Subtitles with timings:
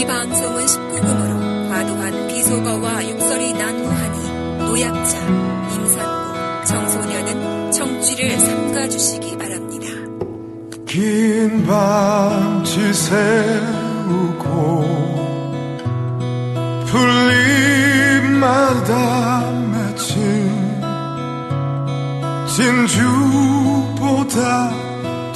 [0.00, 4.30] 이 방송은 19금으로 과도한 비속어와 욕설이 난무하니
[4.64, 5.18] 노약자,
[5.74, 9.86] 임산부, 청소년은 청취를 삼가주시기 바랍니다.
[10.86, 14.46] 긴 밤 지 새우고
[18.20, 20.50] 풀잎마다 맺힌
[23.36, 24.38] 진주보다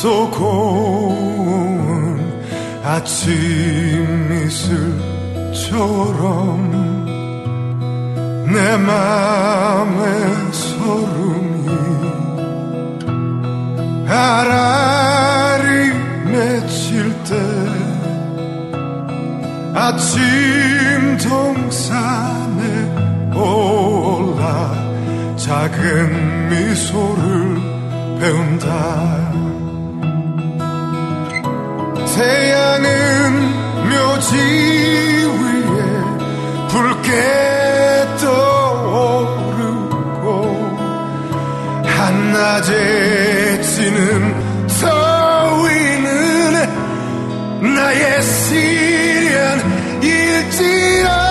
[0.00, 1.03] 더 고운
[2.86, 4.30] 아침
[5.54, 5.94] 이슬처럼
[8.52, 11.66] 내 맘에 소름이
[14.06, 15.64] 아라리
[16.26, 17.34] 맺힐 때
[19.74, 22.60] 아침 동산에
[23.34, 24.74] 올라
[25.38, 27.56] 작은 미소를
[28.20, 29.43] 배운다
[32.14, 32.86] 태양은
[33.90, 34.32] 묘지
[35.40, 35.82] 위에
[36.68, 37.10] 붉게
[38.20, 40.26] 떠오르고
[41.84, 43.98] 한낮에 지는
[44.80, 46.06] 더위는
[47.74, 49.42] 나의 시련
[50.00, 51.23] 일지라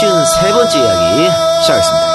[0.00, 2.10] 그 153번째 이야기 시작하겠습니다.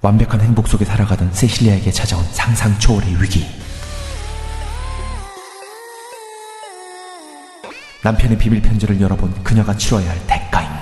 [0.00, 3.46] 완벽한 행복 속에 살아가던 세실리아에게 찾아온 상상 초월의 위기.
[8.02, 10.73] 남편의 비밀 편지를 열어본 그녀가 치러야 할 대가인가?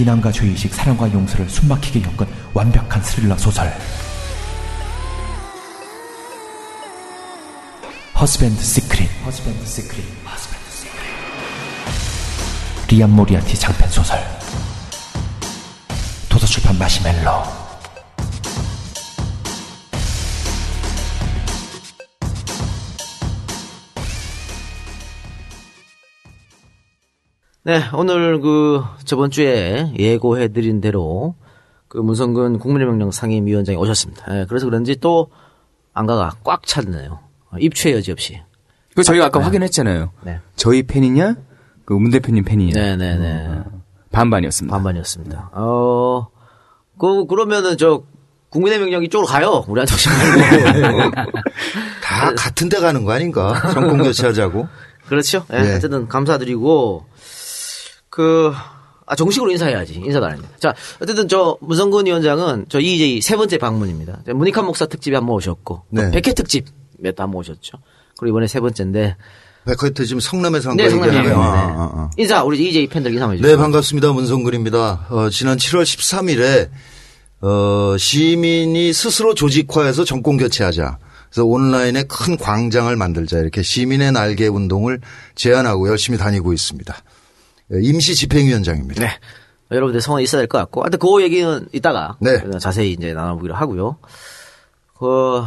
[0.00, 3.70] 비난과 죄의식, 사랑과 용서를 숨막히게 엮은 완벽한 스릴러 소설.
[8.18, 9.10] Husband Secret.
[9.26, 10.02] Husband Secret.
[10.26, 11.02] Husband Secret.
[12.88, 14.18] 리안 모리아티 장편 소설.
[16.30, 17.59] 도서출판 마시멜로.
[27.62, 31.34] 네, 오늘 그 저번 주에 예고해드린 대로
[31.88, 34.40] 그 문성근 국민의 명령 상임위원장이 오셨습니다.
[34.40, 35.28] 예, 그래서 그런지 또
[35.92, 37.18] 안가가 꽉 찼네요.
[37.58, 38.40] 입추의 여지 없이.
[38.94, 40.10] 그 저희가 아까 확인했잖아요.
[40.22, 40.40] 네.
[40.56, 41.34] 저희 팬이냐?
[41.84, 42.72] 그 문 대표님 팬이냐?
[42.80, 43.46] 네네네.
[43.48, 43.64] 어,
[44.12, 44.74] 반반이었습니다.
[44.76, 45.50] 반반이었습니다.
[45.54, 46.28] 어,
[46.98, 48.04] 그, 그러면은 저
[48.50, 49.64] 국민의 명령 이쪽으로 가요.
[49.68, 51.10] 우리한테 오지 말고.
[52.02, 53.60] 다 같은 데 가는 거 아닌가?
[53.72, 54.68] 정권 교체하자고.
[55.08, 55.44] 그렇죠.
[55.52, 55.76] 예, 네.
[55.76, 57.04] 어쨌든 감사드리고
[58.10, 58.52] 그
[59.06, 59.94] 아, 정식으로 인사해야지.
[59.94, 60.46] 인사도 안 했네.
[60.60, 64.22] 자, 어쨌든 저 문성근 위원장은 저 이제 세 번째 방문입니다.
[64.34, 66.10] 문익환 목사 특집에 한 번 오셨고, 네.
[66.12, 66.66] 백회 특집
[66.98, 67.78] 몇번한번 오셨죠.
[68.18, 69.16] 그리고 이번에 세 번째인데,
[69.64, 71.36] 백화이트 지금 성남에서 한 네, 거 성남에 얘기하네요.
[71.38, 71.42] 네.
[71.44, 72.10] 아, 아, 아.
[72.16, 73.58] 인사 우리 이제 팬들 인사 한번 네, 해주세요.
[73.58, 74.12] 반갑습니다.
[74.12, 75.06] 문성근입니다.
[75.10, 76.70] 어, 지난 7월 13일에
[77.42, 80.98] 어, 시민이 스스로 조직화해서 정권 교체하자.
[81.30, 83.38] 그래서 온라인에 큰 광장을 만들자.
[83.38, 85.00] 이렇게 시민의 날개 운동을
[85.34, 86.94] 제안하고 열심히 다니고 있습니다.
[87.72, 89.00] 예, 임시 집행위원장입니다.
[89.04, 89.10] 네.
[89.70, 92.38] 여러분들 성원 있어야 될 것 같고, 하여튼 그 얘기는 이따가 네.
[92.60, 93.98] 자세히 이제 나눠보기로 하고요.
[94.98, 95.42] 그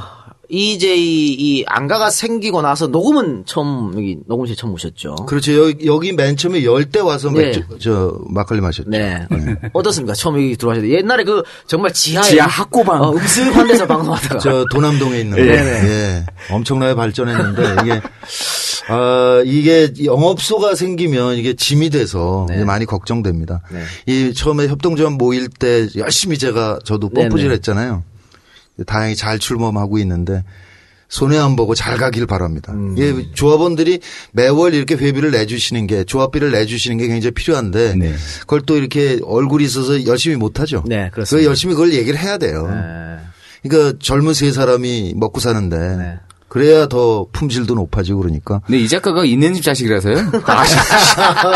[0.49, 0.97] EJ
[1.33, 5.15] 이 안가가 생기고 나서 녹음은 처음 여기 녹음실 처음 오셨죠.
[5.27, 5.53] 그렇죠.
[5.69, 7.45] 여기, 여기 맨 처음에 열 때 와서 네.
[7.45, 8.89] 맥주, 저 막걸리 마셨죠.
[8.89, 9.25] 네.
[9.73, 10.13] 어떻습니까?
[10.13, 10.95] 처음 여기 들어가셨을 때.
[10.97, 12.23] 옛날에 그 정말 지하에.
[12.23, 13.01] 지하 학고방.
[13.01, 14.37] 어, 음습한 데서 방송하다가.
[14.39, 15.43] 저 도남동에 있는 거.
[15.43, 15.89] 네네.
[15.89, 16.25] 예.
[16.51, 18.01] 엄청나게 발전했는데 이게
[18.87, 22.63] 아 이게 영업소가 생기면 이게 짐이 돼서 네.
[22.63, 23.61] 많이 걱정됩니다.
[23.71, 23.83] 네.
[24.05, 27.29] 이 처음에 협동조합 모일 때 열심히 제가 저도 네네.
[27.29, 28.03] 펌프질 했잖아요.
[28.85, 30.43] 다행히 잘 출범하고 있는데
[31.07, 32.73] 손해 안 보고 잘 가길 바랍니다.
[32.73, 32.95] 음.
[32.97, 33.99] 예, 조합원들이
[34.31, 38.13] 매월 이렇게 회비를 내주시는 게 조합비를 내주시는 게 굉장히 필요한데 네.
[38.41, 40.83] 그걸 또 이렇게 얼굴이 있어서 열심히 못하죠.
[40.87, 41.29] 네, 그렇습니다.
[41.29, 42.67] 그래서 열심히 그걸 얘기를 해야 돼요.
[42.67, 43.19] 네.
[43.61, 46.19] 그러니까 젊은 세 사람이 먹고 사는데 네.
[46.53, 48.59] 그래야 더 품질도 높아지고 그러니까.
[48.67, 50.17] 근데 이 작가가 있는 집 자식이라서요.
[50.45, 50.77] 아, 신-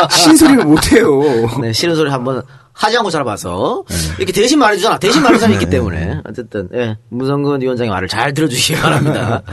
[0.36, 1.22] 신소리를 못해요.
[1.62, 2.42] 네, 싫은 소리 한번
[2.74, 3.96] 하지 않고 살아봐서 네.
[4.18, 4.98] 이렇게 대신 말해주잖아.
[4.98, 9.44] 대신 말하는 사람이 있기 때문에 어쨌든 예, 문성근 위원장의 말을 잘 들어주시기 바랍니다.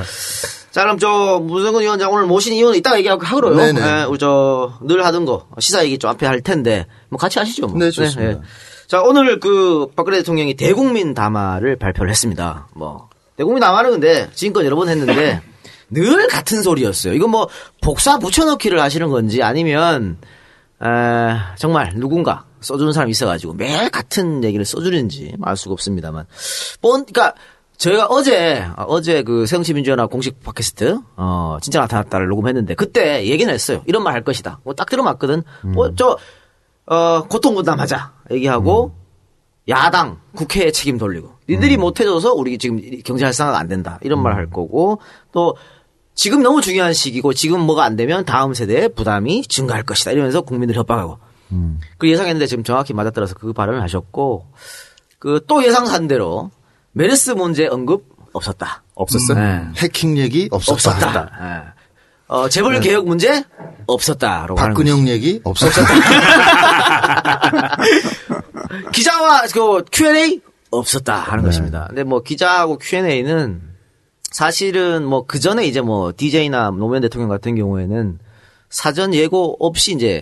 [0.70, 3.54] 자, 그럼 저 문성근 위원장 오늘 모신 이유는 이따가 얘기하고요.
[3.54, 3.80] 네네.
[3.82, 7.66] 예, 우리 저 늘 하던 거 시사 얘기 좀 앞에 할 텐데 뭐 같이 하시죠.
[7.66, 7.78] 뭐.
[7.78, 8.40] 네, 좋습니다.
[8.86, 12.68] 자, 오늘 그 박근혜 대통령이 대국민 담화를 발표를 했습니다.
[12.74, 15.40] 뭐 대국민 담화는 근데 지금껏 여러 번 했는데
[15.90, 17.14] 늘 같은 소리였어요.
[17.14, 17.48] 이건 뭐
[17.82, 20.18] 복사 붙여넣기를 하시는 건지 아니면
[20.82, 20.86] 에,
[21.56, 26.26] 정말 누군가 써주는 사람이 있어가지고 매일 같은 얘기를 써주는지 알 수가 없습니다만.
[26.80, 27.34] 뻔, 그러니까
[27.76, 33.82] 저희가 어제 어제 그 새정치민주연합 공식 팟캐스트 어 진짜 나타났다를 녹음했는데 그때 얘기는 했어요.
[33.86, 34.60] 이런 말 할 것이다.
[34.64, 35.42] 뭐 딱 들어맞거든.
[35.62, 36.16] 뭐저
[36.86, 38.94] 어, 고통 분담하자 얘기하고
[39.68, 44.48] 야당 국회에 책임 돌리고 니들이 못해줘서 우리 지금 경제 활성화가 안 된다 이런 말 할
[44.50, 45.00] 거고
[45.32, 45.56] 또
[46.14, 50.76] 지금 너무 중요한 시기고 지금 뭐가 안 되면 다음 세대의 부담이 증가할 것이다 이러면서 국민들
[50.76, 51.18] 협박하고
[51.98, 54.46] 그 예상했는데 지금 정확히 맞아떨어서 그 발언을 하셨고
[55.18, 56.50] 그 또 예상산대로
[56.92, 58.82] 메르스 문제 언급 없었다.
[58.94, 59.34] 없었어?
[59.34, 59.62] 네.
[59.76, 60.74] 해킹 얘기 없었다.
[60.74, 61.30] 없었다.
[61.40, 61.74] 예.
[62.26, 63.44] 어, 재벌 개혁 문제
[63.86, 65.82] 없었다라고 하는 박근영 얘기 없었다.
[68.92, 70.40] 기자와 그 Q&A
[70.78, 71.86] 없었다 하는 것입니다.
[71.88, 73.60] 근데 뭐 기자하고 Q&A는
[74.30, 78.18] 사실은 뭐 그 전에 이제 뭐 DJ나 노무현 대통령 같은 경우에는
[78.68, 80.20] 사전 예고 없이 이제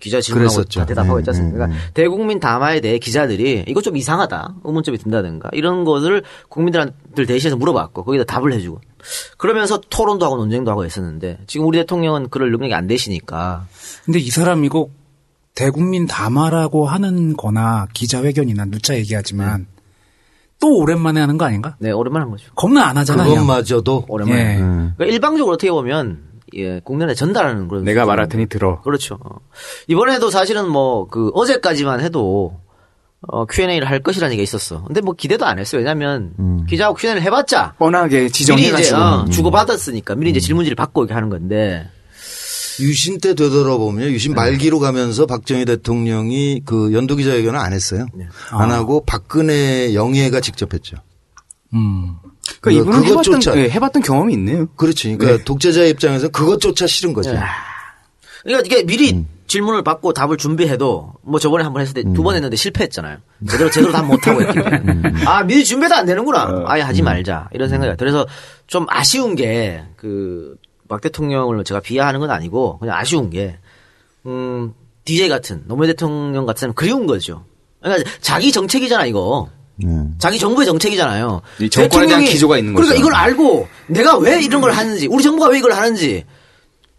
[0.00, 0.64] 기자 질문하고.
[0.64, 1.58] 다 대답하고 네, 있지 않습니까?
[1.66, 8.04] 그러니까 대국민 담화에 대해 기자들이 이거 좀 이상하다 의문점이 든다든가 이런 것을 국민들 대신해서 물어봤고
[8.04, 8.80] 거기다 답을 해주고
[9.36, 13.66] 그러면서 토론도 하고 논쟁도 하고 했었는데 지금 우리 대통령은 그럴 능력이 안 되시니까
[14.06, 14.88] 근데 이 사람 이거
[15.56, 19.66] 대국민 담화라고 하는 거나 기자회견이나 누차 얘기하지만
[20.60, 21.76] 또 오랜만에 하는 거 아닌가?
[21.80, 22.52] 네 오랜만에 한 거죠.
[22.54, 23.24] 겁나 안 하잖아.
[23.24, 23.40] 그냥.
[23.40, 24.54] 그것마저도 오랜만에.
[24.54, 24.58] 예.
[24.58, 26.22] 그러니까 일방적으로 어떻게 보면
[26.54, 28.04] 예, 국면에 전달하는 그런 내가.
[28.06, 28.80] 말할 테니 들어.
[28.82, 29.18] 그렇죠.
[29.24, 29.38] 어.
[29.88, 32.60] 이번에도 사실은 뭐 그 어제까지만 해도
[33.28, 34.84] 어, Q&A를 할 것이라는 얘기가 있었어.
[34.84, 35.80] 근데 뭐 기대도 안 했어요.
[35.80, 38.96] 왜냐면 기자하고 Q&A를 해봤자 뻔하게 미리 이제 지정해가지고.
[38.98, 41.88] 어, 주고 받았으니까 미리 이제 질문지를 받고 이렇게 하는 건데
[42.80, 48.06] 유신 때 되돌아보면 유신 말기로 가면서 박정희 대통령이 그 연도 기자회견을 안 했어요.
[48.50, 50.96] 안 하고 박근혜 영예가 직접 했죠.
[51.74, 52.16] 음.
[52.60, 54.66] 그러니까 이분은 해봤던, 그것조차- 예, 해봤던 경험이 있네요.
[54.76, 55.16] 그렇지.
[55.16, 57.30] 그러니까 독재자의 입장에서 그것조차 싫은 거죠.
[58.44, 62.56] 그러니까 이게 미리 질문을 받고 답을 준비해도 뭐 저번에 한 번 했을 때 두번 했는데
[62.56, 63.18] 실패했잖아요.
[63.48, 65.24] 제대로 제대로 답 못하고 했기 때문에.
[65.24, 66.64] 아 미리 준비도 안 되는구나.
[66.66, 67.96] 아예 하지 말자 이런 생각이 들어요.
[67.98, 68.26] 그래서
[68.66, 70.56] 좀 아쉬운 게 그
[70.88, 73.58] 박 대통령을 제가 비하하는 건 아니고 그냥 아쉬운 게
[74.26, 74.72] 음,
[75.04, 77.44] DJ 같은 노무현 대통령 같은 사람 그리운 거죠.
[77.80, 79.48] 그러니까 자기 정책이잖아 이거.
[80.18, 81.42] 자기 정부의 정책이잖아요.
[81.60, 83.00] 이 정권에 대한 기조가 있는 그러니까 거죠.
[83.00, 86.24] 이걸 알고 내가 왜 이런 걸 하는지, 우리 정부가 왜 이걸 하는지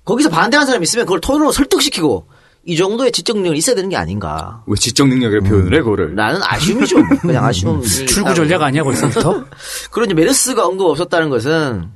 [0.06, 2.28] 거기서 반대하는 사람이 있으면 그걸 토론으로 설득시키고
[2.66, 4.64] 이 정도의 지적 능력이 있어야 되는 게 아닌가.
[4.68, 6.14] 왜 지적 능력을 표현을 해, 그거를.
[6.14, 7.82] 나는 아쉬움이 좀 그냥 아쉬움.
[7.82, 9.46] 출구 전략 아니야 벌써부터?
[9.90, 11.90] 그런 이제 메르스가 언급 없었다는 것은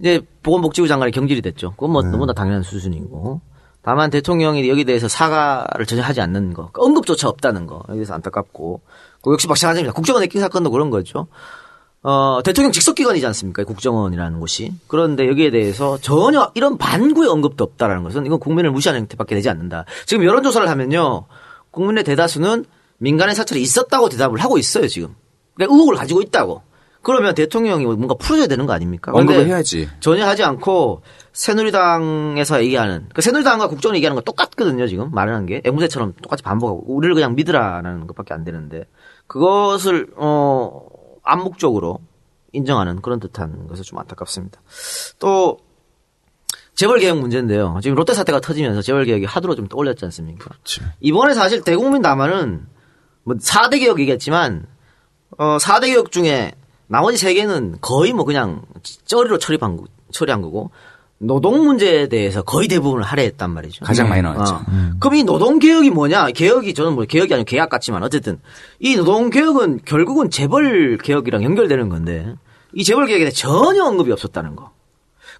[0.00, 1.72] 이제 보건복지부 장관이 경질이 됐죠.
[1.72, 3.40] 그건 뭐 너무나 당연한 수준이고.
[3.82, 8.80] 다만 대통령이 여기 대해서 사과를 전혀 하지 않는 거, 그 언급조차 없다는 거, 여기서 안타깝고.
[9.22, 9.92] 그 역시 마찬가지입니다.
[9.92, 11.26] 국정원 해킹 사건도 그런 거죠.
[12.04, 13.64] 어, 대통령 직속기관이지 않습니까?
[13.64, 14.72] 국정원이라는 곳이.
[14.88, 19.84] 그런데 여기에 대해서 전혀 이런 반구의 언급도 없다라는 것은 이건 국민을 무시하는 형태밖에 되지 않는다.
[20.06, 21.26] 지금 여론조사를 하면요.
[21.70, 22.64] 국민의 대다수는
[22.98, 25.14] 민간의 사찰이 있었다고 대답을 하고 있어요, 지금.
[25.54, 26.62] 그러니까 의혹을 가지고 있다고.
[27.02, 29.12] 그러면 대통령이 뭔가 풀어줘야 되는 거 아닙니까?
[29.12, 29.88] 언급을 해야지.
[30.00, 31.02] 전혀 하지 않고
[31.32, 37.14] 새누리당에서 얘기하는 그 새누리당과 국정원 얘기하는 거 똑같거든요 지금 말하는 게 앵무새처럼 똑같이 반복하고 우리를
[37.14, 38.84] 그냥 믿으라라는 것밖에 안 되는데
[39.26, 40.86] 그것을 어
[41.22, 42.00] 암묵적으로
[42.52, 44.60] 인정하는 그런 듯한 것이 좀 안타깝습니다.
[45.18, 45.58] 또
[46.74, 47.78] 재벌 개혁 문제인데요.
[47.82, 50.50] 지금 롯데 사태가 터지면서 재벌 개혁이 하도로 좀 떠올렸지 않습니까?
[51.00, 52.66] 이번에 사실 대국민 담화는
[53.24, 54.66] 뭐 4대 개혁 얘기했지만
[55.38, 56.52] 어 4대 개혁 중에
[56.92, 58.60] 나머지 세 개는 거의 뭐 그냥
[59.06, 60.70] 쩌리로 처리한, 거, 처리한 거고
[61.16, 63.82] 노동 문제에 대해서 거의 대부분을 할애했단 말이죠.
[63.86, 64.56] 가장 많이 나왔죠.
[64.56, 64.60] 어.
[65.00, 66.32] 그럼 이 노동 개혁이 뭐냐?
[66.32, 68.40] 개혁이 저는 뭐 개혁이 아니고 계약 같지만 어쨌든
[68.78, 72.34] 이 노동 개혁은 결국은 재벌 개혁이랑 연결되는 건데
[72.74, 74.70] 이 재벌 개혁에 대해 전혀 언급이 없었다는 거.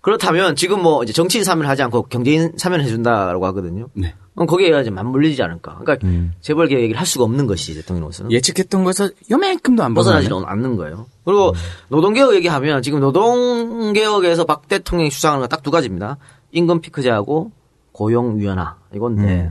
[0.02, 3.88] 그렇다면 지금 뭐 이제 정치인 사면을 하지 않고 경제인 사면을 해준다라고 하거든요.
[3.94, 4.14] 네.
[4.34, 5.78] 그럼 거기에 이제 맞물리지 않을까.
[5.78, 6.06] 그러니까
[6.40, 8.32] 재벌 개혁 얘기를 할 수가 없는 것이 대통령으로서는.
[8.32, 10.28] 예측했던 거에서 요만큼도 안 벗어나지.
[10.46, 11.06] 않는 거예요.
[11.24, 11.52] 그리고
[11.88, 16.16] 노동개혁 얘기하면 지금 노동개혁에서 박 대통령이 주장하는 건 딱 두 가지입니다.
[16.50, 17.52] 임금 피크제하고
[17.92, 19.50] 고용 유연화 이건데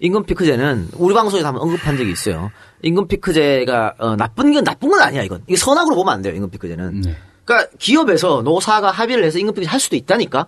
[0.00, 2.50] 임금 피크제는 우리 방송에서 한번 언급한 적이 있어요.
[2.82, 5.42] 임금 피크제가 어, 나쁜 건 나쁜 건 아니야 이건.
[5.46, 7.02] 이게 선악으로 보면 안 돼요 임금 피크제는.
[7.44, 10.46] 그러니까 기업에서 노사가 합의를 해서 임금 피크제 할 수도 있다니까.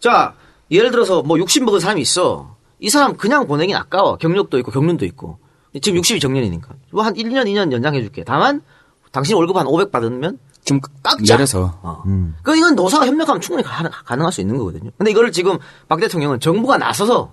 [0.00, 0.34] 자
[0.70, 2.56] 예를 들어서 뭐 60 먹은 사람이 있어.
[2.78, 4.16] 이 사람 그냥 보내긴 아까워.
[4.16, 5.38] 경력도 있고 경륜도 있고.
[5.80, 6.68] 지금 60이 정년이니까.
[6.90, 8.24] 뭐 한 1년, 2년 연장해 줄게.
[8.24, 8.60] 다만
[9.12, 11.34] 당신 월급 한 500 받으면 좀 깎자.
[11.34, 11.78] 내려서.
[11.82, 12.02] 어.
[12.42, 14.90] 그 이건 노사가 협력하면 충분히 가, 가능할 수 있는 거거든요.
[14.98, 15.58] 근데 이거를 지금
[15.88, 17.32] 박 대통령은 정부가 나서서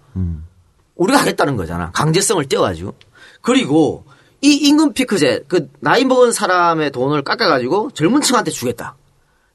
[0.95, 1.91] 우리가 하겠다는 거잖아.
[1.91, 2.93] 강제성을 띄워가지고.
[3.41, 4.05] 그리고
[4.41, 8.95] 이 임금 피크제, 그 나이 먹은 사람의 돈을 깎아가지고 젊은 층한테 주겠다.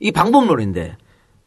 [0.01, 0.97] 이 방법론인데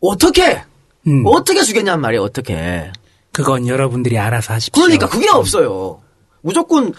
[0.02, 0.62] 어떻게
[1.08, 1.24] 음.
[1.26, 2.22] 어떻게 주겠냔 말이에요.
[2.24, 2.92] 어떻게.
[3.34, 4.82] 그건 여러분들이 알아서 하십시오.
[4.84, 6.02] 그러니까 그게 없어요.
[6.42, 6.94] 무조건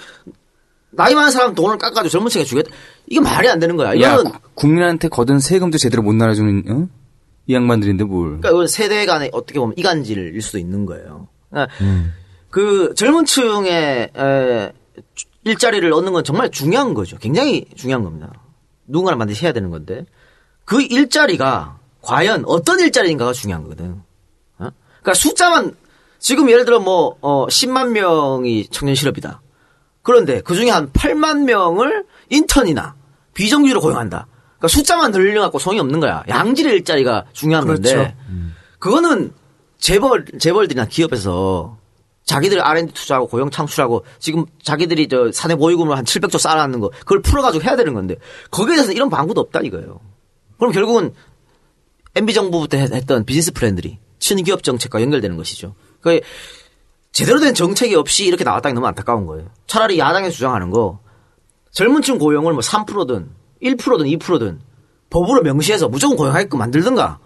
[0.91, 2.71] 나이 많은 사람 돈을 깎아가지고 젊은 층에 주겠다.
[3.07, 3.91] 이게 말이 안 되는 거야.
[4.01, 6.89] 야, 이거는 구- 국민한테 거둔 세금도 제대로 못 날아주는 어?
[7.47, 8.27] 이 양반들인데 뭘?
[8.41, 11.29] 그러니까 이건 세대 간의 어떻게 보면 이간질일 수도 있는 거예요.
[11.51, 11.75] 그러니까
[12.51, 14.73] 그 젊은 층의 에,
[15.15, 17.17] 주- 일자리를 얻는 건 정말 중요한 거죠.
[17.19, 18.33] 굉장히 중요한 겁니다.
[18.87, 20.05] 누군가는 반드시 해야 되는 건데
[20.69, 24.03] 그 일자리가 과연 어떤 일자리인가가 중요한 거거든.
[24.59, 24.69] 어?
[25.01, 25.75] 그러니까 숫자만
[26.19, 29.41] 지금 예를 들어 뭐 어, 10만 명이 청년 실업이다.
[30.03, 32.97] 그런데 그 중에 한 8만 명을 인턴이나
[33.33, 34.27] 비정규로 고용한다.
[34.59, 36.23] 그러니까 숫자만 늘려갖고 소용이 없는 거야.
[36.29, 38.13] 양질의 일자리가 중요한 건데 그렇죠.
[38.79, 39.33] 그거는
[39.79, 41.79] 재벌 재벌들이나 기업에서
[42.27, 47.23] 자기들 R&D 투자하고 고용 창출하고 지금 자기들이 저 사내 보유금을 한 700조 쌓아놨는 거 그걸
[47.23, 48.17] 풀어가지고 해야 되는 건데
[48.51, 50.01] 거기에 대해서 이런 방구도 없다 이거예요.
[50.59, 51.13] 그럼 결국은
[52.15, 55.75] MB 정부부터 했- 했던 비즈니스 플랜들이 친기업 정책과 연결되는 것이죠.
[56.01, 56.21] 그
[57.13, 59.49] 제대로 된 정책이 없이 이렇게 나왔다니 너무 안타까운 거예요.
[59.67, 61.01] 차라리 야당에서 주장하는 거
[61.73, 63.31] 젊은 층 고용을 뭐 3%든
[63.63, 64.61] 1%든 2%든
[65.11, 67.19] 법으로 명시해서 무조건 고용하게끔 만들든가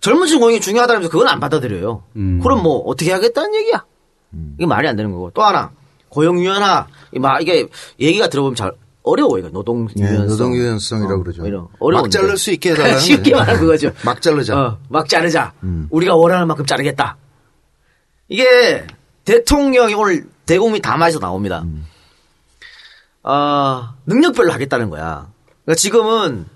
[0.00, 2.02] 젊은 층 고용이 중요하다면서 그건 안 받아들여요.
[2.42, 3.84] 그럼 뭐 어떻게 하겠다는 얘기야?
[4.58, 5.70] 이게 말이 안 되는 거고 또 하나
[6.08, 7.66] 고용 유연화 이막 이게
[8.00, 8.72] 얘기가 들어보면 잘
[9.04, 11.42] 어려워 이거 노동 예, 유연성 노동 유연성이라고 그러죠.
[11.42, 12.06] 뭐 이런 어려운데.
[12.06, 13.34] 막 자를 수 있게 해달라는 쉽게.
[13.34, 13.92] 말하면 그거죠.
[14.04, 14.58] 막 자르자.
[14.58, 15.52] 어, 막 자르자.
[15.90, 17.16] 우리가 원하는 만큼 자르겠다.
[18.28, 18.86] 이게
[19.24, 21.64] 대통령이 오늘 대국민 담화에서 나옵니다.
[23.22, 25.28] 아, 능력별로 하겠다는 거야.
[25.64, 26.46] 그러니까 지금은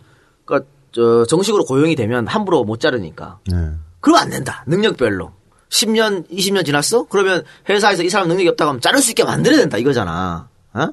[0.45, 3.39] 그러니까 저 정식으로 고용이 되면 함부로 못 자르니까.
[3.51, 3.71] 네.
[4.01, 4.65] 그러면 안 된다.
[4.67, 5.33] 능력별로.
[5.71, 7.05] 10년, 20년 지났어?
[7.11, 9.77] 그러면 회사에서 이 사람 능력이 없다고 하면 자를 수 있게 만들어야 된다.
[9.77, 10.49] 이거잖아.
[10.73, 10.89] 어?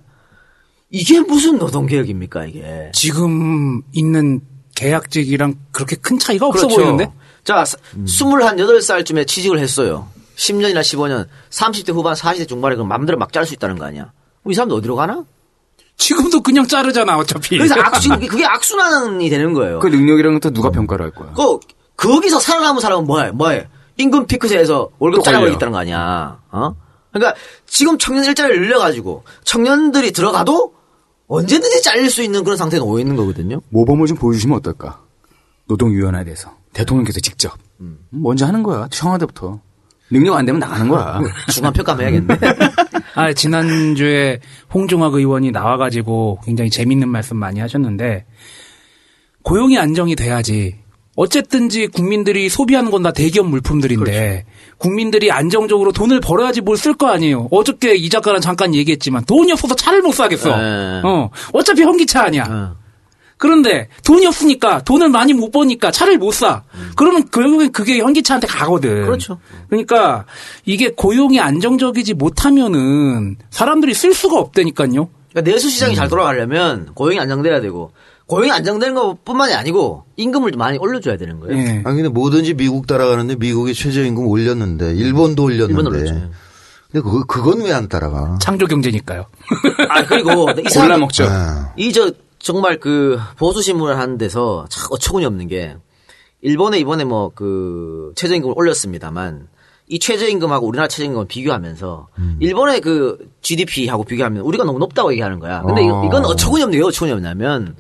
[0.95, 2.89] 이게 무슨 노동개혁입니까, 이게.
[2.93, 4.39] 지금 있는
[4.75, 6.75] 계약직이랑 그렇게 큰 차이가 없어 그렇죠.
[6.77, 7.11] 보이는데?
[7.43, 7.65] 자,
[8.07, 10.07] 스물한 여덟 살쯤에 취직을 했어요.
[10.37, 14.13] 10년이나 15년, 30대 후반, 40대 중반에 그럼 마음대로 막 자를 수 있다는 거 아니야?
[14.41, 15.25] 그럼 이 사람들 어디로 가나?
[15.97, 17.57] 지금도 그냥 자르잖아 어차피.
[17.57, 19.79] 그래서 악수, 그게 악순환이 되는 거예요.
[19.79, 21.33] 그 능력이랑은 또 누가 평가를 할 거야?
[21.33, 21.59] 그,
[21.97, 23.31] 거기서 살아남은 사람은 뭐해?
[23.31, 23.67] 뭐해?
[23.97, 26.39] 임금 피크제에서 월급 또 잘라버리겠다는 거 아니야?
[26.51, 26.73] 어?
[27.11, 30.74] 그러니까 지금 청년 일자리를 늘려가지고 청년들이 들어가도
[31.27, 33.61] 언제든지 잘릴 수 있는 그런 상태에 놓여 있는 거거든요.
[33.69, 35.03] 모범을 좀 보여주시면 어떨까?
[35.67, 37.57] 노동유연화에 대해서 대통령께서 직접
[38.09, 38.87] 먼저 하는 거야.
[38.89, 39.59] 청와대부터
[40.11, 41.19] 능력 안 되면 나가는 거야.
[41.51, 42.37] 중간 평가만 해야겠네.
[43.15, 44.39] 아, 지난주에
[44.73, 48.25] 홍종학 의원이 나와가지고 굉장히 재밌는 말씀 많이 하셨는데,
[49.41, 50.75] 고용이 안정이 돼야지.
[51.15, 54.45] 어쨌든지 국민들이 소비하는 건 다 대기업 물품들인데,
[54.77, 57.47] 국민들이 안정적으로 돈을 벌어야지 뭘 쓸 거 아니에요.
[57.51, 60.55] 어저께 이 작가랑 잠깐 얘기했지만, 돈이 없어서 차를 못 사겠어.
[60.57, 61.01] 네.
[61.05, 62.45] 어, 어차피 현기차 아니야.
[62.49, 62.75] 어.
[63.37, 66.63] 그런데 돈이 없으니까 돈을 많이 못 버니까 차를 못 사.
[66.95, 69.03] 그러면 결국엔 그게 현기차한테 가거든.
[69.05, 69.39] 그렇죠.
[69.69, 70.25] 그러니까
[70.65, 75.09] 이게 고용이 안정적이지 못하면은 사람들이 쓸 수가 없다니까요.
[75.31, 77.91] 그러니까 내수 시장이 잘 돌아가려면 고용이 안정돼야 되고
[78.27, 81.57] 고용이 안정되는 것뿐만이 아니고 임금을 좀 많이 올려줘야 되는 거예요.
[81.57, 81.69] 예.
[81.85, 85.73] 아니 근데 뭐든지 미국 따라가는데 미국이 최저임금 올렸는데 일본도 올렸는데.
[85.73, 86.13] 일본 올렸죠.
[86.91, 88.37] 근데 그 그건 왜 안 따라가?
[88.41, 89.25] 창조 경제니까요.
[89.89, 91.25] 아 그리고 이 사람 골라먹죠.
[91.27, 95.75] 아, 이저 정말 그 보수 신문을 하는 데서 참 어처구니 없는 게
[96.41, 99.47] 일본에 이번에 뭐 그 최저임금을 올렸습니다만
[99.87, 102.07] 이 최저임금하고 우리나라 최저임금을 비교하면서
[102.39, 105.61] 일본의 그 GDP하고 비교하면 우리가 너무 높다고 얘기하는 거야.
[105.61, 106.03] 근데 어.
[106.05, 107.75] 이건 어처구니 없는 게 어처구니 없냐면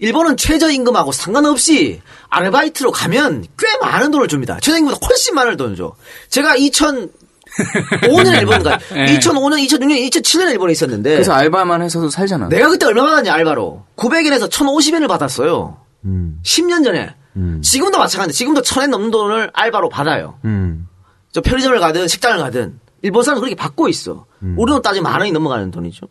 [0.00, 4.58] 일본은 최저임금하고 상관없이 아르바이트로 가면 꽤 많은 돈을 줍니다.
[4.60, 5.94] 최저임금보다 훨씬 많은 돈을 줘.
[6.28, 9.18] 제가 2005년에 일본 가, 예.
[9.18, 12.48] 2005년, 2006년, 2007년에 일본에 있었는데 그래서 알바만 해서도 살잖아.
[12.48, 15.78] 내가 그때 얼마 받았냐 알바로 900엔에서 1,050엔을 받았어요.
[16.04, 17.14] 음, 10년 전에.
[17.62, 20.38] 지금도 마찬가지인데 지금도 1,000엔 넘는 돈을 알바로 받아요.
[20.44, 20.88] 음.
[21.30, 24.26] 저 편의점을 가든 식당을 가든 일본 사람은 그렇게 받고 있어.
[24.56, 26.06] 우리 돈 따지면 만 원이 넘어가는 돈이죠.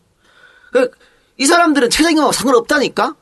[0.72, 0.90] 그,
[1.36, 3.14] 이 사람들은 최저임금하고 상관없다니까?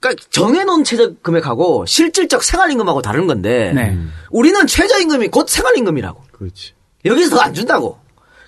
[0.00, 3.98] 그러니까 정해놓은 최저 금액하고 실질적 생활임금하고 다른 건데 네.
[4.30, 6.22] 우리는 최저임금이 곧 생활임금이라고.
[6.32, 6.72] 그렇지.
[7.04, 7.98] 여기서 더안 준다고.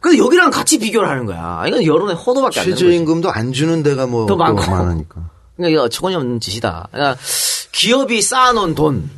[0.01, 1.63] 근데 여기랑 같이 비교를 하는 거야.
[1.69, 2.85] 이건 여론의 호도밖에 안 되는 거지.
[2.85, 4.71] 최저임금도 안 주는 데가 뭐더또 많고.
[4.71, 5.31] 많으니까.
[5.57, 6.89] 그러니까 이거 어처구니 없는 짓이다.
[6.91, 7.21] 그러니까
[7.73, 9.09] 기업이 쌓아놓은 돈,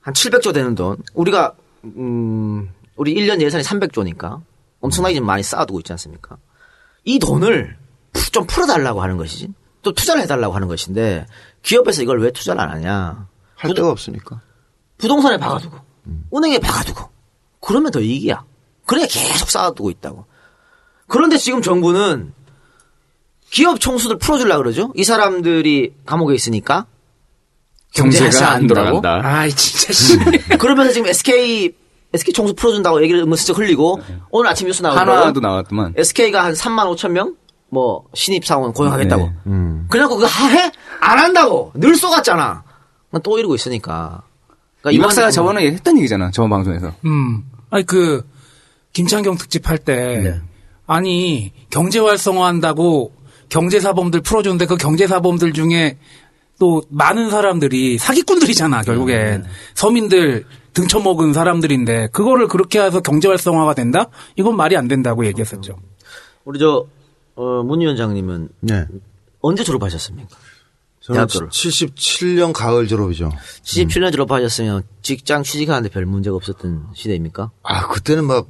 [0.00, 1.52] 한 700조 되는 돈, 우리가,
[1.84, 4.40] 음, 우리 1년 예산이 300조니까
[4.80, 6.36] 엄청나게 좀 많이 쌓아두고 있지 않습니까?
[7.04, 7.76] 이 돈을
[8.12, 9.48] 푸- 좀 풀어달라고 하는 것이지.
[9.82, 11.26] 또 투자를 해달라고 하는 것인데
[11.62, 13.26] 기업에서 이걸 왜 투자를 안 하냐?
[13.54, 14.40] 할 데가 없으니까.
[14.98, 15.76] 부동산에 박아두고
[16.34, 17.08] 은행에 박아두고
[17.60, 18.44] 그러면 더 이익이야.
[18.86, 20.26] 그래 계속 쌓아두고 있다고.
[21.06, 22.32] 그런데 지금 정부는
[23.50, 24.92] 기업 총수들 풀어주려고 그러죠.
[24.94, 26.86] 이 사람들이 감옥에 있으니까
[27.92, 28.66] 경제 경제가 안?
[28.66, 29.20] 돌아간다.
[29.22, 30.16] 아이 진짜 씨.
[30.58, 31.74] 그러면서 지금 SK
[32.12, 35.12] SK 총수 풀어준다고 얘기를 은근슬쩍 흘리고 오늘 아침 뉴스 나오더라고.
[35.12, 35.94] 한화도 나왔더만.
[35.96, 37.36] SK가 한 3만 5천 명?
[37.70, 39.30] 뭐 신입 사원 고용하겠다고.
[39.44, 39.62] 네.
[39.88, 40.72] 그래갖고 그거 하- 해?
[41.00, 41.72] 안 한다고.
[41.74, 42.64] 늘 쏘갔잖아.
[43.22, 44.22] 또 이러고 있으니까.
[44.80, 46.30] 그러니까 이 박사가 저번에 했던 얘기잖아.
[46.30, 46.92] 저번 방송에서.
[47.04, 47.44] 음.
[47.70, 48.26] 아니 그
[48.92, 50.40] 김창경 특집 할 때 네.
[50.86, 53.12] 아니 경제 활성화한다고
[53.48, 55.98] 경제사범들 풀어주는데 그 경제사범들 중에
[56.58, 64.06] 또 많은 사람들이 사기꾼들이잖아 결국엔 서민들 등쳐먹은 사람들인데 그거를 그렇게 해서 경제 활성화가 된다?
[64.36, 65.78] 이건 말이 안 된다고 얘기했었죠.
[66.44, 66.86] 우리 저,
[67.36, 68.86] 어, 문 위원장님은 네.
[69.40, 70.28] 언제 졸업하셨습니까?
[71.00, 71.48] 저는 대학교를.
[71.48, 73.30] 77년 가을 졸업이죠.
[73.62, 77.50] 77년 졸업하셨으면 직장 취직하는데 별 문제가 없었던 시대입니까?
[77.62, 78.48] 아, 그때는 막,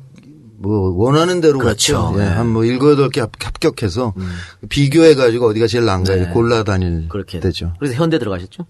[0.59, 2.13] 뭐, 원하는 대로 그렇죠.
[2.17, 2.27] 예, 네.
[2.27, 2.33] 음.
[2.39, 4.15] 한 뭐, 일곱, 여덟 개 합- 합격해서,
[4.69, 6.27] 비교해 가지고 어디가 제일 나은가 네.
[6.33, 7.39] 골라 다닐 그렇게.
[7.41, 7.75] 때죠.
[7.79, 8.67] 그래서 현대 들어가셨죠?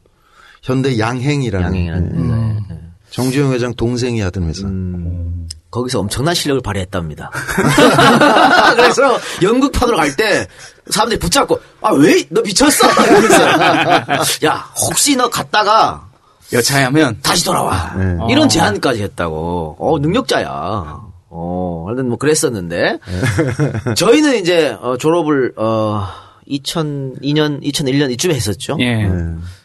[0.63, 1.67] 현대 양행이라는.
[1.67, 2.23] 양행이라는 예.
[2.23, 2.57] 회사에.
[2.77, 2.81] 예.
[3.11, 4.67] 정주영 회장 동생이 하던 회사.
[4.69, 5.49] 음.
[5.71, 7.31] 거기서 엄청난 실력을 발휘했답니다.
[8.77, 10.47] 그래서 연극판으로 갈 때
[10.91, 12.89] 사람들이 붙잡고 아 왜 너 미쳤어?
[14.45, 16.09] 야 혹시 너 갔다가
[16.53, 18.17] 여차하면 다시 돌아와 네.
[18.31, 19.77] 이런 제안까지 했다고.
[19.79, 21.01] 어 능력자야.
[21.33, 22.99] 어 하여튼 뭐 그랬었는데
[23.97, 26.09] 저희는 이제 어, 졸업을 어
[26.49, 28.77] 2002년 2001년 이쯤에 했었죠.
[28.81, 29.05] 예.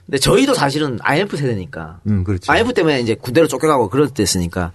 [0.06, 1.98] 근데 저희도 사실은 IMF 세대니까.
[2.08, 2.52] 음, 그렇죠.
[2.52, 4.72] IMF 때문에 이제 군대로 쫓겨가고 그럴 때였으니까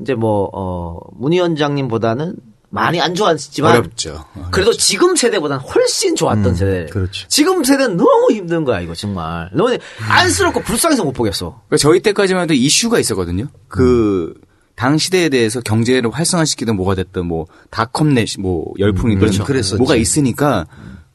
[0.00, 2.36] 이제 뭐, 어, 문 위원장님보다는
[2.70, 3.70] 많이 안 좋았지만.
[3.76, 4.24] 어렵죠.
[4.50, 6.86] 그래도 지금 세대보다는 훨씬 좋았던 세대.
[6.86, 7.28] 그렇죠.
[7.28, 9.48] 지금 세대는 너무 힘든 거야, 이거 정말.
[9.54, 11.60] 너무 안쓰럽고 불쌍해서 못 보겠어.
[11.68, 13.46] 그러니까 저희 때까지만 해도 이슈가 있었거든요.
[13.68, 14.34] 그,
[14.74, 19.44] 당 시대에 대해서 경제를 활성화시키든 뭐가 됐든 뭐, 닷컴넷, 뭐, 열풍이든 그렇죠.
[19.44, 19.76] 그랬었지.
[19.76, 20.66] 뭐가 있으니까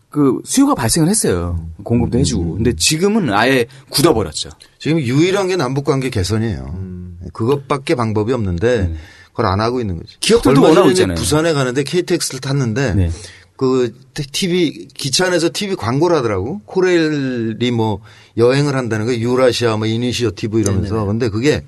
[0.09, 1.67] 그 수요가 발생을 했어요.
[1.83, 2.55] 공급도 해주고.
[2.55, 4.49] 근데 지금은 아예 굳어버렸죠.
[4.79, 7.19] 지금 유일한 게 남북 관계 개선이에요.
[7.33, 8.95] 그것밖에 방법이 없는데
[9.29, 10.15] 그걸 안 하고 있는 거지.
[10.19, 11.15] 기업들도 원하고 있잖아요.
[11.15, 13.11] 부산에 가는데 KTX를 탔는데 네.
[13.55, 16.61] 그 TV 기차 안에서 TV 광고를 하더라고.
[16.65, 17.99] 코레일이 뭐
[18.37, 21.63] 여행을 한다는 거 유라시아 뭐 이니셔티브 이러면서 근데 그게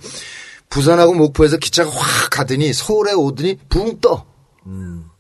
[0.70, 4.26] 부산하고 목포에서 기차가 확 가더니 서울에 오더니 붕 떠.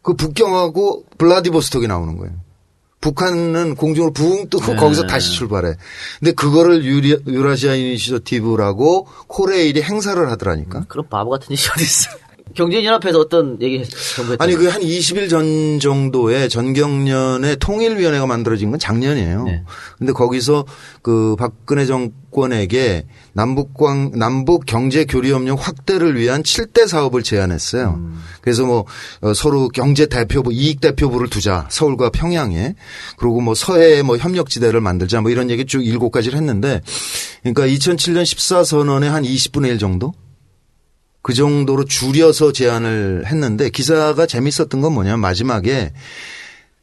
[0.01, 2.33] 그 북경하고 블라디보스톡이 나오는 거예요.
[3.01, 5.73] 북한은 공중으로 붕 뜨고 거기서 다시 출발해.
[6.19, 10.85] 근데 그거를 유리, 유라시아 이니시어티브라고 코레일이 행사를 하더라니까.
[10.87, 12.30] 그런 바보 같은 일이 어딨어.
[12.53, 13.83] 경제연합회에서 어떤 얘기
[14.15, 14.43] 정부했죠?
[14.43, 19.43] 아니 그 한 20일 전 정도에 전경련의 통일위원회가 만들어진 건 작년이에요.
[19.43, 19.63] 네.
[19.97, 20.65] 근데 거기서
[21.01, 27.95] 그 박근혜 정권에게 남북광 남북 경제 교류 협력 확대를 위한 7대 사업을 제안했어요.
[27.97, 28.21] 음.
[28.41, 28.85] 그래서 뭐
[29.21, 32.75] 어, 서로 경제 대표부 이익 대표부를 두자 서울과 평양에
[33.17, 36.81] 그리고 뭐 서해 뭐 협력 지대를 만들자 뭐 이런 얘기 쭉 일곱 가지를 했는데
[37.43, 40.13] 그러니까 2007년 14 선언의 한 20분의 1 정도
[41.21, 45.93] 그 정도로 줄여서 제안을 했는데 기사가 재밌었던 건 뭐냐면 마지막에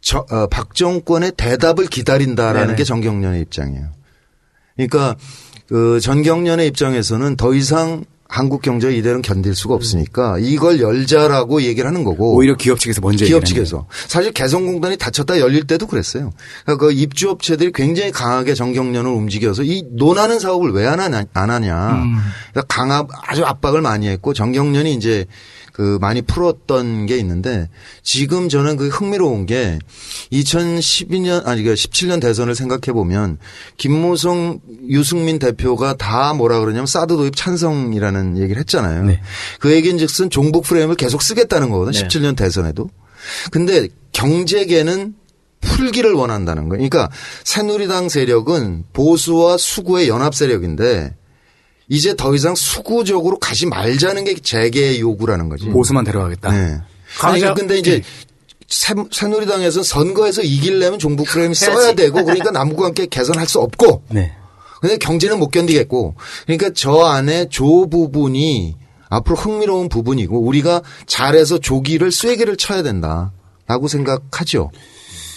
[0.00, 3.88] 저, 어, 박 정권의 대답을 기다린다라는 게 정경련의 입장이에요.
[4.76, 5.16] 그러니까
[5.68, 12.04] 그 전경련의 입장에서는 더 이상 한국 경제 이대로는 견딜 수가 없으니까 이걸 열자라고 얘기를 하는
[12.04, 16.30] 거고 오히려 기업 측에서 먼저 기업 측에서 사실 개성공단이 닫혔다 열릴 때도 그랬어요.
[16.64, 22.04] 그러니까 그 입주업체들이 굉장히 강하게 정경련을 움직여서 이 논하는 사업을 왜 안 하냐, 안 하냐.
[22.52, 25.24] 그러니까 강압 아주 압박을 많이 했고 정경련이 이제
[25.78, 27.70] 그 많이 풀었던 게 있는데
[28.02, 29.78] 지금 저는 그 흥미로운 게
[30.32, 33.38] 2012년 아니 그 17년 대선을 생각해 보면
[33.76, 39.18] 김무성 유승민 대표가 다 뭐라 그러냐면 사드 도입 찬성이라는 얘기를 했잖아요.
[39.60, 42.04] 그 얘기인즉슨 종북 프레임을 계속 쓰겠다는 거거든 요.
[42.08, 42.90] 17년 대선에도.
[43.52, 45.14] 근데 경제계는
[45.60, 46.88] 풀기를 원한다는 거예요.
[46.88, 47.08] 그러니까
[47.44, 51.14] 새누리당 세력은 보수와 수구의 연합 세력인데
[51.88, 55.64] 이제 더 이상 수구적으로 가지 말자는 게 재계의 요구라는 거지.
[55.66, 56.50] 보수만 데려가겠다.
[56.50, 56.80] 네.
[57.16, 58.02] 사실 근데 이제
[58.68, 64.34] 새, 새누리당에서 선거에서 이기려면 종북 프레임 써야 되고 그러니까 남북 관계 개선할 수 없고 네.
[64.80, 68.76] 근데 경제는 못 견디겠고 그러니까 저 안에 조 부분이
[69.08, 74.70] 앞으로 흥미로운 부분이고 우리가 잘해서 조기를 쐐기를 쳐야 된다라고 생각하죠.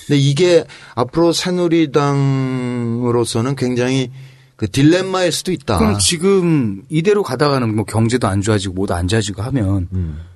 [0.07, 4.11] 근데 이게 앞으로 새누리당으로서는 굉장히
[4.61, 5.79] 그 딜레마일 수도 있다.
[5.79, 9.87] 그럼 지금 이대로 가다가는 뭐 경제도 안 좋아지고 뭐도 안 좋아지고 하면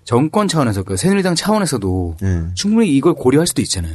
[0.04, 2.42] 정권 차원에서 그 새누리당 차원에서도 네.
[2.56, 3.94] 충분히 이걸 고려할 수도 있잖아요.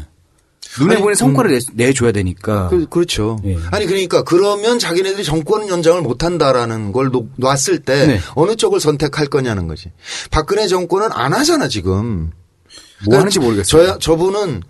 [0.78, 2.68] 눈에 보이는 성과를 내, 내줘야 되니까.
[2.68, 3.40] 그, 그렇죠.
[3.44, 3.56] 예.
[3.72, 8.20] 아니 그러니까 그러면 자기네들이 정권 연장을 못 한다라는 걸 놓, 놨을 때 네.
[8.36, 9.90] 어느 쪽을 선택할 거냐는 거지.
[10.30, 12.30] 박근혜 정권은 안 하잖아 지금.
[13.04, 13.84] 뭐 하는지 모르겠어요.
[13.84, 14.66] 저 저분은 피-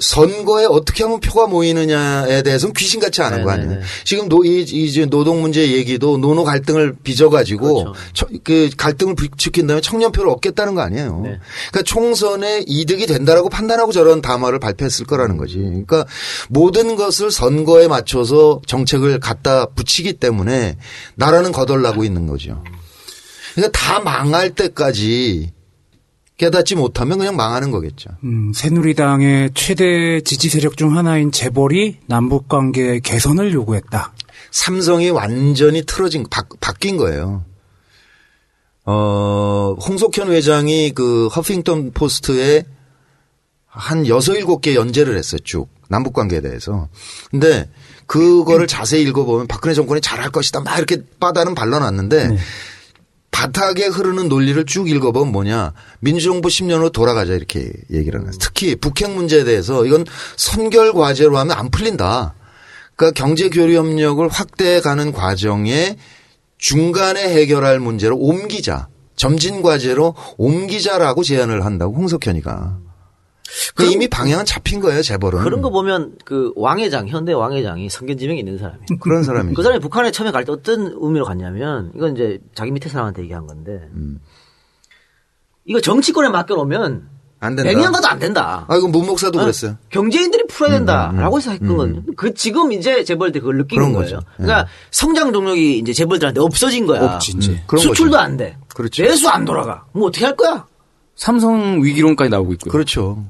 [0.00, 3.68] 선거에 어떻게 하면 표가 모이느냐에 대해서는 귀신같이 아는 거 아니에요.
[3.70, 3.86] 네네네.
[4.04, 7.94] 지금 노, 이, 이제 노동 문제 얘기도 노노 갈등을 빚어가지고 그렇죠.
[8.12, 11.20] 저- 그 갈등을 부추긴 다음에 청년표를 얻겠다는 거 아니에요.
[11.24, 11.38] 네.
[11.70, 15.58] 그러니까 총선에 이득이 된다라고 판단하고 저런 담화를 발표했을 거라는 거지.
[15.58, 16.04] 그러니까
[16.48, 20.76] 모든 것을 선거에 맞춰서 정책을 갖다 붙이기 때문에
[21.14, 22.62] 나라는 거덜나고 있는 거죠.
[23.54, 25.52] 그러니까 다 망할 때까지
[26.42, 28.10] 깨닫지 못하면 그냥 망하는 거겠죠.
[28.24, 34.12] 음, 새누리당의 최대 지지 세력 중 하나인 재벌이 남북 관계 개선을 요구했다.
[34.50, 37.44] 삼성이 완전히 틀어진 바, 바뀐 거예요.
[38.84, 42.64] 어, 홍석현 회장이 그 허핑턴 포스트에
[43.68, 45.68] 한 여섯 일곱 개 연재를 했어요, 쭉.
[45.88, 46.88] 남북 관계에 대해서.
[47.30, 47.70] 근데
[48.06, 50.60] 그거를 자세히 읽어보면 박근혜 정권이 잘할 것이다.
[50.60, 52.36] 막 이렇게 빠다는 발라놨는데
[53.32, 55.72] 바닥에 흐르는 논리를 쭉 읽어보면 뭐냐.
[55.98, 58.32] 민주정부 10년으로 돌아가자 이렇게 얘기를 하는.
[58.38, 60.04] 특히 북핵 문제에 대해서 이건
[60.36, 62.34] 선결 과제로 하면 안 풀린다.
[62.94, 65.96] 그러니까 경제 교류 협력을 확대해 가는 과정에
[66.58, 68.86] 중간에 해결할 문제로 옮기자.
[69.16, 72.78] 점진 과제로 옮기자라고 제안을 한다고 홍석현이가.
[73.74, 75.42] 그 이미 방향은 잡힌 거예요, 재벌은.
[75.42, 78.86] 그런 거 보면 그 왕회장 현대 왕회장이 성견지명이 있는 사람이에요.
[79.00, 79.54] 그런 사람이.
[79.54, 83.46] 그 사람이 북한에 처음에 갈 때 어떤 의미로 갔냐면 이건 이제 자기 밑에 사람한테 얘기한
[83.46, 84.20] 건데 음.
[85.64, 87.08] 이거 정치권에 맡겨놓으면
[87.40, 87.70] 안 된다.
[87.72, 88.64] 100년 가도 안 된다.
[88.68, 89.42] 아, 이거 문 목사도 어?
[89.42, 89.76] 그랬어요.
[89.90, 92.02] 경제인들이 풀어야 된다라고 해서 했거든요.
[92.16, 94.20] 그 지금 이제 재벌들 그걸 느끼는 거예요.
[94.36, 97.02] 그러니까 성장 동력이 이제 재벌들한테 없어진 거야.
[97.14, 97.52] 없지, 이제.
[97.72, 97.76] 음.
[97.78, 98.22] 수출도 거죠.
[98.22, 98.56] 안 돼.
[98.74, 99.02] 그렇죠.
[99.02, 99.84] 내수 안 돌아가.
[99.92, 100.66] 뭐 어떻게 할 거야?
[101.16, 102.72] 삼성 위기론까지 나오고 있고요.
[102.72, 103.24] 그렇죠.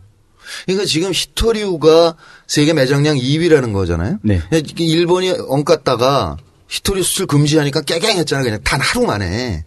[0.66, 2.16] 그러니까 지금 히토리우가
[2.47, 4.18] 세계 매장량 2위라는 거잖아요.
[4.23, 4.40] 네.
[4.79, 6.37] 일본이 엉갔다가
[6.68, 8.45] 히토리 수출 금지하니까 깨갱했잖아요.
[8.45, 9.64] 그냥 단 하루 만에.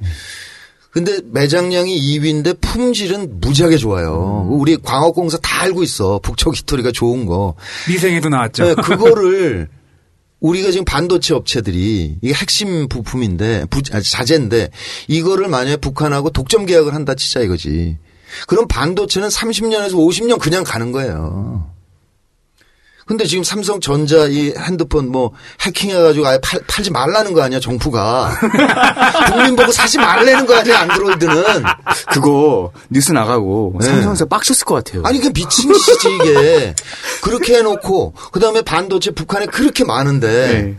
[0.91, 4.47] 근데 매장량이 2위인데 품질은 무지하게 좋아요.
[4.49, 6.19] 우리 광업공사 다 알고 있어.
[6.19, 7.56] 북쪽 히토리가 좋은 거.
[7.89, 8.63] 미생에도 나왔죠.
[8.63, 9.67] 네, 그거를
[10.45, 14.69] 우리가 지금 반도체 업체들이 이게 핵심 부품인데 부, 아, 자재인데
[15.08, 17.97] 이거를 만약에 북한하고 독점 계약을 한다 치자 이거지.
[18.47, 21.74] 그럼 반도체는 30년에서 50년 그냥 가는 거예요.
[23.08, 28.36] 근데 지금 삼성전자 이 핸드폰 뭐 해킹해가지고 아예 팔, 팔지 말라는 거 아니야 정부가
[29.32, 31.44] 국민 보고 사지 말라는 거 아니야 안드로이드는
[32.12, 33.86] 그거 뉴스 나가고 네.
[33.86, 35.04] 삼성에서 빡쳤을 것 같아요.
[35.06, 36.76] 아니 그 미친 짓이지 이게
[37.22, 40.78] 그렇게 해놓고 그 다음에 반도체 북한에 그렇게 많은데 네.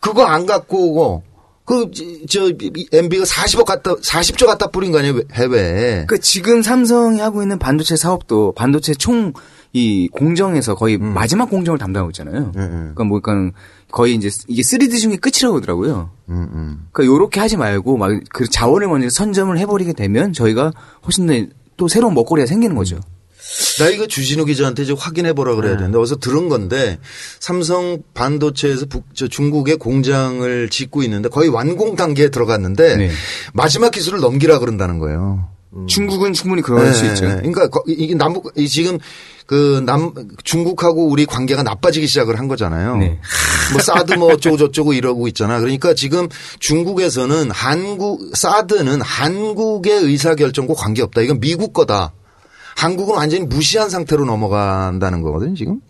[0.00, 1.22] 그거 안 갖고 오고
[1.64, 2.50] 그저
[2.92, 7.94] MB가 40억 갖다 40조 갖다 뿌린 거 아니에요 해외에 그 지금 삼성이 하고 있는 반도체
[7.94, 9.32] 사업도 반도체 총
[9.72, 12.38] 이 공정에서 거의 마지막 공정을 담당하고 있잖아요.
[12.38, 12.52] 음.
[12.54, 12.68] 네, 네.
[12.74, 13.56] 그러니까 뭐 그러니까
[13.90, 16.10] 거의 이제 이게 3D 중에 끝이라고 하더라고요.
[16.28, 16.86] 음, 음.
[16.92, 20.72] 그러니까 요렇게 하지 말고 막 그 자원을 먼저 선점을 해버리게 되면 저희가
[21.04, 23.00] 훨씬 더 또 새로운 먹거리가 생기는 거죠.
[23.80, 26.98] 나 이거 주진우 기자한테 이제 확인해 보라 그래야 되는데 어디서 들은 건데
[27.40, 33.10] 삼성 반도체에서 북, 저 중국에 공장을 짓고 있는데 거의 완공 단계에 들어갔는데 네.
[33.52, 35.48] 마지막 기술을 넘기라 그런다는 거예요.
[35.86, 37.24] 중국은 충분히 그럴 수 네, 있죠.
[37.26, 37.36] 네.
[37.36, 38.98] 그러니까 거- 이게 남북 이 지금
[39.46, 40.12] 그 남
[40.44, 42.96] 중국하고 우리 관계가 나빠지기 시작을 한 거잖아요.
[42.96, 43.18] 네.
[43.72, 45.58] 뭐 사드 뭐 어쩌고 저쩌고 이러고 있잖아.
[45.60, 46.28] 그러니까 지금
[46.60, 51.20] 중국에서는 한국 사드는 한국의 의사 결정과 관계 없다.
[51.22, 52.12] 이건 미국 거다.
[52.76, 55.54] 한국은 완전히 무시한 상태로 넘어간다는 거거든요.
[55.54, 55.80] 지금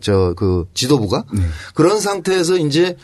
[0.00, 1.24] 저그 지도부가
[1.74, 2.96] 그런 상태에서 이제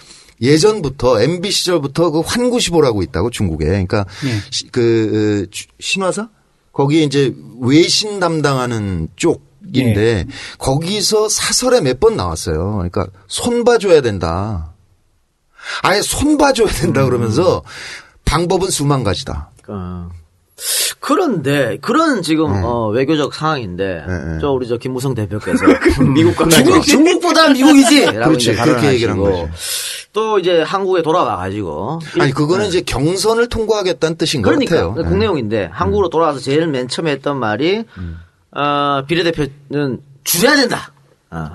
[0.43, 3.65] 예전부터 MB 시절부터 그 환구시보라고 있다고 중국에.
[3.67, 4.05] 그러니까
[4.51, 6.29] 시- 그 주- 신화사
[6.73, 10.27] 거기에 이제 외신 담당하는 쪽인데
[10.59, 12.73] 거기서 사설에 몇 번 나왔어요.
[12.75, 14.73] 그러니까 손 봐줘야 된다.
[15.83, 17.63] 아예 손 봐줘야 된다 그러면서
[18.25, 19.51] 방법은 수만 가지다.
[19.69, 20.09] 어.
[21.01, 24.39] 그런데 그런 지금 어, 외교적 상황인데 네, 네.
[24.41, 25.65] 저 우리 저 김무성 대표께서
[26.15, 28.55] 미국과 중국 중국보다 미국이지라고 그렇지.
[28.55, 29.49] 그렇게 얘기를 한 거죠.
[30.13, 34.93] 또 이제 한국에 돌아와 가지고 아니 그거는 이제 경선을 통과하겠다는 뜻인 것 그러니까 같아요.
[34.95, 35.01] 네.
[35.03, 35.09] 음.
[35.09, 37.85] 공내용인데 한국으로 돌아와서 제일 맨 처음에 했던 말이
[38.55, 40.93] 어, 비례대표는 줄여야 된다.
[41.31, 41.49] 어.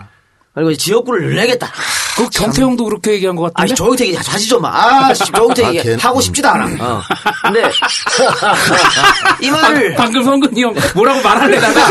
[0.55, 1.67] 그리고 이제 지역구를 늘려야겠다.
[2.15, 3.61] 그 경태형도 그렇게 얘기한 것 같은데.
[3.61, 4.69] 아니 조영택이 자지 좀 마.
[4.69, 6.65] 아, 씨, 조영택이 아, 하고 싶지도 않아.
[6.83, 7.01] 어.
[7.43, 7.61] 근데
[9.39, 11.79] 이 말을 방금 성근이 형 뭐라고 말하려다가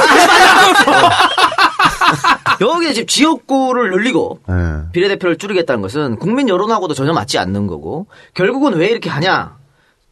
[2.60, 4.54] 여기에 지금 지역구를 늘리고 네.
[4.92, 9.56] 비례대표를 줄이겠다는 것은 국민 여론하고도 전혀 맞지 않는 거고 결국은 왜 이렇게 하냐?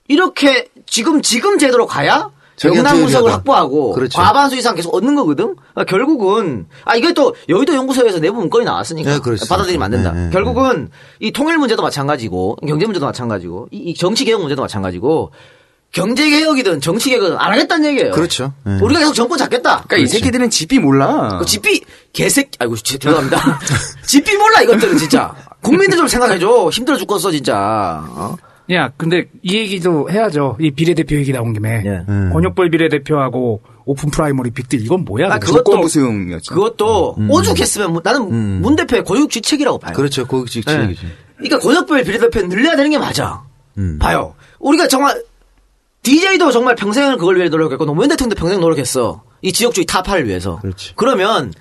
[0.08, 2.30] 이렇게 지금 지금 제대로 가야
[2.64, 3.32] 영남 구석을.
[3.32, 4.20] 확보하고 그렇죠.
[4.20, 5.56] 과반수 이상 계속 얻는 거거든.
[5.56, 9.46] 그러니까 결국은 아 이게 또 여의도 연구소에서 내부 문건이 나왔으니까 네.
[9.48, 10.12] 받아들이면 안 된다.
[10.12, 14.62] 네, 네, 결국은 이 통일 문제도 마찬가지고 경제 문제도 마찬가지고 이, 이 정치 개혁 문제도
[14.62, 15.32] 마찬가지고
[15.94, 18.10] 경제 개혁이든 정치 개혁은 안 하겠다는 얘기예요.
[18.10, 18.52] 그렇죠.
[18.64, 18.78] 네.
[18.82, 19.84] 우리가 계속 정권 잡겠다.
[19.86, 21.38] 그러니까 이 새끼들은 집이 몰라.
[21.38, 23.60] 그 집비 개새끼 아이고 제- 죄송합니다.
[24.04, 28.04] 집비 몰라 이것들은 진짜 국민들 좀 생각해줘 힘들어 죽겠어 진짜.
[28.08, 28.36] 어?
[28.72, 30.56] 야, 근데 이 얘기도 해야죠.
[30.58, 31.82] 이 비례대표 얘기 나온 김에.
[31.84, 32.00] 예.
[32.32, 35.28] 권역별 비례대표하고 open primary 빅딜 이건 뭐야?
[35.30, 35.38] 아?
[35.38, 36.54] 그것도- 무승이었죠.
[36.54, 39.92] 그것도 오죽했으면 뭐- 나는 문 대표의 고육지책이라고 봐요.
[39.94, 40.26] 그렇죠.
[40.26, 40.94] 고급직 네.
[41.36, 43.42] 그러니까 권역별 비례대표 늘려야 되는 게 맞아.
[43.78, 43.98] 음.
[44.00, 44.34] 봐요.
[44.58, 45.22] 우리가 정말
[46.04, 49.24] DJ도 정말 평생을 그걸 위해 노력했고 노무현 대통령도 평생 노력했어.
[49.42, 50.58] 이 지역주의 타파를 위해서.
[50.60, 50.92] 그렇지.
[50.94, 51.52] 그러면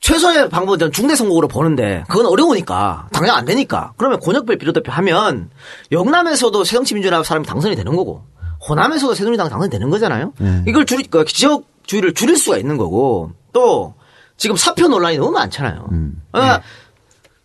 [0.00, 5.50] 최소의 방법은 중대 선거구로 보는데 그건 어려우니까 당장 안 되니까 그러면 권역별 비례대표 하면
[5.92, 8.24] 영남에서도 새정치민주연합 사람이 당선이 되는 거고
[8.68, 10.32] 호남에서도 새누리당 당선이 되는 거잖아요.
[10.66, 13.94] 이걸 줄이 그 지역주의를 줄일 수가 있는 거고 또
[14.36, 15.88] 지금 사표 논란이 너무 많잖아요.
[16.32, 16.62] 그러니까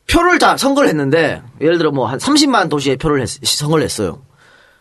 [0.09, 4.21] 표를 다 선거를 했는데 예를 들어 뭐 한 30만 도시에 표를 했, 선거를 했어요.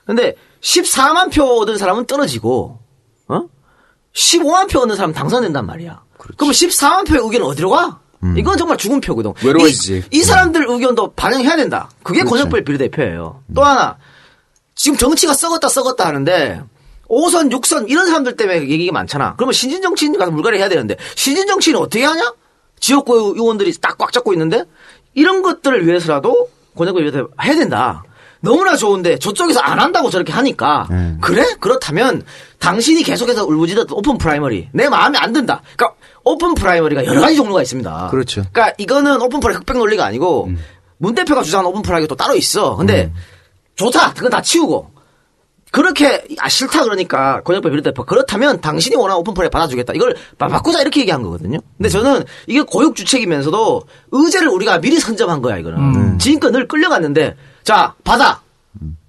[0.04, 2.78] 근데 14만 표 얻은 사람은 떨어지고
[3.28, 3.40] 어?
[4.14, 6.02] 15만 표 얻는 사람 당선된단 말이야.
[6.18, 8.00] 그러면 14만 표의 의견은 어디로 가?
[8.38, 9.32] 이건 정말 죽은 표거든.
[9.44, 10.04] 외로워지지.
[10.12, 11.90] 이, 이 사람들 의견도 반영해야 된다.
[12.04, 13.42] 그게 권역별 비례대표예요.
[13.54, 13.96] 또 하나
[14.76, 16.62] 지금 정치가 썩었다 썩었다 하는데
[17.08, 19.34] 5선, 6선 이런 사람들 때문에 얘기가 많잖아.
[19.36, 22.32] 그러면 신진 정치인 가서 물갈이 해야 되는데 신진 정치인은 어떻게 하냐?
[22.78, 24.64] 지역구 의원들이 딱 꽉 잡고 있는데
[25.14, 28.04] 이런 것들을 위해서라도 권역을 위해서 해야 된다.
[28.42, 30.88] 너무나 좋은데 저쪽에서 안 한다고 저렇게 하니까
[31.20, 31.44] 그래?
[31.60, 32.22] 그렇다면
[32.58, 35.62] 당신이 계속해서 울부짖었던 open primary 내 마음에 안 든다.
[35.76, 38.08] 그러니까 open primary가 여러 가지 종류가 있습니다.
[38.10, 38.42] 그렇죠.
[38.52, 40.50] 그러니까 이거는 open primary 흑백 논리가 아니고
[40.98, 42.76] 문 대표가 주장하는 open primary가 또 따로 있어.
[42.76, 43.12] 근데
[43.76, 44.12] 좋다.
[44.14, 44.90] 그건 다 치우고
[45.70, 50.82] 그렇게 아 싫다 그러니까 권역별 비례대표 그렇다면 당신이 원하는 open primary 받아주겠다 이걸 바- 바꾸자
[50.82, 51.58] 이렇게 얘기한 거거든요.
[51.78, 56.18] 근데 저는 이게 고육지책이면서도 의제를 우리가 미리 선점한 거야 이거는.
[56.18, 58.40] 지금껏 늘 끌려갔는데 자 받아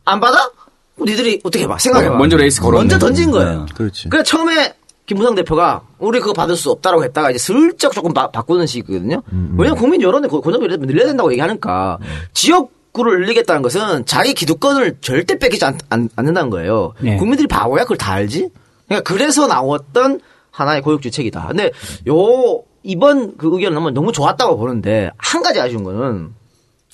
[0.05, 0.51] 안 받아?
[0.99, 2.15] 니들이 어떻게 해봐 생각해봐.
[2.17, 2.79] 먼저 raise 걸었네.
[2.83, 3.65] 먼저 던진 거예요.
[3.65, 4.09] 네, 그렇지.
[4.09, 4.73] 그러니까 처음에
[5.05, 9.23] 김무성 대표가 우리 그거 받을 수 없다라고 했다가 이제 슬쩍 조금 바, 바꾸는 식이거든요.
[9.57, 11.97] 왜냐면 국민 여론에 권역을 늘려야 된다고 얘기하니까
[12.33, 16.93] 지역구를 늘리겠다는 것은 자기 기득권을 절대 뺏기지 않, 않, 는다는 거예요.
[16.99, 17.17] 네.
[17.17, 18.49] 국민들이 바보야 그걸 다 알지?
[18.87, 21.47] 그러니까 그래서 나왔던 하나의 고육주책이다.
[21.47, 21.71] 근데
[22.07, 26.33] 요 이번 그 의견은 너무- 너무 좋았다고 보는데 한 가지 아쉬운 거는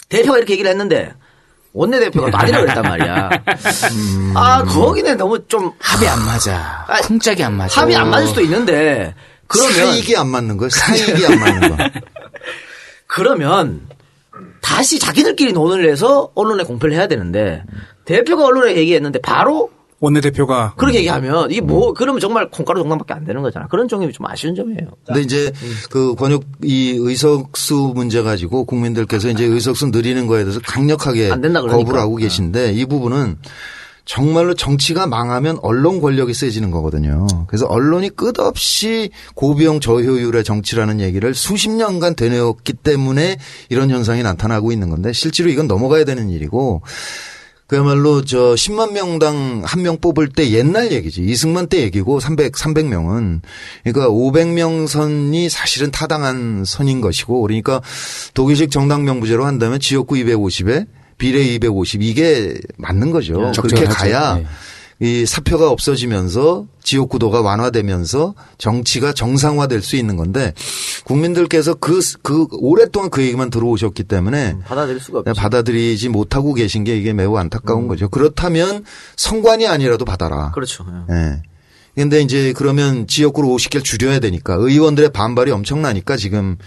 [0.07, 1.11] 대표가 이렇게 얘기를 했는데
[1.73, 3.29] 원내대표가 말이라고 했단 말이야.
[4.35, 6.85] 아 거기는 너무 좀 합이 안 맞아.
[6.87, 7.81] 아니, 쿵짝이 안 맞아.
[7.81, 9.13] 합이 안 맞을 수도 있는데
[9.47, 10.69] 그러면 사익이 안 맞는 거야.
[10.69, 11.89] 사익이 안 맞는 거야.
[13.07, 13.87] 그러면
[14.61, 17.63] 다시 자기들끼리 논의를 해서 언론에 공표를 해야 되는데
[18.05, 23.41] 대표가 언론에 얘기했는데 바로 원내대표가 그렇게 얘기하면 이게 뭐 그러면 정말 콩가루 동남밖에 안 되는
[23.41, 23.67] 거잖아.
[23.67, 24.91] 그런 점이 좀 아쉬운 점이에요.
[25.05, 25.51] 근데 이제
[25.89, 31.61] 그 권역 이 의석수 문제 가지고 국민들께서 이제 의석수 늘리는 거에 대해서 강력하게 안 된다
[31.61, 31.77] 그러니까.
[31.79, 33.37] 거부를 하고 계신데 이 부분은
[34.05, 37.27] 정말로 정치가 망하면 언론 권력이 세지는 거거든요.
[37.45, 43.37] 그래서 언론이 끝없이 고비용 저효율의 정치라는 얘기를 수십 년간 되뇌었기 때문에
[43.69, 46.81] 이런 현상이 나타나고 있는 건데 실제로 이건 넘어가야 되는 일이고
[47.69, 51.21] 그야말로 저 10만 명당 한 명 뽑을 때 옛날 얘기지.
[51.21, 53.41] 이승만 때 얘기고 300, 300명은.
[53.83, 57.81] 그러니까 500명 선이 사실은 타당한 선인 것이고 그러니까
[58.33, 60.87] 독일식 정당 명부제로 한다면 지역구 250에
[61.19, 63.33] 비례 250 이게 맞는 거죠.
[63.33, 63.53] 그렇게
[63.85, 63.93] 적절하죠.
[63.93, 64.45] 가야 네.
[65.01, 70.53] 이 사표가 없어지면서 지역 구도가 완화되면서 정치가 정상화될 수 있는 건데
[71.05, 75.33] 국민들께서 그, 그 오랫동안 그 얘기만 들어오셨기 때문에 받아들일 수가 없죠.
[75.33, 78.09] 받아들이지 못하고 계신 게 이게 매우 안타까운 거죠.
[78.09, 78.83] 그렇다면
[79.15, 80.51] 성관이 아니라도 받아라.
[80.51, 80.85] 그렇죠.
[81.09, 81.43] 예.
[81.95, 86.57] 근데 이제 그러면 지역구를 50개를 줄여야 되니까 의원들의 반발이 엄청나니까 지금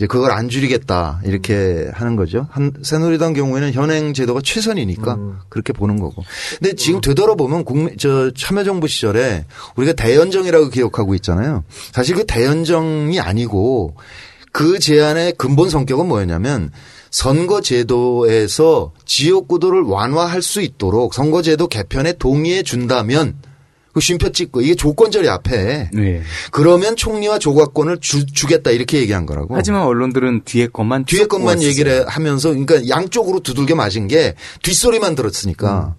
[0.00, 2.46] 이제 그걸 안 줄이겠다 이렇게 하는 거죠.
[2.50, 5.18] 한 새누리당 경우에는 현행 제도가 최선이니까
[5.50, 6.24] 그렇게 보는 거고.
[6.58, 9.44] 근데 지금 되돌아보면 국민 저 참여정부 시절에
[9.76, 11.64] 우리가 대연정이라고 기억하고 있잖아요.
[11.92, 13.94] 사실 그 대연정이 아니고
[14.52, 16.70] 그 제안의 근본 성격은 뭐였냐면
[17.10, 23.34] 선거 제도에서 지역구도를 완화할 수 있도록 선거 제도 개편에 동의해 준다면
[23.92, 26.22] 그 쉼표 찍고 이게 조건절이 앞에 네.
[26.50, 29.56] 그러면 총리와 조각권을 주, 주겠다 이렇게 얘기한 거라고.
[29.56, 31.62] 하지만 언론들은 뒤에 것만 뒤에 쭉 것만.
[31.62, 35.94] 얘기를 하면서 그러니까 양쪽으로 두들겨 맞은 게 뒷소리만 들었으니까.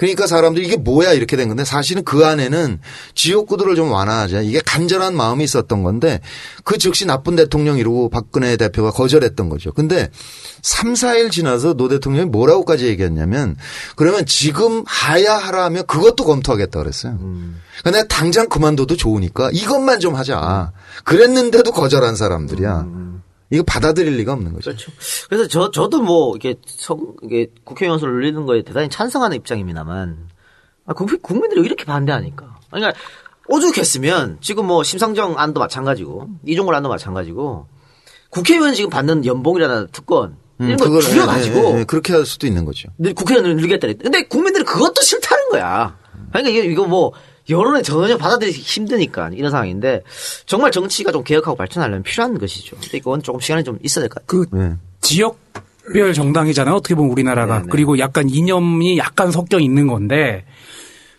[0.00, 2.80] 그러니까 사람들이 이게 뭐야 이렇게 된 건데 사실은 그 안에는
[3.14, 6.22] 지역구들을 좀 완화하자 이게 간절한 마음이 있었던 건데
[6.64, 9.74] 그 즉시 나쁜 대통령 이러고 박근혜 대표가 거절했던 거죠.
[9.74, 10.08] 근데
[10.62, 13.56] 3, 4일 지나서 노 대통령이 뭐라고까지 얘기했냐면
[13.94, 17.18] 그러면 지금 하야 하라 하면 그것도 검토하겠다 그랬어요.
[17.84, 20.72] 근데 내가 당장 그만둬도 좋으니까 이것만 좀 하자.
[21.04, 22.86] 그랬는데도 거절한 사람들이야.
[23.50, 24.70] 이거 받아들일 리가 없는 거죠.
[24.70, 24.92] 그렇죠.
[25.28, 30.28] 그래서 저 저도 뭐 이게 성 이게 국회의원 수를 늘리는 거에 대단히 찬성하는 입장입니다만
[30.86, 32.58] 아, 국민 국민들이 이렇게 반대하니까.
[32.70, 32.92] 그러니까
[33.48, 37.66] 오죽했으면 지금 뭐 심상정 안도 마찬가지고 이종걸 안도 마찬가지고
[38.30, 42.64] 국회의원 지금 받는 연봉이라나 특권 이런 거 그걸, 줄여가지고 예, 예, 그렇게 할 수도 있는
[42.64, 42.88] 거죠.
[42.98, 43.88] 늘 국회의원을 늘리겠다.
[44.00, 45.98] 근데 국민들은 그것도 싫다는 거야.
[46.30, 47.12] 그러니까 이거, 이거 뭐
[47.50, 50.02] 여론에 전혀 받아들이기 힘드니까 이런 상황인데
[50.46, 52.76] 정말 정치가 좀 개혁하고 발전하려면 필요한 것이죠.
[52.80, 54.44] 근데 이건 조금 시간이 좀 있어야 될 것 같아요.
[54.50, 54.74] 그 네.
[55.00, 56.74] 지역별 정당이잖아요.
[56.74, 57.58] 어떻게 보면 우리나라가.
[57.58, 57.68] 네네.
[57.70, 60.44] 그리고 약간 이념이 약간 섞여 있는 건데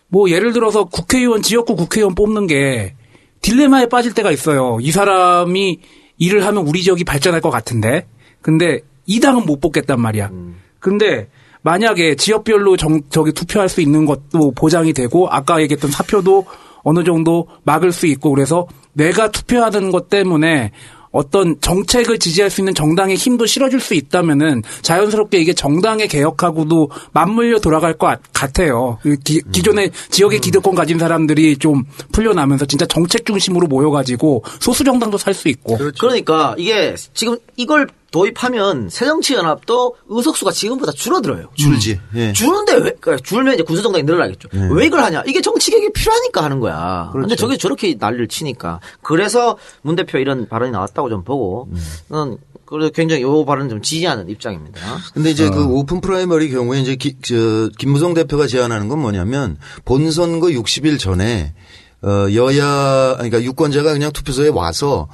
[0.08, 2.94] 뭐 예를 들어서 국회의원 지역구 국회의원 뽑는 게
[3.42, 4.78] 딜레마에 빠질 때가 있어요.
[4.80, 5.80] 이 사람이
[6.18, 8.06] 일을 하면 우리 지역이 발전할 것 같은데
[8.40, 10.30] 근데 이 당은 못 뽑겠단 말이야.
[10.78, 11.28] 근데
[11.62, 16.44] 만약에 지역별로 정, 저기 투표할 수 있는 것도 보장이 되고 아까 얘기했던 사표도
[16.82, 20.72] 어느 정도 막을 수 있고 그래서 내가 투표하는 것 때문에
[21.12, 27.60] 어떤 정책을 지지할 수 있는 정당의 힘도 실어줄 수 있다면은 자연스럽게 이게 정당의 개혁하고도 맞물려
[27.60, 28.98] 돌아갈 것 같- 같아요.
[29.02, 35.18] 그 기, 기존의 지역의 기득권 가진 사람들이 좀 풀려나면서 진짜 정책 중심으로 모여가지고 소수 정당도
[35.18, 35.76] 살 수 있고.
[36.00, 41.48] 그러니까 이게 지금 이걸 도입하면 새정치연합도 의석수가 지금보다 줄어들어요.
[41.54, 41.98] 줄지.
[42.14, 42.32] 예.
[42.32, 44.48] 주는데 왜, 그러니까 줄면 이제 군소정당이 늘어나겠죠.
[44.70, 45.24] 왜 이걸 하냐?
[45.26, 47.10] 이게 정치개혁이 필요하니까 하는 거야.
[47.12, 48.80] 근데 저게 저렇게 난리를 치니까.
[49.02, 51.68] 그래서 문 대표 이런 발언이 나왔다고 좀 보고,
[52.08, 54.80] 저는 그래 굉장히 요 발언 좀 지지하는 입장입니다.
[55.12, 60.48] 근데 이제 그 open primary 경우에 이제 기, 저, 김무성 대표가 제안하는 건 뭐냐면 본선거
[60.48, 61.54] 60일 전에
[62.02, 65.08] 어, 여야, 그러니까 유권자가 그냥 투표소에 와서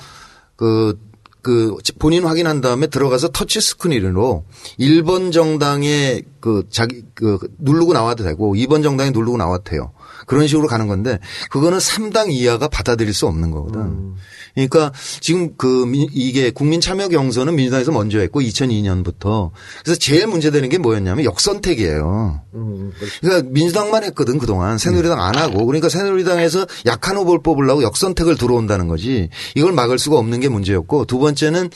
[0.56, 0.98] 그,
[1.42, 4.44] 그 본인 확인한 다음에 들어가서 터치 스크린으로
[4.78, 9.92] 1번 정당에 그 자기 그 누르고 나와도 되고 2번 정당에 누르고 나와도 돼요.
[10.28, 11.18] 그런 식으로 가는 건데
[11.50, 13.80] 그거는 3당 이하가 받아들일 수 없는 거거든.
[14.54, 19.50] 그러니까 지금 그 미- 이게 국민 참여 경선은 민주당에서 먼저 했고 2002년부터.
[19.84, 22.42] 그래서 제일 문제되는 게 뭐였냐면 역선택이에요.
[23.20, 24.78] 그러니까 민주당만 했거든 그동안.
[24.78, 25.64] 새누리당 안 하고.
[25.66, 29.28] 그러니까 새누리당에서 약한 후보를 뽑으려고 역선택을 들어온다는 거지.
[29.54, 31.70] 이걸 막을 수가 없는 게 문제였고 두 번째는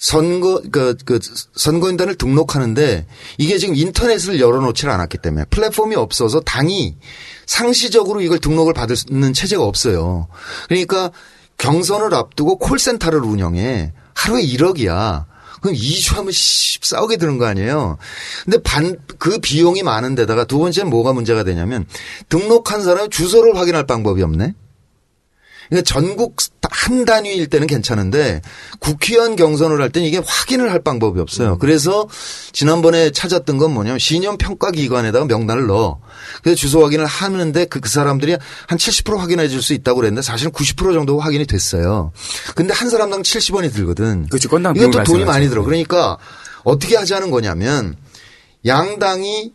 [0.00, 1.20] 선거 그, 그
[1.54, 6.96] 선거인단을 등록하는데 이게 지금 인터넷을 열어놓질 않았기 때문에 플랫폼이 없어서 당이
[7.44, 10.26] 상시적으로 이걸 등록을 받는 체제가 없어요.
[10.68, 11.10] 그러니까
[11.58, 15.26] 경선을 앞두고 콜센터를 운영해 하루에 1억이야.
[15.60, 17.98] 그럼 2주 하면 씨, 싸우게 되는 거 아니에요.
[18.44, 21.84] 근데 반, 그 비용이 많은 데다가 두 번째는 뭐가 문제가 되냐면
[22.30, 24.54] 등록한 사람의 주소를 확인할 방법이 없네.
[25.70, 26.36] 그러니까 전국
[26.70, 28.42] 한 단위일 때는 괜찮은데
[28.80, 31.58] 국회의원 경선을 할 때는 이게 확인을 할 방법이 없어요.
[31.58, 32.06] 그래서
[32.52, 36.00] 지난번에 찾았던 건 뭐냐면 신용 평가 기관에다가 명단을 넣어.
[36.42, 40.52] 그래서 주소 확인을 하는데 그, 그 사람들이 한 70% 확인해 줄 수 있다고 그랬는데 사실은
[40.52, 42.12] 90% 정도 확인이 됐어요.
[42.54, 44.26] 근데 한 사람당 70원이 들거든.
[44.28, 44.48] 그렇죠.
[44.48, 45.48] 건당 이것도 돈이 많이.
[45.50, 45.62] 들어.
[45.62, 46.16] 그러니까
[46.64, 47.96] 어떻게 하자는 거냐면
[48.64, 49.52] 양당이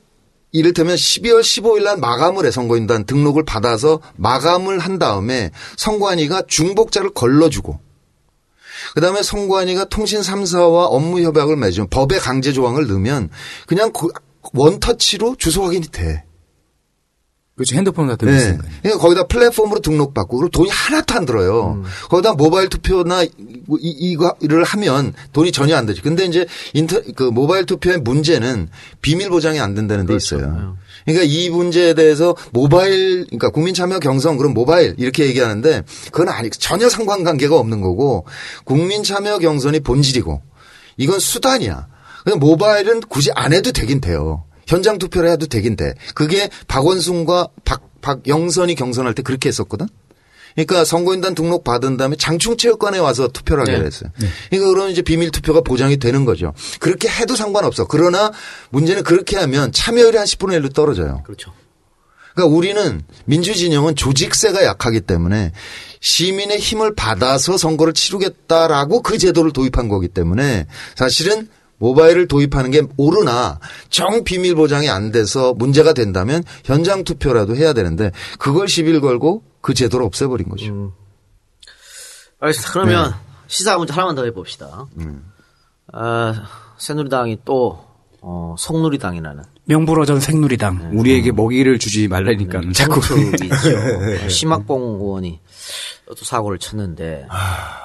[0.56, 7.78] 이를테면 12월 15일 날 마감을 해 선거인단 등록을 받아서 마감을 한 다음에 선관위가 중복자를 걸러주고
[8.94, 13.30] 그다음에 선관위가 통신 3사와 업무 협약을 맺으면 법에 강제 조항을 넣으면
[13.68, 14.08] 그냥 그
[14.54, 16.24] 원터치로 주소 확인이 돼.
[17.56, 17.76] 그렇죠.
[17.78, 18.38] 핸드폰 다 들고 네.
[18.40, 18.64] 있으니까.
[18.82, 21.84] 그러니까 거기다 플랫폼으로 등록받고 그리고 돈이 하나도 안 들어요.
[22.10, 23.30] 거기다 모바일 투표나 이-
[23.80, 26.02] 이- 이거를 하면 돈이 전혀 안 되죠.
[26.04, 28.68] 근데 이제 인터 그 모바일 투표의 문제는
[29.02, 30.76] 비밀 보장이 안 된다는 데 있어요.
[31.06, 36.50] 그러니까 이 문제에 대해서 모바일 그러니까 국민 참여 경선 그럼 모바일 이렇게 얘기하는데 그건 아니
[36.50, 38.26] 전혀 상관관계가 없는 거고
[38.66, 40.42] 국민 참여 경선이 본질이고
[40.98, 41.88] 이건 수단이야.
[42.26, 44.44] 그냥 모바일은 굳이 안 해도 되긴 돼요.
[44.68, 45.94] 현장 투표를 해도 되긴 돼.
[46.14, 49.88] 그게 박원순과 박, 박영선이 경선할 때 그렇게 했었거든?
[50.56, 53.84] 그러니까 선거인단 등록 받은 다음에 장충체육관에 와서 투표를 하게 네.
[53.84, 54.10] 됐어요.
[54.50, 56.54] 그러니까 그러면 이제 비밀 투표가 보장이 되는 거죠.
[56.80, 57.86] 그렇게 해도 상관없어.
[57.88, 58.32] 그러나
[58.70, 61.24] 문제는 그렇게 하면 참여율이 한 10분의 1로 떨어져요.
[61.26, 61.52] 그렇죠.
[62.34, 65.52] 그러니까 우리는 민주진영은 조직세가 약하기 때문에
[66.00, 73.60] 시민의 힘을 받아서 선거를 치르겠다라고 그 제도를 도입한 거기 때문에 사실은 모바일을 도입하는 게 옳으나
[73.90, 79.74] 정 비밀 보장이 안 돼서 문제가 된다면 현장 투표라도 해야 되는데 그걸 시비를 걸고 그
[79.74, 80.94] 제도를 없애버린 거죠.
[82.40, 82.72] 알겠습니다.
[82.74, 83.14] 그러면
[83.48, 84.88] 시사 문제 하나만 더 해봅시다.
[85.94, 86.48] 아,
[86.78, 87.84] 새누리당이 또
[88.22, 90.92] 어, 속누리당이라는 명불허전 새누리당.
[90.94, 94.30] 우리에게 먹이를 주지 말라니까 자꾸 있죠.
[94.30, 95.40] 심학봉 의원이
[96.08, 97.28] 또 사고를 쳤는데,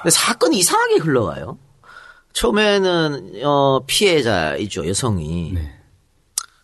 [0.01, 1.57] 근데 사건이 이상하게 흘러가요.
[2.33, 5.53] 처음에는 어, 피해자이죠 여성이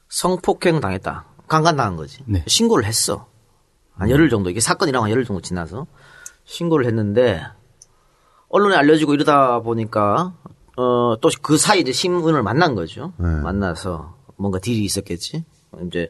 [0.09, 2.20] 성폭행 당했다, 강간 당한 거지.
[2.26, 2.43] 네.
[2.47, 3.28] 신고를 했어.
[3.95, 5.88] 한 열흘 정도 이게 사건이 일어나고 한 열흘 정도 지나서
[6.45, 7.43] 신고를 했는데
[8.49, 10.34] 언론에 알려지고 이러다 보니까
[10.78, 13.13] 어, 또 그 사이 이제 신문을 만난 거죠.
[13.18, 15.43] 만나서 뭔가 딜이 있었겠지.
[15.88, 16.07] 이제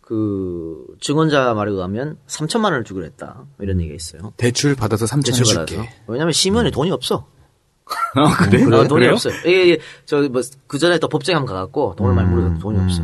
[0.00, 3.44] 그 증언자 말에 의하면 3천만 원을 주기로 했다.
[3.60, 4.32] 이런 얘기가 있어요.
[4.36, 5.76] 대출 받아서 3천 대출 줄게.
[5.76, 5.94] 받아서.
[6.06, 7.28] 왜냐면 시면에 돈이 없어.
[8.14, 8.64] 아 그래?
[8.64, 9.12] 어, 돈이 그래요?
[9.12, 9.34] 없어요.
[9.44, 10.28] 이게 저뭐
[10.66, 13.02] 그 전에 또 법정에 한번 가갖고 돈을 많이 물어서 돈이 없어.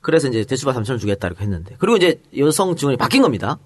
[0.00, 3.58] 그래서 이제 대출받 3천 원 주겠다 이렇게 했는데 그리고 이제 여성 증언이 바뀐 겁니다.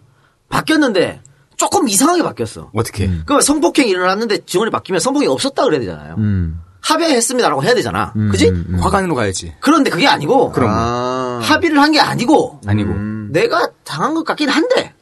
[0.49, 1.21] 바뀌었는데
[1.57, 2.71] 조금 이상하게 바뀌었어.
[2.75, 3.07] 어떻게?
[3.25, 6.17] 그러면 성폭행이 일어났는데 증언이 바뀌면 성폭행이 없었다 그래야 되잖아요.
[6.81, 8.13] 합의했습니다라고 해야 되잖아.
[8.31, 8.51] 그지?
[8.81, 9.55] 화관으로 가야지.
[9.61, 10.79] 그런데 그게 아니고 그럼 뭐?
[10.79, 11.41] 아.
[11.43, 12.93] 합의를 한 게 아니고 아니고.
[13.31, 14.95] 내가 당한 것 같긴 한데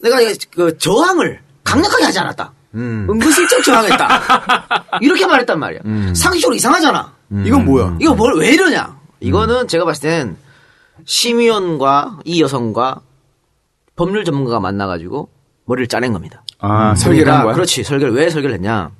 [0.00, 0.18] 내가
[0.54, 2.52] 그 저항을 강력하게 하지 않았다.
[2.74, 4.20] 은근슬쩍 저항했다.
[5.00, 5.80] 이렇게 말했단 말이야.
[6.14, 7.12] 상식적으로 이상하잖아.
[7.44, 7.96] 이건 뭐야?
[8.00, 8.96] 이거 뭘 왜 이러냐?
[9.20, 10.36] 이거는 제가 봤을 땐
[11.04, 13.00] 심의원과 이 여성과
[13.96, 15.28] 법률 전문가가 만나가지고
[15.66, 16.42] 머리를 짜낸 겁니다.
[16.58, 17.54] 아 설계를 한 그러니까 거야?
[17.54, 17.82] 그렇지.
[17.84, 18.90] 설계를 왜 설계를 했냐?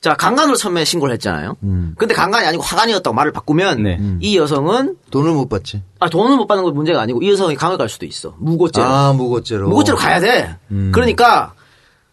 [0.00, 1.56] 자 강간으로 처음에 신고를 했잖아요.
[1.96, 3.98] 근데 강간이 아니고 화간이었다고 말을 바꾸면 네.
[4.20, 5.82] 이 여성은 돈을 못 받지.
[5.98, 8.34] 아 돈을 못 받는 건 문제가 아니고 이 여성이 강을 갈 수도 있어.
[8.38, 8.86] 무고죄로.
[8.86, 9.68] 아, 무고죄로.
[9.68, 10.56] 무고죄로 가야 돼.
[10.92, 11.54] 그러니까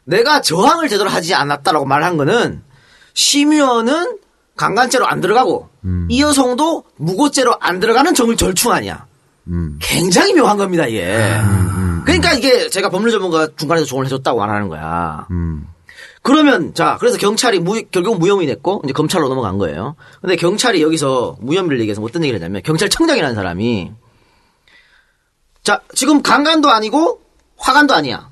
[0.05, 2.63] 내가 저항을 제대로 하지 않았다라고 말한 거는
[3.13, 4.19] 심의원은
[4.55, 5.69] 강간죄로 안 들어가고
[6.09, 9.05] 이 여성도 무고죄로 안 들어가는 정을 절충 아니야.
[9.79, 11.05] 굉장히 묘한 겁니다, 이게.
[12.05, 15.27] 그러니까 이게 제가 법률 전문가 중간에서 조언을 해줬다고 말하는 거야.
[16.21, 19.95] 그러면 자 그래서 경찰이 무, 결국 무혐의 냈고 이제 검찰로 넘어간 거예요.
[20.21, 23.91] 근데 경찰이 여기서 무혐의를 얘기해서 어떤 얘기를 했냐면 경찰청장이라는 사람이
[25.63, 27.21] 자 지금 강간도 아니고
[27.57, 28.29] 화간도 아니야.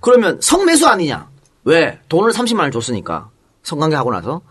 [0.00, 1.28] 그러면 성매수 아니냐?
[1.64, 3.30] 왜 돈을 30만 원 줬으니까
[3.62, 4.42] 성관계 하고 나서.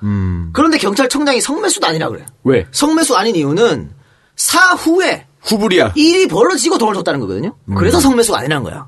[0.54, 2.26] 그런데 경찰청장이 성매수도 아니라 그래.
[2.44, 2.68] 왜?
[2.72, 3.92] 성매수 아닌 이유는
[4.36, 5.94] 사후에 후불이야.
[5.96, 7.56] 일이 벌어지고 돈을 줬다는 거거든요.
[7.78, 8.88] 그래서 성매수가 아니라는 거야.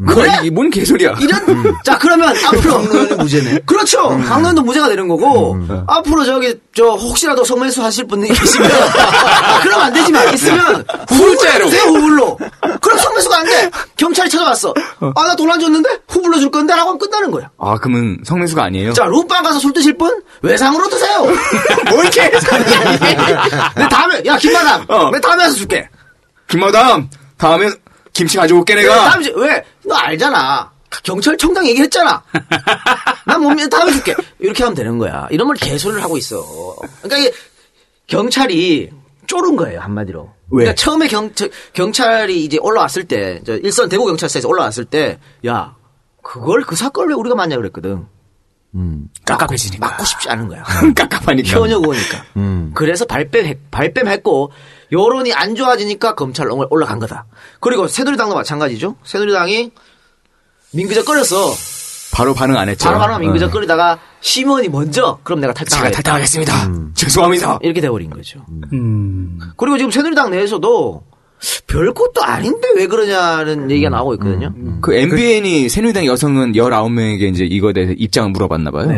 [0.00, 1.16] 뭐야 이게 뭔 개소리야?
[1.20, 1.40] 이런
[1.84, 3.58] 자 그러면 앞으로 강로연이 무죄네.
[3.66, 4.08] 그렇죠.
[4.28, 9.92] 강론도 무죄가 되는 거고 앞으로 저기 저 혹시라도 성매수 하실 분이 계시면 아, 그럼 안
[9.92, 12.38] 되지만 있으면 후불죄로 주세요 후불로.
[12.80, 13.70] 그럼 성매수가 안 돼.
[13.96, 14.72] 경찰이 찾아왔어.
[15.00, 17.50] 아 나 돈 안 줬는데 후불로 줄 건데 라고 하면 끝나는 거야.
[17.58, 18.92] 아 그러면 성매수가 아니에요?
[18.92, 21.26] 자 룸빵 가서 술 드실 분 외상으로 드세요.
[21.90, 22.30] 뭘 이렇게
[23.76, 25.10] 내 다음에 야 김마담 어.
[25.10, 25.88] 내 다음에 와서 줄게.
[26.48, 27.68] 김마담 다음에
[28.18, 29.10] 김치 가져올게 내가.
[29.10, 29.64] 다음에 줄- 왜?
[29.84, 30.72] 너 알잖아.
[31.04, 32.20] 경찰청장 얘기했잖아.
[33.24, 34.12] 난 몸에 다음에 줄게.
[34.40, 35.28] 이렇게 하면 되는 거야.
[35.30, 36.44] 이런 말 개소리를 하고 있어.
[37.02, 37.32] 그러니까 이게
[38.08, 38.90] 경찰이
[39.28, 40.32] 쫄은 거예요 한마디로.
[40.50, 40.64] 왜?
[40.64, 45.76] 그러니까 처음에 경, 저- 경찰이 이제 올라왔을 때, 저 일선 대구 경찰서에서 올라왔을 때, 야
[46.22, 48.06] 그걸 그 사건을 왜 우리가 맞냐 그랬거든.
[49.24, 49.86] 깝깝해지니까.
[49.86, 50.62] 맞고 싶지 않은 거야.
[50.64, 51.48] 깝깝하니까.
[51.60, 52.24] 현역 의원이니까.
[52.74, 54.50] 그래서 발뺌, 발뺌했고,
[54.92, 57.26] 여론이 안 좋아지니까 검찰 올라- 올라간 거다.
[57.60, 58.96] 그리고 새누리당도 마찬가지죠.
[59.04, 59.70] 새누리당이
[60.72, 61.52] 민규적 끌었어.
[62.12, 62.86] 바로 반응 안 했죠.
[62.88, 63.52] 바로 바로 민규적 어.
[63.52, 65.96] 끌다가 심원이 먼저 그럼 내가 탈당하겠다.
[65.96, 66.52] 탈당하겠습니다.
[66.94, 67.58] 죄송합니다.
[67.62, 68.44] 이렇게 돼버린 거죠.
[68.72, 69.38] 음.
[69.56, 71.04] 그리고 지금 새누리당 내에서도
[71.66, 74.52] 별 것도 아닌데 왜 그러냐는 얘기가 나오고 있거든요.
[74.80, 78.88] 그 MBN이 새누리당 여성은 19명에게 이제 이거에 대해서 입장을 물어봤나 봐요.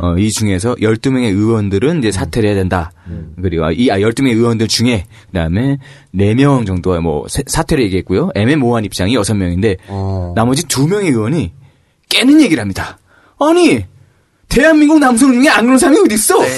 [0.00, 2.90] 어, 이 중에서 12명의 의원들은 이제 사퇴를 해야 된다.
[3.40, 5.78] 그리고 이 아, 12명의 의원들 중에 그다음에
[6.14, 8.30] 4명 정도가 뭐 세- 사퇴를 얘기했고요.
[8.34, 9.78] 애매모호한 입장이 6명인데
[10.34, 11.52] 나머지 2명의 의원이
[12.08, 12.98] 깨는 얘기를 합니다.
[13.40, 13.84] 아니
[14.48, 16.38] 대한민국 남성 중에 안 그런 사람이 어디 있어?
[16.40, 16.48] 네,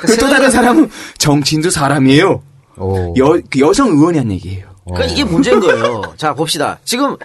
[0.00, 2.42] 그, 또 다른 사람은 정치인도 사람이에요.
[2.78, 3.14] 오.
[3.18, 4.66] 여, 그 여성 의원이 한 얘기예요.
[4.84, 6.02] 그러니까 이게 문제인 거예요.
[6.16, 6.78] 자, 봅시다.
[6.84, 7.16] 지금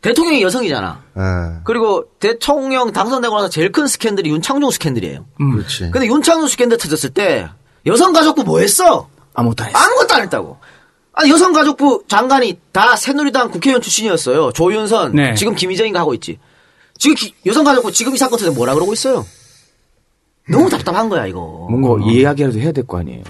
[0.00, 1.02] 대통령이 여성이잖아.
[1.16, 1.20] 예.
[1.64, 5.24] 그리고 대통령 당선되고 나서 제일 큰 스캔들이 윤창중 스캔들이에요.
[5.38, 5.90] 그렇지.
[5.90, 7.48] 근데 윤창중 스캔들 터졌을 때
[7.86, 9.08] 여성가족부 뭐 했어?
[9.34, 9.78] 아무것도 안 했어.
[9.78, 10.58] 아무것도 안 했다고.
[11.12, 14.50] 아니 여성가족부 장관이 다 새누리당 국회의원 출신이었어요.
[14.52, 15.34] 조윤선, 네.
[15.34, 16.38] 지금 김희정이가 하고 있지.
[16.98, 19.24] 지금 기- 여성가족부 지금 이 사건 터져 뭐라 그러고 있어요?
[20.50, 21.66] 너무 답답한 거야 이거.
[21.70, 23.22] 뭔가 이야기라도 해야 될 거 아니에요.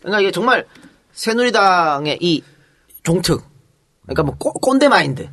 [0.00, 0.66] 그러니까 이게 정말
[1.12, 2.42] 새누리당의 이
[3.02, 3.42] 종특,
[4.04, 5.28] 그러니까 뭐 꼰- 꼰대 마인드,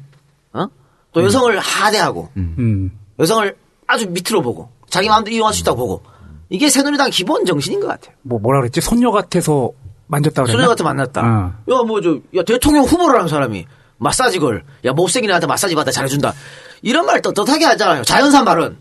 [0.53, 0.67] 어?
[1.13, 2.91] 또 여성을 하대하고 음.
[3.19, 3.55] 여성을
[3.87, 6.03] 아주 밑으로 보고 자기 마음대로 이용할 수 있다고 보고
[6.49, 8.15] 이게 새누리당 기본 정신인 것 같아요.
[8.21, 8.81] 뭐 뭐라 그랬지?
[8.81, 9.71] 손녀 같아서
[10.07, 10.57] 만졌다 그랬나?
[10.57, 11.21] 소녀 같은 만났다.
[11.21, 11.73] 어.
[11.73, 13.65] 야, 뭐, 저, 야, 대통령 후보라는 사람이
[13.97, 16.33] 마사지 걸, 야, 못생긴 애한테 마사지 받아 잘해준다.
[16.81, 18.03] 이런 말 떳떳하게 하잖아요.
[18.03, 18.77] 자연산 발언.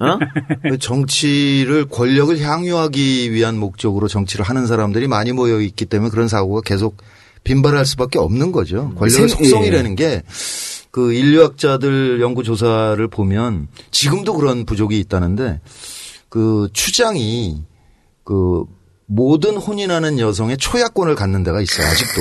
[0.00, 0.18] 어?
[0.62, 6.60] 그 정치를 권력을 향유하기 위한 목적으로 정치를 하는 사람들이 많이 모여 있기 때문에 그런 사고가
[6.60, 6.96] 계속
[7.44, 8.92] 빈발할 수밖에 없는 거죠.
[8.96, 10.22] 권력의 생- 속성이라는 게
[10.90, 15.60] 그 인류학자들 연구 조사를 보면 지금도 그런 부족이 있다는데
[16.30, 17.62] 그 추장이
[18.24, 18.64] 그
[19.06, 21.86] 모든 혼인하는 여성의 초약권을 갖는 데가 있어요.
[21.86, 22.20] 아직도.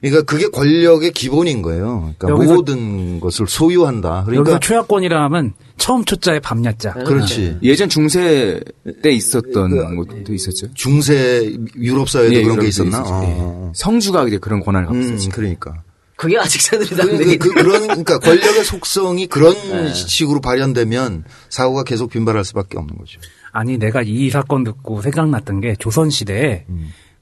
[0.00, 2.14] 그러니까 그게 권력의 기본인 거예요.
[2.18, 4.24] 그러니까 모든 것을 소유한다.
[4.26, 6.92] 그러니까 여기서 초약권이라 하면 처음 초자에 밤야자.
[6.92, 7.58] 그렇지.
[7.62, 8.60] 예전 중세
[9.02, 10.72] 때 있었던 것도 있었죠.
[10.74, 13.04] 중세 유럽 사회도 예, 그런 게 있었나?
[13.24, 13.72] 예.
[13.74, 15.30] 성주가 이제 그런 권한을 갖고 음, 있었죠.
[15.30, 15.82] 그러니까.
[16.16, 17.38] 그게 아직 새누리당 그, 얘기.
[17.38, 19.94] 그, 런 그러니까 권력의 속성이 그런 네.
[19.94, 23.20] 식으로 발현되면 사고가 계속 빈발할 수밖에 없는 거죠.
[23.52, 26.64] 아니 내가 이 사건 듣고 생각났던 게 조선 시대에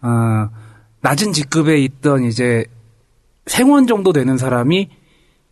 [0.01, 0.49] 어,
[1.01, 2.65] 낮은 직급에 있던 이제
[3.47, 4.89] 생원 정도 되는 사람이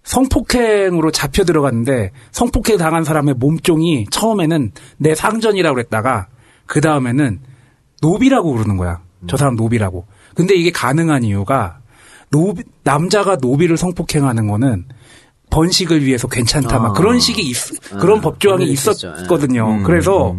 [0.03, 6.29] 성폭행으로 잡혀 들어갔는데 성폭행 당한 사람의 몸종이 처음에는 내 상전이라고 그랬다가
[6.67, 7.41] 그 다음에는
[8.03, 9.01] 노비라고 부르는 거야.
[9.27, 10.07] 저 사람 노비라고.
[10.35, 11.79] 근데 이게 가능한 이유가
[12.31, 14.87] 노비, 남자가 노비를 성폭행하는 거는
[15.51, 16.79] 번식을 위해서 괜찮다.
[16.81, 17.57] 막 그런 식이 있,
[18.01, 19.15] 그런 법조항이 그런 게 있었죠.
[19.17, 19.83] 있었거든요.
[19.85, 20.37] 그래서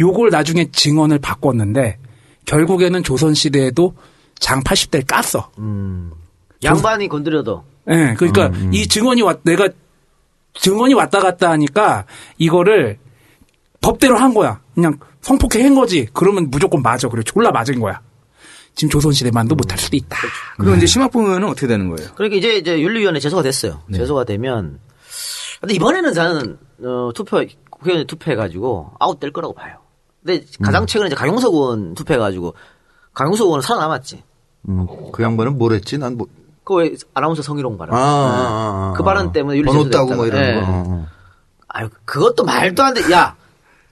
[0.00, 1.98] 요걸 나중에 증언을 바꿨는데
[2.46, 3.94] 결국에는 조선 시대에도
[4.38, 5.46] 장 80대를 깠어.
[6.62, 9.68] 양반이 건드려도 예, 그러니까 이 증언이 왔, 내가
[10.54, 12.06] 증언이 왔다 갔다 하니까
[12.38, 12.98] 이거를
[13.80, 14.60] 법대로 한 거야.
[14.74, 16.08] 그냥 성폭행 한 거지.
[16.12, 17.08] 그러면 무조건 맞아.
[17.08, 18.00] 그래 졸라 맞은 거야.
[18.74, 20.16] 지금 조선시대만도 못할 수도 있다.
[20.58, 22.10] 그리고 이제 심학 보면은 어떻게 되는 거예요?
[22.14, 23.82] 그러니까 이제 이제 윤리위원회 제소가 됐어요.
[23.94, 24.80] 제소가 되면
[25.60, 29.78] 근데 이번에는 저는 어, 투표 국회의원 투표해가지고 아웃될 거라고 봐요.
[30.24, 32.54] 근데 가장 최근에 이제 강용석 의원 투표해가지고
[33.16, 34.22] 강용석 의원은 살아남았지.
[34.68, 35.96] 음, 그 양반은 뭘 했지?
[35.98, 36.26] 난 뭐.
[36.64, 37.94] 그왜 아나운서 성희롱 발언.
[37.96, 38.94] 아, 아, 아, 아.
[38.96, 39.88] 그 발언 때문에 윤리 번호.
[39.88, 40.54] 따고 뭐 이런 예.
[40.60, 40.66] 거.
[40.68, 41.06] 어.
[41.68, 43.10] 아유 그것도 말도 안 돼.
[43.12, 43.34] 야,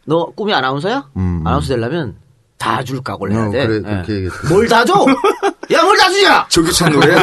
[0.04, 1.08] 너 꿈이 아나운서야?
[1.16, 1.42] 음.
[1.46, 2.16] 아나운서 되려면
[2.58, 3.66] 다 줄 각오를 해야 어, 돼.
[3.66, 3.80] 그래, 예.
[3.82, 4.48] 그렇게 얘기했어.
[4.48, 4.94] 뭘다 줘?
[5.72, 6.46] 야, 뭘 다 주냐?
[6.48, 7.14] 조규찬 노래?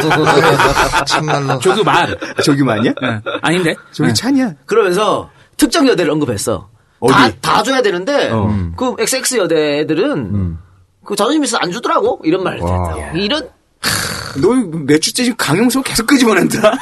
[1.06, 1.58] 참말로.
[1.60, 2.18] 조그 말.
[2.44, 2.92] 조규만이야?
[3.42, 3.74] 아닌데?
[3.92, 4.54] 조규찬이야.
[4.66, 6.68] 그러면서 특정 여대를 언급했어.
[7.00, 7.12] 어디?
[7.12, 8.48] 다, 다 줘야 되는데, 어.
[8.76, 10.56] 그 XX 여대 애들은,
[11.04, 12.20] 그 자존심 있어 안 주더라고?
[12.24, 12.94] 이런 말을 와.
[12.96, 13.18] 했다고.
[13.18, 13.48] 이런,
[14.36, 16.72] 너몇 주째 지금 강용석 계속 끄집어낸다?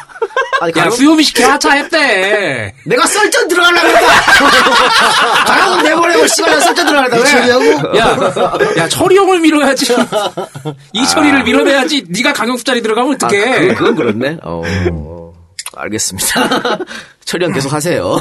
[0.60, 2.74] 아니, 야, 수요미 씨 개 하차 했대.
[2.84, 4.10] 내가 썰전 들어가려고 했다!
[5.46, 7.30] 가령은 내보내고, 씨발, 나 썰전 들어가려고 왜?
[7.30, 7.98] 처리하고?
[7.98, 9.96] 야, 야, 철이형을 밀어야지.
[10.92, 12.04] 이철이를 밀어내야지.
[12.10, 13.68] 네가 강용수 자리 들어가면 아, 어떡해.
[13.68, 14.36] 그, 그건 그렇네.
[14.42, 15.32] 어,
[15.76, 16.78] 알겠습니다.
[17.24, 18.20] 처리형 계속 하세요.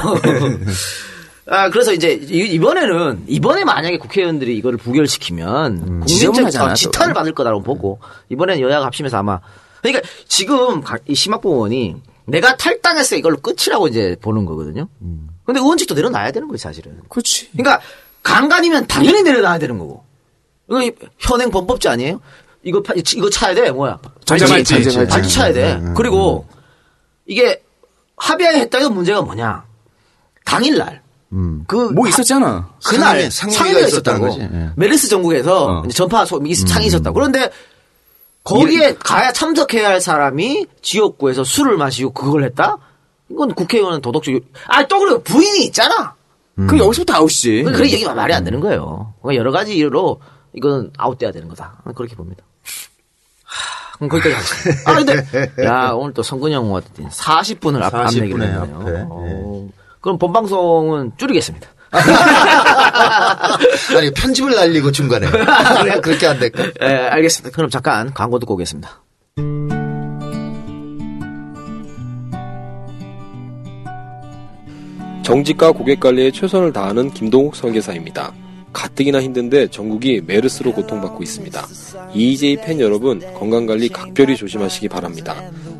[1.50, 7.18] 아, 그래서 이제 이- 이번에는 이번에 만약에 국회의원들이 이거를 부결시키면 국민적 지저분하잖아, 어, 지탄을 또.
[7.18, 7.98] 받을 거다라고 보고
[8.28, 9.40] 이번에는 여야가 합심해서 아마
[9.82, 11.96] 그러니까 지금 가- 이 심학부 의원이
[12.26, 14.86] 내가 탈당했어 이걸로 끝이라고 이제 보는 거거든요.
[15.44, 17.00] 근데 의원직도 내려놔야 되는 거예요, 사실은.
[17.08, 17.50] 그렇지.
[17.52, 17.80] 그러니까
[18.22, 20.04] 강간이면 당연히 내려놔야 되는 거고.
[20.68, 22.20] 이거 이- 현행 범법자 아니에요?
[22.62, 23.98] 이거 파- 이거 차야 돼 뭐야?
[24.28, 24.44] 발찌,
[25.08, 25.80] 발찌 차야 돼.
[25.96, 26.46] 그리고
[27.26, 27.60] 이게
[28.16, 29.64] 합의했다는 문제가 뭐냐?
[30.44, 31.02] 당일날
[31.66, 32.70] 그뭐 있었잖아.
[32.84, 34.20] 그날 상임위가 상임위가 있었다는.
[34.20, 34.40] 거지.
[34.40, 34.70] 예.
[34.76, 35.88] 메르스 전국에서 어.
[35.88, 37.14] 전파 소, 이 상이 있었다고.
[37.14, 37.50] 그런데
[38.42, 42.78] 거기에 가야 참석해야 할 사람이 지역구에서 술을 마시고 그걸 했다?
[43.30, 44.34] 이건 국회의원은 도덕적.
[44.66, 46.14] 아, 또 그리고 부인이 있잖아.
[46.56, 47.62] 그럼 여기서부터 아웃이지.
[47.62, 49.14] 그런 얘기가 말이 안 되는 거예요.
[49.22, 50.20] 그러니까 여러 가지 이유로
[50.52, 51.80] 이건 아웃돼야 되는 거다.
[51.94, 52.42] 그렇게 봅니다.
[53.44, 54.90] 하, 그럼 거기까지 하겠습니다.
[54.90, 59.68] 아, 근데, 야, 오늘 또 성근영 왔더니 40분을 앞, 40 앞내기로 했네요.
[60.00, 61.68] 그럼 본방송은 줄이겠습니다.
[63.96, 65.26] 아니, 편집을 날리고 중간에.
[65.26, 66.64] 그래, 그렇게 안 될까?
[66.82, 67.54] 예, 알겠습니다.
[67.54, 69.02] 그럼 잠깐 광고 듣고 오겠습니다.
[75.22, 78.32] 정직과 고객 관리에 최선을 다하는 김동욱 설계사입니다.
[78.72, 81.66] 가뜩이나 힘든데 전국이 메르스로 고통받고 있습니다.
[82.14, 85.36] EJ 팬 여러분 건강 관리 각별히 조심하시기 바랍니다.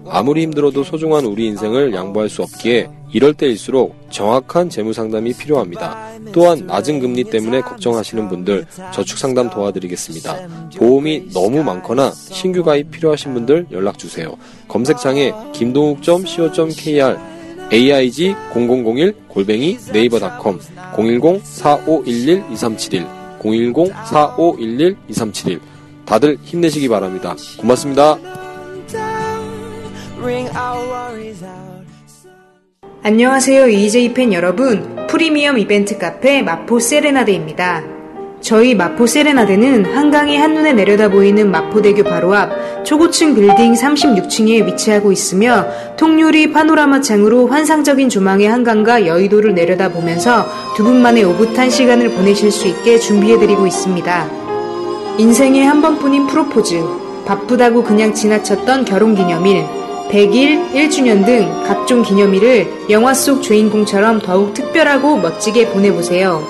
[0.08, 6.10] 아무리 힘들어도 소중한 우리 인생을 양보할 수 없기에 이럴 때일수록 정확한 재무 상담이 필요합니다.
[6.32, 10.70] 또한 낮은 금리 때문에 걱정하시는 분들 저축 상담 도와드리겠습니다.
[10.76, 14.36] 보험이 너무 많거나 신규 가입 필요하신 분들 연락 주세요.
[14.68, 17.18] 검색창에 김동욱.co.kr
[17.72, 20.58] aig 0001 골뱅이 네이버닷컴
[20.94, 23.06] 010-4511-2371
[23.40, 25.60] 010-4511-2371
[26.04, 27.36] 다들 힘내시기 바랍니다.
[27.58, 28.18] 고맙습니다.
[33.02, 33.68] 안녕하세요.
[33.68, 35.06] EJ 팬 여러분.
[35.08, 37.82] 프리미엄 이벤트 카페 마포 세레나데입니다.
[38.42, 45.66] 저희 마포 세레나데는 한강이 한눈에 내려다 보이는 마포대교 바로 앞 초고층 빌딩 36층에 위치하고 있으며
[45.96, 50.46] 통유리 파노라마 창으로 환상적인 조망의 한강과 여의도를 내려다보면서
[50.76, 54.30] 두 분만의 오붓한 시간을 보내실 수 있게 준비해드리고 있습니다.
[55.18, 56.82] 인생에 한 번뿐인 프로포즈,
[57.26, 59.64] 바쁘다고 그냥 지나쳤던 결혼기념일,
[60.10, 66.44] 100일, 1주년 등 각종 기념일을 영화 속 주인공처럼 더욱 특별하고 멋지게 보내보세요.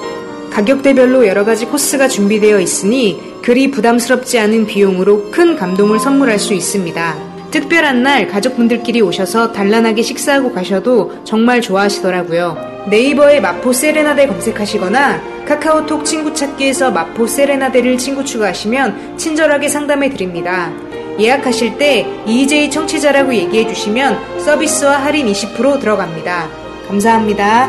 [0.50, 7.30] 가격대별로 여러 가지 코스가 준비되어 있으니 그리 부담스럽지 않은 비용으로 큰 감동을 선물할 수 있습니다.
[7.50, 12.56] 특별한 날 가족분들끼리 오셔서 단란하게 식사하고 가셔도 정말 좋아하시더라고요.
[12.88, 20.72] 네이버에 마포 세레나데 검색하시거나 카카오톡 친구 찾기에서 마포 세레나데를 친구 추가하시면 친절하게 상담해 드립니다.
[21.20, 26.48] 예약하실 때 EJ 청취자라고 얘기해 주시면 서비스와 할인 20% 들어갑니다.
[26.88, 27.68] 감사합니다.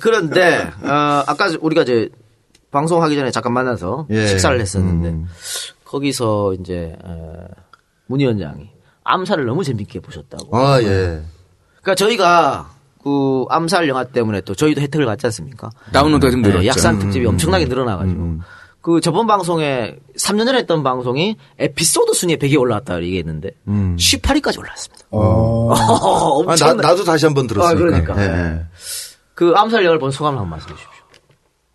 [0.00, 2.08] 그런데 어, 아까 우리가 이제
[2.70, 4.26] 방송하기 전에 잠깐 만나서 예.
[4.26, 5.26] 식사를 했었는데 음.
[5.84, 7.46] 거기서 이제 어,
[8.06, 8.70] 문 위원장이
[9.04, 10.56] 암살을 너무 재밌게 보셨다고.
[10.56, 11.22] 아, 예.
[11.82, 12.70] 그러니까 저희가
[13.02, 15.70] 그 암살 영화 때문에 또 저희도 혜택을 받지 않습니까?
[15.92, 16.66] 다운로드가 좀 네, 늘었죠.
[16.66, 18.38] 약산 특집이 엄청나게 늘어나가지고
[18.88, 25.04] 그 저번 방송에 3년 전에 했던 방송이 에피소드 순위에 100이 올라왔다 얘기했는데 18위까지 올라왔습니다.
[25.12, 27.76] 아, 엄청 나, 나도 다시 한번 들었으니까.
[27.76, 28.22] 아, 그러니까.
[28.22, 28.60] 예, 예.
[29.34, 31.04] 그 암살 영화를 본 소감을 한번 말씀 해 주십시오.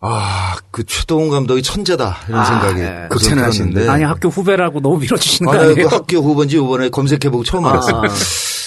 [0.00, 3.06] 아, 그 최동훈 감독이 천재다 이런 아, 생각이 예.
[3.08, 3.88] 극찬을 하시는데.
[3.88, 5.72] 아니 학교 후배라고 너무 밀어주시는 거 아?
[5.72, 7.94] 그 학교 후보인지 이번에 검색해보고 처음 알았어요.
[7.94, 8.02] 아.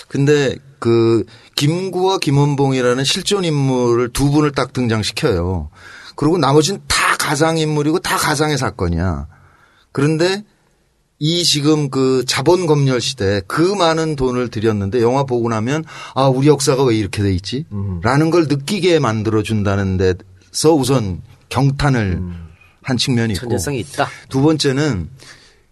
[0.08, 1.26] 근데 그
[1.56, 5.70] 김구와 김원봉이라는 실존 인물을 두 분을 딱 등장시켜요.
[6.16, 9.28] 그리고 나머지는 다 가상 인물이고 다 가상의 사건이야.
[9.92, 10.46] 그런데
[11.20, 15.84] 이 지금 그 자본 검열 시대 그 많은 돈을 들였는데 영화 보고 나면
[16.16, 17.66] 아 우리 역사가 왜 이렇게 돼 있지?
[18.02, 22.22] 라는 걸 느끼게 만들어 준다는 데서 우선 경탄을
[22.82, 24.08] 한 측면이 있고 천재성이 있다.
[24.30, 25.10] 두 번째는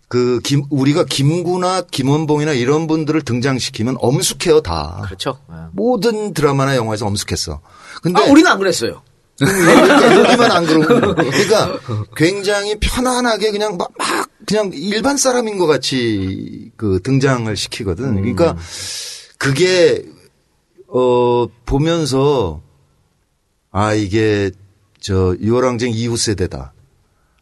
[0.09, 5.03] 그 김, 우리가 김구나 김원봉이나 이런 분들을 등장시키면 엄숙해요 다.
[5.05, 5.39] 그렇죠.
[5.49, 5.55] 예.
[5.71, 7.61] 모든 드라마나 영화에서 엄숙했어.
[8.01, 9.03] 근데 아, 우리는 안 그랬어요.
[9.37, 11.79] 그러니까 여기만 안 그러고 그러니까
[12.15, 18.15] 굉장히 편안하게 그냥 막, 막 그냥 일반 사람인 것 같이 그 등장을 시키거든.
[18.15, 18.55] 그러니까
[19.37, 20.05] 그게
[20.87, 22.61] 어 보면서
[23.71, 24.51] 아 이게
[25.01, 26.73] 저 유월항쟁 이후 세대다.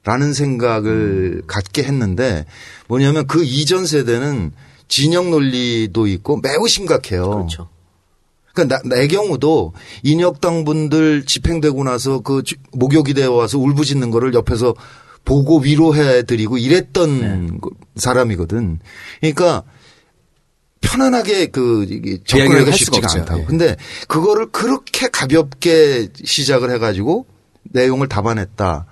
[0.06, 2.46] 라는 생각을 갖게 했는데
[2.88, 4.52] 뭐냐면 그 이전 세대는
[4.90, 7.30] 진영 논리도 있고 매우 심각해요.
[7.30, 7.70] 그렇죠.
[8.54, 9.74] 그러니까 나, 내 경우도
[10.04, 14.76] 인혁당 분들 집행되고 나서 그 주- 목욕이 되어 와서 울부짖는 거를 옆에서
[15.26, 18.80] 보고 위로해 드리고 이랬던 그 사람이거든.
[19.22, 19.64] 그러니까
[20.82, 23.08] 편안하게 그 접근하기가 쉽지가.
[23.12, 23.42] 않다고.
[23.42, 23.46] 예.
[23.46, 23.76] 근데
[24.08, 27.26] 그거를 그렇게 가볍게 시작을 해가지고
[27.72, 28.86] 내용을 담아냈다.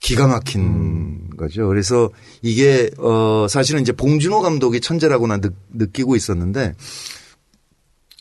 [0.00, 1.30] 기가 막힌 음.
[1.38, 1.68] 거죠.
[1.68, 2.10] 그래서
[2.42, 6.74] 이게 어 사실은 이제 봉준호 감독이 천재라고 난 느, 느끼고 있었는데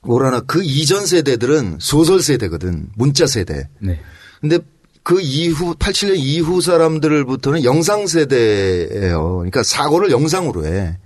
[0.06, 2.89] 뭐라나 그 이전 세대들은 소설 세대거든.
[2.95, 3.68] 문자 세대.
[3.80, 3.99] 네.
[4.41, 4.60] 근데
[5.03, 9.36] 그 이후 87년 이후 사람들부터는 영상 세대예요.
[9.38, 10.97] 그러니까 사고를 영상으로 해.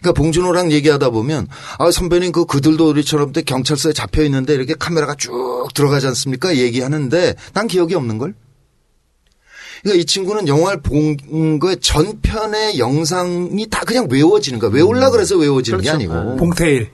[0.00, 1.46] 그러니까 봉준호랑 얘기하다 보면
[1.78, 6.56] 아 선배님 그 그들도 우리처럼 때 경찰서에 잡혀 있는데 이렇게 카메라가 쭉 들어가지 않습니까?
[6.56, 8.34] 얘기하는데 난 기억이 없는 걸.
[9.82, 14.70] 그러니까 이 친구는 영화를 본 거에 전편의 영상이 다 그냥 외워지는 거야.
[14.70, 16.12] 외울라 그래서 외워지는 게 그렇죠.
[16.12, 16.36] 아니고.
[16.36, 16.90] 봉태일.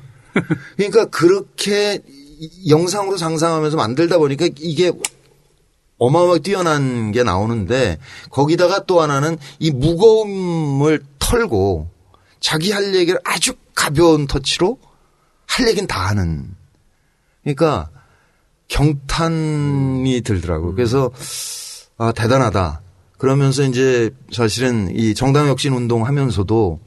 [0.77, 2.01] 그러니까 그렇게
[2.39, 4.93] 이- 영상으로 상상하면서 만들다 보니까 이게
[5.99, 7.99] 어마어마하게 뛰어난 게 나오는데
[8.31, 11.89] 거기다가 또 하나는 이 무거움을 털고
[12.41, 14.79] 자기 할 얘기를 아주 가벼운 터치로
[15.47, 16.55] 할 얘기는 다 하는.
[17.43, 17.89] 그러니까
[18.69, 20.75] 경탄이 들더라고요.
[20.75, 21.11] 그래서
[21.99, 22.83] 아, 대단하다.
[23.19, 26.81] 그러면서 이제 사실은 이 정당 혁신 운동 하면서도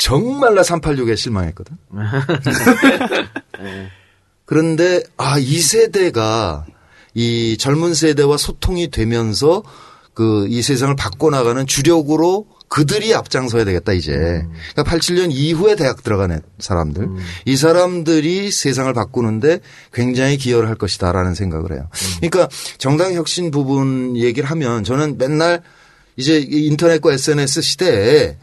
[0.00, 1.76] 정말 나 386에 실망했거든.
[4.46, 6.64] 그런데 아, 이 세대가
[7.14, 9.62] 이 젊은 세대와 소통이 되면서
[10.14, 14.12] 그 이 세상을 바꿔나가는 주력으로 그들이 앞장서야 되겠다 이제.
[14.12, 17.08] 그러니까 87년 이후에 대학 들어간 사람들.
[17.44, 19.60] 이 사람들이 세상을 바꾸는데
[19.92, 21.88] 굉장히 기여를 할 것이다라는 생각을 해요.
[22.20, 22.48] 그러니까
[22.78, 25.62] 정당 혁신 부분 얘기를 하면 저는 맨날
[26.16, 28.36] 이제 이 인터넷과 SNS 시대에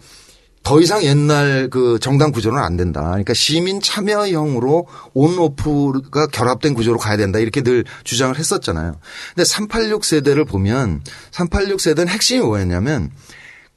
[0.67, 2.99] 더 이상 옛날 그 정당 구조는 안 된다.
[3.01, 7.39] 그러니까 시민 참여형으로 온 오프가 결합된 구조로 가야 된다.
[7.39, 8.99] 이렇게 늘 주장을 했었잖아요.
[9.33, 13.11] 근데 386 세대를 보면 386 세대는 핵심이 뭐였냐면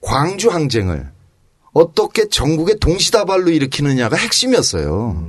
[0.01, 1.12] 광주 항쟁을
[1.72, 5.28] 어떻게 전국에 동시다발로 일으키느냐가 핵심이었어요.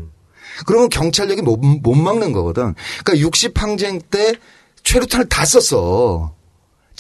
[0.65, 2.73] 그러면 경찰력이 못, 못 막는 거거든.
[3.03, 4.33] 그러니까 60 항쟁 때
[4.81, 6.40] 최루탄을 다 썼어.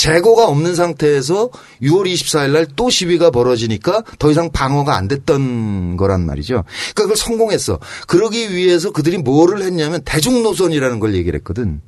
[0.01, 1.51] 재고가 없는 상태에서
[1.83, 6.63] 6월 24일 날 또 시위가 벌어지니까 더 이상 방어가 안 됐던 거란 말이죠.
[6.63, 7.79] 그러니까 그걸 성공했어.
[8.07, 11.81] 그러기 위해서 그들이 뭐를 했냐면 대중 노선이라는 걸 얘기를 했거든.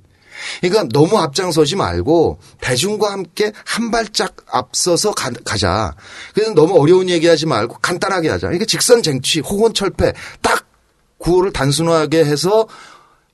[0.62, 5.96] 그러니까 너무 앞장서지 말고 대중과 함께 한 발짝 앞서서 가, 자
[6.36, 8.52] 그래서 너무 어려운 얘기하지 말고 간단하게 하자.
[8.52, 10.68] 이게 직선 쟁취, 호건 철폐 딱
[11.18, 12.68] 구호를 단순하게 해서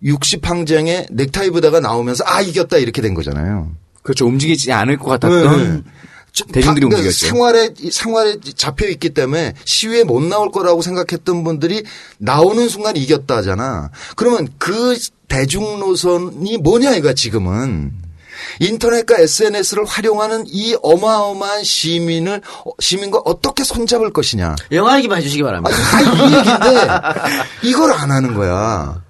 [0.04, 3.72] 60항쟁에 넥타이브다가 나오면서 아 이겼다 이렇게 된 거잖아요.
[4.04, 4.26] 그렇죠.
[4.26, 5.92] 움직이지 않을 것 같았던 네.
[6.54, 7.28] 대중들이 다- 움직였죠.
[7.28, 11.84] 생활에 생활에 잡혀 있기 때문에 시위에 못 나올 거라고 생각했던 분들이
[12.18, 13.90] 나오는 순간 이겼다잖아.
[14.16, 14.98] 그러면 그
[15.28, 17.92] 대중 노선이 뭐냐 이거 지금은
[18.62, 22.42] 인터넷과 SNS를 활용하는 이 어마어마한 시민을
[22.80, 24.56] 시민과 어떻게 손잡을 것이냐.
[24.72, 25.76] 영화 얘기만 해주시기 바랍니다.
[25.76, 26.88] 다이 얘기인데
[27.64, 29.04] 이걸 안 하는 거야.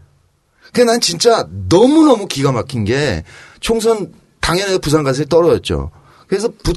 [0.74, 3.24] 그난 진짜 너무 너무 기가 막힌 게
[3.60, 4.14] 총선
[4.50, 5.92] 당연히 부산 가서 떨어졌죠.
[6.28, 6.74] 그래서 부,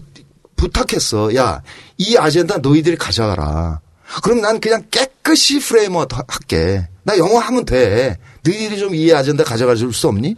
[0.56, 1.34] 부탁했어.
[1.36, 1.62] 야,
[1.96, 3.80] 이 아젠다 너희들이 가져가라.
[4.22, 6.86] 그럼 난 그냥 깨끗이 프레임워 할게.
[7.02, 8.18] 나 영어 하면 돼.
[8.44, 10.36] 너희들이 좀 이 아젠다 가져가 줄 수 없니?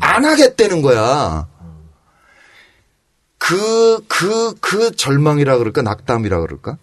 [0.00, 1.46] 안 하겠다는 거야.
[3.36, 5.82] 그, 그, 그 절망이라 그럴까?
[5.82, 6.78] 낙담이라 그럴까?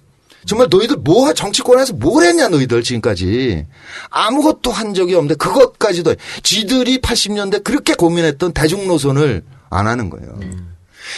[0.46, 3.66] 정말 너희들 뭐, 정치권에서 뭘 했냐, 너희들 지금까지.
[4.12, 6.16] 아무것도 한 적이 없는데 그것까지도 해.
[6.44, 9.44] 쥐들이 80년대 그렇게 고민했던 대중노선을
[9.76, 10.40] 안 하는 거예요.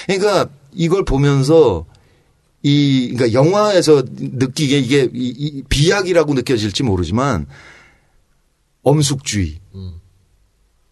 [0.06, 1.86] 그러니까 이걸 보면서
[2.64, 7.46] 이, 그러니까 영화에서 느끼기에 이게 이, 이 비약이라고 느껴질지 모르지만
[8.84, 9.60] 엄숙주의.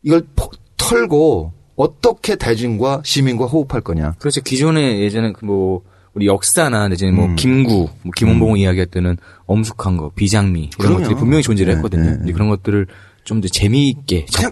[0.03, 4.13] 이걸 포- 털고 어떻게 대중과 시민과 호흡할 거냐.
[4.19, 4.41] 그렇죠.
[4.41, 5.81] 기존에 예전에 그뭐
[6.13, 7.35] 우리 역사나 내지는 뭐 음.
[7.35, 10.97] 김구, 뭐 김원봉 이야기할 때는 엄숙한 거, 비장미 이런 그럼요.
[10.99, 12.11] 것들이 분명히 존재를 네, 했거든요.
[12.11, 12.87] 네, 이제 그런 것들을
[13.25, 14.27] 좀 더 재미있게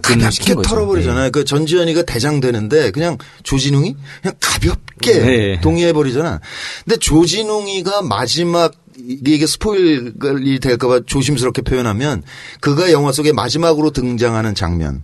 [0.54, 0.68] 가볍게.
[0.68, 1.30] 털어버리잖아요.
[1.30, 5.60] 그 전지현이가 대장 되는데 그냥 조진웅이 그냥 가볍게 네.
[5.60, 6.40] 동의해버리잖아.
[6.84, 12.22] 근데 조진웅이가 마지막 이게 스포일이 될까봐 조심스럽게 표현하면
[12.60, 15.02] 그가 영화 속에 마지막으로 등장하는 장면.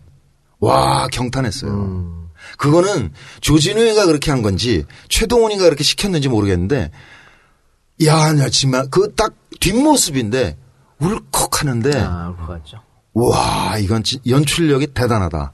[0.58, 2.28] 와 경탄했어요.
[2.58, 6.90] 그거는 조진웅이가 그렇게 한 건지 최동훈이가 그렇게 시켰는지 모르겠는데
[8.04, 10.56] 야, 나 정말 그 딱 뒷모습인데
[10.98, 12.62] 울컥하는데 아, 같
[13.14, 13.20] 죠.
[13.20, 15.52] 와 이건 진- 연출력이 대단하다.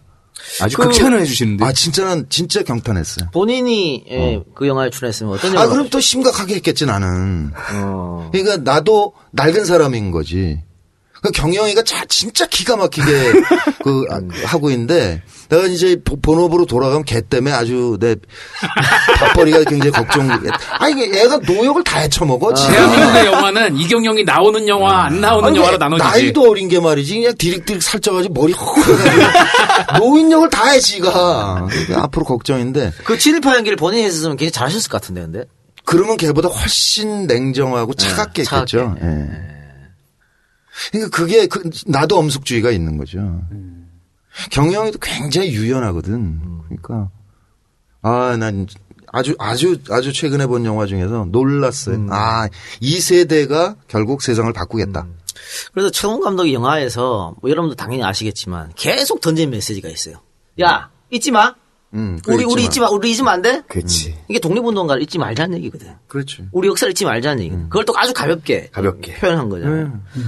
[0.61, 1.65] 아주 그- 극찬을 해주시는데.
[1.65, 3.31] 아 진짜는 진짜 경탄했어요.
[3.33, 5.65] 본인이 예, 그 영화에 출연했으면 어떤 영화?
[5.65, 7.53] 아 그럼 또 심각하게 했겠지 나는.
[7.75, 8.29] 어.
[8.33, 10.63] 그러니까 나도 낡은 사람인 거지.
[11.27, 13.07] 그 경영이가 자, 진짜 기가 막히게
[13.83, 18.15] 그 아, 하고 있는데 내가 이제 보- 본업으로 돌아가면 걔 때문에 아주 내
[19.19, 20.29] 밥벌이가 굉장히 걱정.
[20.79, 22.55] 아니 이게 애가 노역을 다 헤쳐먹어.
[22.55, 22.73] 지금.
[22.75, 26.09] 대한민국의 영화는 이경영이 나오는 영화, 안 나오는 아니, 영화로 왜 나눠지지.
[26.11, 27.15] 나이도 어린 게 말이지.
[27.15, 28.55] 그냥 디릭디릭 살쪄가지고 머리
[29.99, 31.67] 노인역을 다 해, 지가.
[31.69, 32.93] 그러니까 앞으로 걱정인데.
[33.05, 35.45] 그 친일파 연기를 본인이 했었으면 굉장히 잘하셨을 것 같은데, 근데.
[35.85, 38.79] 그러면 걔보다 훨씬 냉정하고 차갑게 네, 차갑게.
[38.79, 38.97] 했겠죠.
[39.03, 39.56] 예.
[40.93, 43.43] 그러니까 그게 그- 나도 엄숙주의가 있는 거죠.
[44.51, 46.41] 경영이도 굉장히 유연하거든.
[46.65, 47.11] 그러니까
[48.03, 48.67] 아, 난
[49.13, 52.07] 아주 아주 아주 최근에 본 영화 중에서 놀랐어요.
[52.11, 52.49] 아,
[52.81, 55.07] 이 세대가 결국 세상을 바꾸겠다.
[55.73, 60.21] 그래서 최동 감독이 영화에서 뭐 여러분도 당연히 아시겠지만 계속 던진 메시지가 있어요.
[60.61, 61.55] 야 잊지 마.
[61.95, 62.89] 음, 우리 우리 잊지 마.
[62.91, 63.63] 우리 잊으면 안 돼.
[63.69, 64.19] 그렇지.
[64.29, 65.95] 이게 독립운동가를 잊지 말자는 얘기거든.
[66.09, 66.45] 그렇죠.
[66.53, 67.69] 우리 역사를 잊지 말자는 얘기거든.
[67.71, 69.15] 그걸 또 아주 가볍게 가볍게.
[69.15, 69.85] 표현한 거잖아요.
[70.15, 70.21] 네.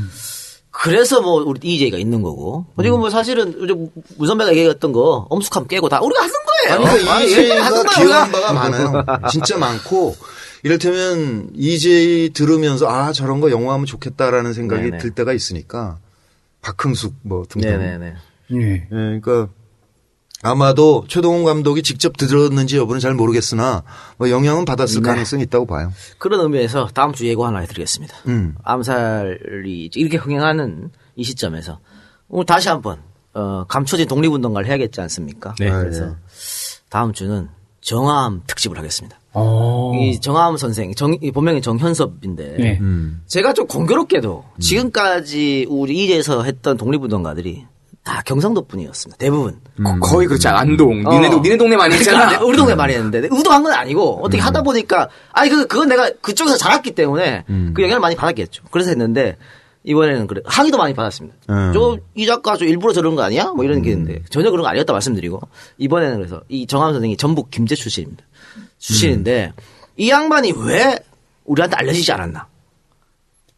[0.83, 2.67] 그래서 뭐 우리 EJ가 있는 거고.
[2.77, 3.75] 그리고 뭐 사실은 우리
[4.17, 7.11] 무선배가 얘기했던 거 엄숙함 깨고 다 우리가 하는 거예요.
[7.11, 8.33] 아니, 그러니까 거야, 기여한.
[8.33, 9.05] 바가 많아요.
[9.31, 10.15] 진짜 많고,
[10.63, 14.99] 이를테면 이재희 들으면서, 아, 저런 거 영화하면 좋겠다라는 생각이 네네.
[14.99, 15.99] 들 때가 있으니까,
[16.63, 17.71] 박흥숙 뭐 등등.
[17.71, 18.15] 네네네.
[18.53, 18.57] 예.
[18.57, 19.49] 예, 그러니까
[20.43, 23.83] 아마도 최동훈 감독이 직접 들었는지 여부는 잘 모르겠으나,
[24.19, 25.09] 뭐 영향은 받았을 네.
[25.09, 25.93] 가능성이 있다고 봐요.
[26.19, 28.15] 그런 의미에서 다음 주 예고 하나 해드리겠습니다.
[28.29, 28.55] 음.
[28.63, 31.81] 암살이 이렇게 흥행하는 이 시점에서
[32.29, 32.99] 오늘 다시 한번
[33.35, 35.55] 어, 감춰진 독립운동가를 해야겠지 않습니까?
[35.59, 35.71] 네.
[35.71, 36.15] 그래서
[36.89, 37.49] 다음 주는
[37.81, 39.19] 정암 특집을 하겠습니다.
[39.33, 39.93] 어.
[39.95, 42.81] 이 정암 선생, 정, 이 본명이 정현섭인데 네.
[43.27, 47.67] 제가 좀 공교롭게도 지금까지 우리 이제에서 했던 독립운동가들이
[48.09, 49.19] 다 경상도 분이었습니다.
[49.19, 49.61] 대부분.
[49.85, 50.61] 거- 거의 그렇지 않아.
[50.61, 51.07] 안동.
[51.07, 51.11] 어.
[51.11, 52.43] 니네, 동- 니네 동네 많이 그러니까 했잖아.
[52.45, 56.57] 우리 동네 많이 했는데 의도한 건 아니고 어떻게 하다 보니까 아니 그 그건 내가 그쪽에서
[56.57, 57.45] 자랐기 때문에
[57.75, 58.65] 그 영향을 많이 받았겠죠.
[58.71, 59.37] 그래서 했는데
[59.85, 61.37] 이번에는 그래 항의도 많이 받았습니다.
[61.51, 61.73] 음.
[61.75, 63.53] 저이 작가 저 일부러 저런 거 아니야?
[63.53, 65.41] 뭐 이런 게 있는데 전혀 그런 거 아니었다 말씀드리고
[65.77, 68.25] 이번에는 그래서 이 정함 선생이 전북 김제 출신입니다.
[68.79, 69.53] 출신인데
[69.99, 70.99] 이 양반이 왜
[71.45, 72.47] 우리한테 알려지지 않았나?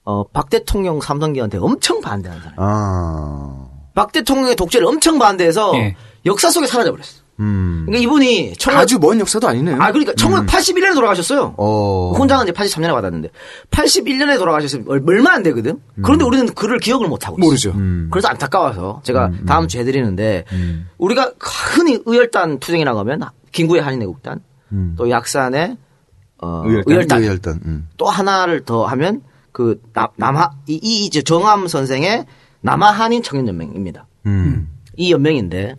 [0.05, 2.55] 어, 박 대통령 삼성기한테 엄청 반대하는 사람.
[2.59, 5.97] 아, 박 대통령의 독재를 엄청 반대해서 예.
[6.27, 7.21] 역사 속에 사라져 버렸어.
[7.41, 7.85] 음.
[7.87, 9.81] 그러니까 이분이 청 아주 먼 역사도 아니네요.
[9.81, 11.55] 아 그러니까 1981년에 돌아가셨어요.
[11.57, 12.13] 어.
[12.19, 13.31] 혼장은 이제 83년에 받았는데
[13.71, 15.81] 81년에 돌아가셨으면 얼- 얼마 안 되거든.
[16.03, 17.47] 그런데 우리는 그를 기억을 못 하고 있어.
[17.47, 17.73] 모르죠.
[18.11, 20.45] 그래서 안타까워서 제가 다음 주에 해드리는데
[20.99, 23.23] 우리가 흔히 의열단 투쟁이라고 하면
[23.53, 24.41] 김구의 한인애국단
[24.97, 25.79] 또 약산의
[26.43, 26.85] 어, 의열단.
[26.93, 27.61] 의열단, 의열단.
[27.65, 27.89] 음.
[27.97, 29.23] 또 하나를 더 하면
[29.53, 32.27] 그 남, 남하 이, 이 이제 정암 선생의
[32.61, 34.07] 남하 한인 청년 연맹입니다.
[34.27, 34.69] 음.
[34.97, 35.77] 이 연맹인데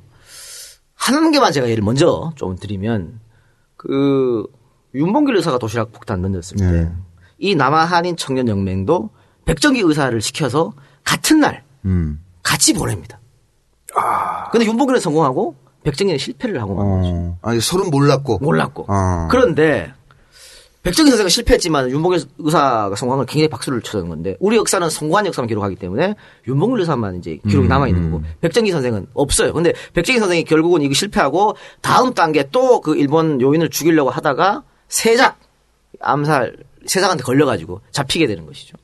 [0.95, 3.19] 한 개만 제가 예를 먼저 좀 드리면
[3.77, 4.45] 그
[4.93, 6.91] 윤봉길 의사가 도시락 폭탄 던졌을 때 네.
[7.37, 9.09] 이 남아 한인 청년 연맹도
[9.45, 10.73] 백정기 의사를 시켜서
[11.03, 12.23] 같은 날 음.
[12.43, 13.19] 같이 보냅니다.
[14.51, 17.09] 근데 윤봉길은 성공하고 백정기는 실패를 하고 만 거죠.
[17.13, 17.37] 어.
[17.41, 18.39] 아니, 서로 몰랐고.
[18.39, 18.85] 몰랐고.
[18.87, 19.27] 어.
[19.29, 19.91] 그런데
[20.83, 25.47] 백정기 선생은 실패했지만 윤봉길 의사가 성공한 건 굉장히 박수를 쳐주는 건데 우리 역사는 성공한 역사만
[25.47, 26.15] 기록하기 때문에
[26.47, 29.53] 윤봉길 의사만 이제 기록이 남아 있는 거고 백정기 선생은 없어요.
[29.53, 35.37] 근데 백정기 선생이 결국은 이거 실패하고 다음 단계 또 그 일본 요인을 죽이려고 하다가 세작
[35.99, 36.57] 암살
[36.87, 38.75] 세작한테 걸려가지고 잡히게 되는 것이죠.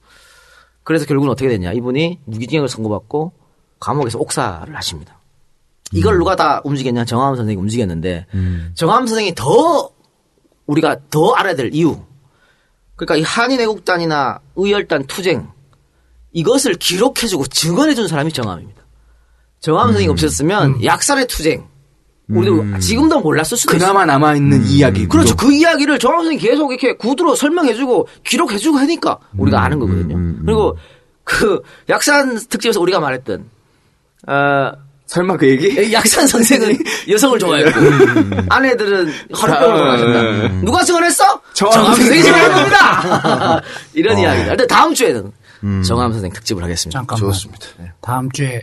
[0.84, 1.74] 그래서 결국은 어떻게 됐냐?
[1.74, 3.34] 이분이 무기징역을 선고받고
[3.80, 5.20] 감옥에서 옥사를 하십니다.
[5.94, 7.06] 이걸 누가 다 움직였냐?
[7.06, 8.28] 정암 선생이 움직였는데
[8.76, 9.90] 정암 선생이 더
[10.68, 12.00] 우리가 더 알아야 될 이유.
[12.96, 15.48] 그러니까 이 한인 애국단이나 의열단 투쟁
[16.34, 18.82] 이것을 기록해주고 증언해준 사람이 정암입니다.
[19.60, 21.68] 정암 선생이 없었으면 약살의 투쟁
[22.30, 23.88] 우리도 지금도 몰랐을 수도 있어요.
[23.88, 25.08] 그나마 남아 있는 이야기.
[25.08, 25.36] 그렇죠.
[25.36, 30.44] 그 이야기를 정암 선생이 계속 이렇게 구두로 설명해주고 기록해주고 하니까 우리가 아는 거거든요.
[30.46, 30.78] 그리고
[31.24, 33.50] 그 약산 특집에서 우리가 말했던
[34.28, 34.72] 어,
[35.08, 35.92] 설마 그 얘기?
[35.94, 36.78] 약산 선생은
[37.10, 37.72] 여성을 좋아했고
[38.50, 40.48] 아내들은 화류병을 좋아하신다.
[40.66, 41.42] 누가 증언했어?
[41.54, 43.62] 정암 선생이 증언한 겁니다.
[43.94, 44.48] 이런 이야기다.
[44.50, 45.32] 근데 다음 주에는
[45.86, 47.00] 정암 선생 특집을 하겠습니다.
[47.00, 47.20] 잠깐만.
[47.20, 47.66] 좋습니다.
[48.02, 48.62] 다음 주에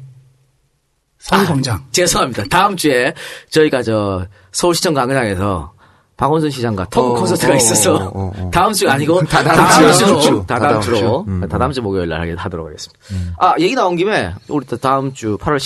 [1.19, 1.87] 서울광장.
[1.91, 2.45] 죄송합니다.
[2.51, 3.15] 다음 주에
[3.49, 5.73] 저희가 저 서울시청 광장에서
[6.19, 8.51] 박원순 시장과 토크 콘서트가 있어서 어, 어, 어.
[8.53, 9.99] 다음 주 아니고 다 다음 주.
[9.99, 10.45] 주로 주.
[10.47, 13.01] 다 다음 주로 다 다음 주 목요일 날 하도록 하겠습니다.
[13.39, 15.59] 아 얘기 나온 김에 우리 또 다음 주 8월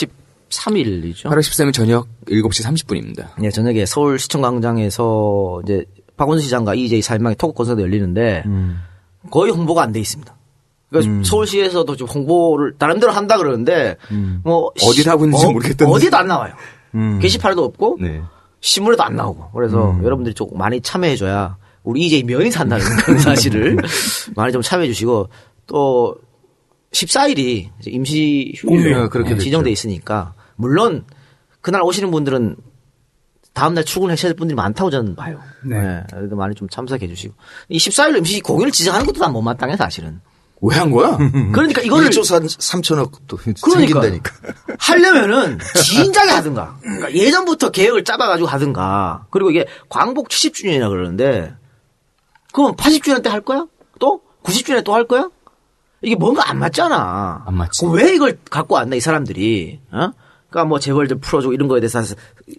[0.51, 1.25] 13일이죠.
[1.25, 3.29] 8월 13일 저녁 7시 30분입니다.
[3.39, 5.85] 네, 저녁에 서울 시청 광장에서 이제
[6.17, 8.45] 박원순 시장과 이재희 사임방의 토크 콘서트 열리는데
[9.31, 10.35] 거의 홍보가 안 돼 있습니다.
[10.91, 13.97] 그러니까 서울시에서도 좀 홍보를 나름대로 한다 그러는데
[14.43, 15.85] 뭐 어디다 하고 있는지 모르겠던데.
[15.93, 16.55] 어디도 안 나와요.
[17.21, 18.23] 게시판에도 없고 네.
[18.61, 23.77] 신문에도 안 나오고 그래서 여러분들이 좀 많이 참여해줘야 우리 이제 면이 산다는 그런 사실을
[24.35, 25.29] 많이 좀 참여해주시고
[25.67, 26.17] 또
[26.93, 29.43] 14일이 임시 휴일 네, 그렇게 됐죠.
[29.45, 31.05] 지정돼 있으니까 물론
[31.61, 32.57] 그날 오시는 분들은
[33.55, 35.41] 다음날 출근하셔야 될 분들이 많다고 저는 봐요.
[35.65, 36.05] 네.
[36.13, 37.35] 그래도 많이 좀 참석해 주시고
[37.71, 40.21] 이 14일 임시 공휴일 지정하는 것도 다 못마땅해 사실은.
[40.61, 41.17] 왜 한 거야?
[41.55, 43.71] 그러니까 이거를 1조 3천억도 그러니까.
[43.71, 44.33] 생긴다니까.
[44.81, 46.79] 하려면은 진작에 하든가.
[46.83, 49.27] 그러니까 예전부터 계획을 짜봐가지고 하든가.
[49.31, 51.55] 그리고 이게 광복 70주년이라 그러는데
[52.53, 53.67] 그럼 80주년 때 할 거야?
[54.01, 55.31] 또 90주년 또할 거야?
[56.03, 57.45] 이게 뭔가 안 맞잖아.
[57.47, 57.81] 안 맞지.
[57.83, 59.81] 그럼 왜 이걸 갖고 왔나 이 사람들이?
[59.93, 60.11] 어?
[60.51, 62.01] 그러니까 뭐 재벌 좀 풀어주고 이런 거에 대해서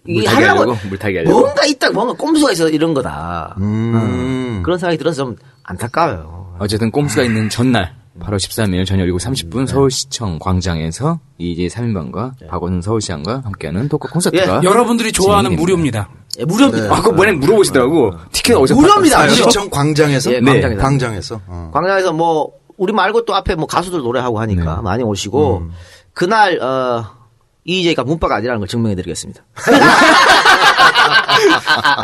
[0.04, 0.76] 물타기 하려고?
[0.88, 1.40] 물타기 하려고?
[1.40, 3.56] 뭔가 있다 뭔가 꼼수가 있어서 이런 거다.
[3.58, 4.60] 음.
[4.60, 6.56] 어, 그런 생각이 들어서 좀 안타까워요.
[6.60, 13.42] 어쨌든 꼼수가 있는 전날 8월 13일 저녁 7시 30분 서울시청 광장에서 이재 3인방과 박원순 서울시장과
[13.44, 15.60] 함께하는 토크 콘서트가 여러분들이 좋아하는 진행됩니다.
[15.60, 16.08] 무료입니다.
[16.38, 16.94] 예, 무료입니다.
[16.94, 18.12] 아, 그거 뭐냐 물어보시더라고.
[18.32, 19.28] 티켓 어디서 무료입니다.
[19.28, 20.32] 시청 광장에서?
[20.32, 20.60] 예, 네.
[20.60, 20.82] 광장에서.
[20.82, 21.40] 광장에서.
[21.46, 21.70] 어.
[21.72, 24.82] 광장에서 뭐 우리 말고 또 앞에 뭐 가수들 노래하고 하니까 네.
[24.82, 25.70] 많이 오시고 음.
[26.12, 27.19] 그날 어
[27.64, 29.42] 이재가 문바가 아니라는 걸 증명해 드리겠습니다.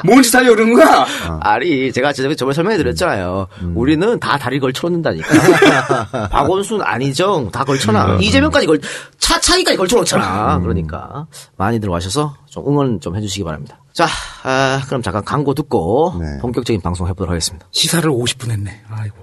[0.05, 1.07] 뭔지 달려오는 거야?
[1.29, 1.39] 어.
[1.43, 3.47] 아니 제가 저번에 저번에 설명해 드렸잖아요.
[3.63, 3.73] 음.
[3.77, 6.29] 우리는 다 다리 걸쳐 놓는다니까.
[6.31, 8.17] 박원순 안희정 다 걸쳐놔.
[8.17, 8.23] 음.
[8.23, 8.81] 이재명까지 걸
[9.19, 10.59] 차차기까지 걸쳐 놓잖아.
[10.61, 11.27] 그러니까
[11.57, 13.81] 많이들 와셔서 좀 응원 좀 해주시기 바랍니다.
[13.93, 14.07] 자,
[14.43, 16.39] 아, 그럼 잠깐 광고 듣고 네.
[16.41, 17.67] 본격적인 방송 해보도록 하겠습니다.
[17.71, 18.83] 시사를 50분 했네.
[18.91, 19.17] 아이고.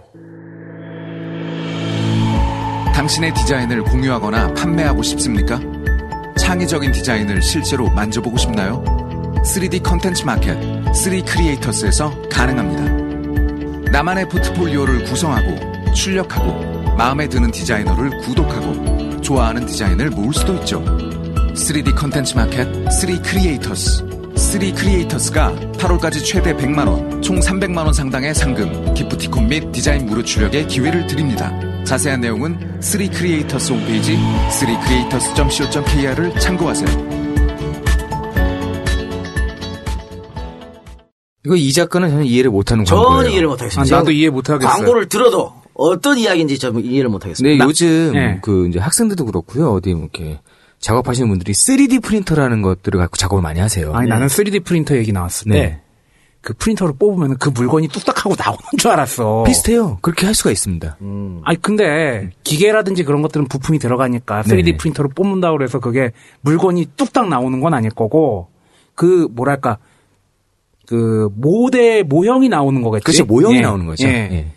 [2.93, 5.59] 당신의 디자인을 공유하거나 판매하고 싶습니까?
[6.37, 8.83] 창의적인 디자인을 실제로 만져보고 싶나요?
[9.43, 10.53] 3D 컨텐츠 마켓
[10.93, 13.91] 3 Creators에서 가능합니다.
[13.91, 20.83] 나만의 포트폴리오를 구성하고 출력하고 마음에 드는 디자이너를 구독하고 좋아하는 디자인을 모을 수도 있죠.
[21.53, 28.33] 3D 컨텐츠 마켓 3 Creators 3 Creators가 8월까지 최대 100만 원, 총 300만 원 상당의
[28.33, 31.51] 상금, 기프티콘 및 디자인 무료 출력의 기회를 드립니다.
[31.85, 34.17] 자세한 내용은 3 Creators 홈페이지
[34.49, 37.13] 3creators.co.kr을 참고하세요.
[41.45, 43.17] 이거 이 작가는 전혀 이해를 못하는 광고예요.
[43.23, 43.97] 전혀 이해를 아, 못하겠습니다.
[43.97, 44.71] 나도 이해 못하겠어요.
[44.71, 47.65] 광고를 들어도 어떤 이야기인지 좀 이해를 못하겠습니다.
[47.65, 48.39] 요즘 네.
[48.41, 49.73] 그 이제 학생들도 그렇고요.
[49.73, 50.39] 어디 뭐 이렇게
[50.79, 53.93] 작업하시는 분들이 3D 프린터라는 것들을 갖고 작업을 많이 하세요.
[53.93, 55.81] 아니 나는 3D 프린터 얘기 나왔을 네.
[56.43, 59.43] 때그 프린터를 뽑으면 그 물건이 뚝딱하고 나오는 줄 알았어.
[59.43, 59.97] 비슷해요.
[60.01, 60.97] 그렇게 할 수가 있습니다.
[61.43, 64.77] 아니 근데 기계라든지 그런 것들은 부품이 들어가니까 3D 네.
[64.77, 68.49] 프린터로 뽑는다고 그래서 그게 물건이 뚝딱 나오는 건 아닐 거고
[68.93, 69.77] 그 뭐랄까
[70.85, 73.03] 그 모델 모형이 나오는 거겠지.
[73.05, 73.25] 그렇죠.
[73.25, 73.61] 모형이 예.
[73.61, 74.07] 나오는 거죠.
[74.07, 74.29] 예.
[74.31, 74.51] 예.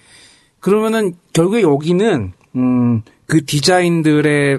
[0.59, 4.59] 그러면은 결국에 여기는 음, 그 디자인들의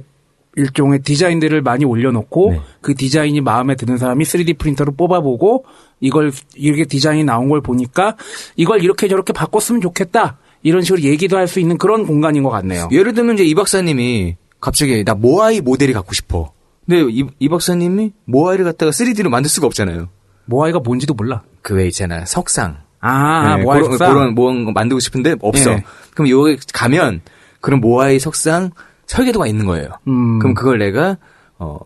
[0.58, 2.62] 일종의 디자인들을 많이 올려놓고 네.
[2.82, 5.66] 그 디자인이 마음에 드는 사람이 3D 프린터로 뽑아보고
[6.02, 8.18] 이걸 이렇게 디자인이 나온 걸 보니까
[8.56, 12.90] 이걸 이렇게 저렇게 바꿨으면 좋겠다 이런 식으로 얘기도 할 수 있는 그런 공간인 것 같네요.
[12.92, 16.52] 예를 들면 이제 이 박사님이 갑자기 나 모아이 모델이 갖고 싶어.
[16.86, 20.10] 근데 이, 이 박사님이 모아이를 갖다가 3D로 만들 수가 없잖아요.
[20.46, 21.44] 모아이가 뭔지도 몰라.
[21.62, 22.78] 그외 있잖아 석상.
[23.00, 24.34] 아, 네, 모아이 그런, 석상?
[24.34, 25.72] 그런 거 만들고 싶은데 없어.
[25.72, 25.84] 예.
[26.16, 27.22] 그럼 여기 가면
[27.62, 28.72] 그런 모아이 석상
[29.08, 29.90] 설계도가 있는 거예요.
[30.08, 30.40] 음.
[30.40, 31.18] 그럼 그걸 내가
[31.58, 31.80] 어.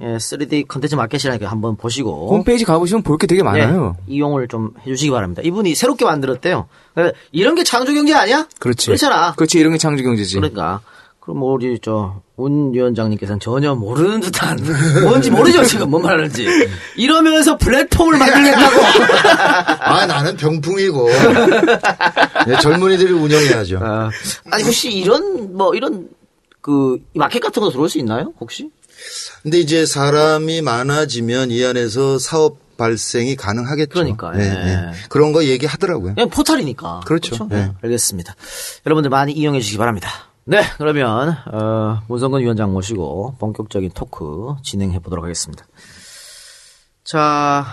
[0.00, 3.96] 예, 3D 컨텐츠 마켓이라는 거 한번 보시고 홈페이지 가보시면 볼 게 되게 많아요.
[4.08, 5.42] 예, 이용을 좀 해주시기 바랍니다.
[5.44, 6.66] 이분이 새롭게 만들었대요.
[6.94, 8.48] 그러니까 이런 게 창조 경제 아니야?
[8.58, 8.86] 그렇지.
[8.86, 9.34] 그렇잖아.
[9.34, 10.36] 그렇지 이런 게 창조 경제지.
[10.36, 10.80] 그러니까
[11.22, 14.58] 그럼 뭐 우리 저운 위원장님께서는 전혀 모르는 듯한
[15.06, 16.44] 뭔지 모르죠 지금 뭔 말하는지
[16.96, 18.80] 이러면서 플랫폼을 만들겠다고
[19.84, 21.08] 아, 나는 병풍이고.
[22.48, 23.78] 네, 젊은이들이 운영해야죠.
[23.80, 24.10] 아,
[24.50, 26.08] 아니 혹시 이런 뭐 이런
[26.60, 28.70] 그 마켓 같은 거 들어올 수 있나요 혹시?
[29.44, 33.92] 근데 이제 사람이 많아지면 이 안에서 사업 발생이 가능하겠죠.
[33.92, 34.48] 그러니까, 네, 예.
[34.48, 34.92] 네.
[35.08, 36.14] 그런 거 얘기하더라고요.
[36.14, 37.02] 그냥 포털이니까.
[37.06, 37.46] 그렇죠.
[37.48, 37.72] 네, 네.
[37.80, 38.34] 알겠습니다.
[38.86, 40.31] 여러분들 많이 이용해 주시기 바랍니다.
[40.44, 45.64] 네, 그러면 어, 문성근 위원장 모시고 본격적인 토크 진행해 보도록 하겠습니다.
[47.04, 47.64] 자,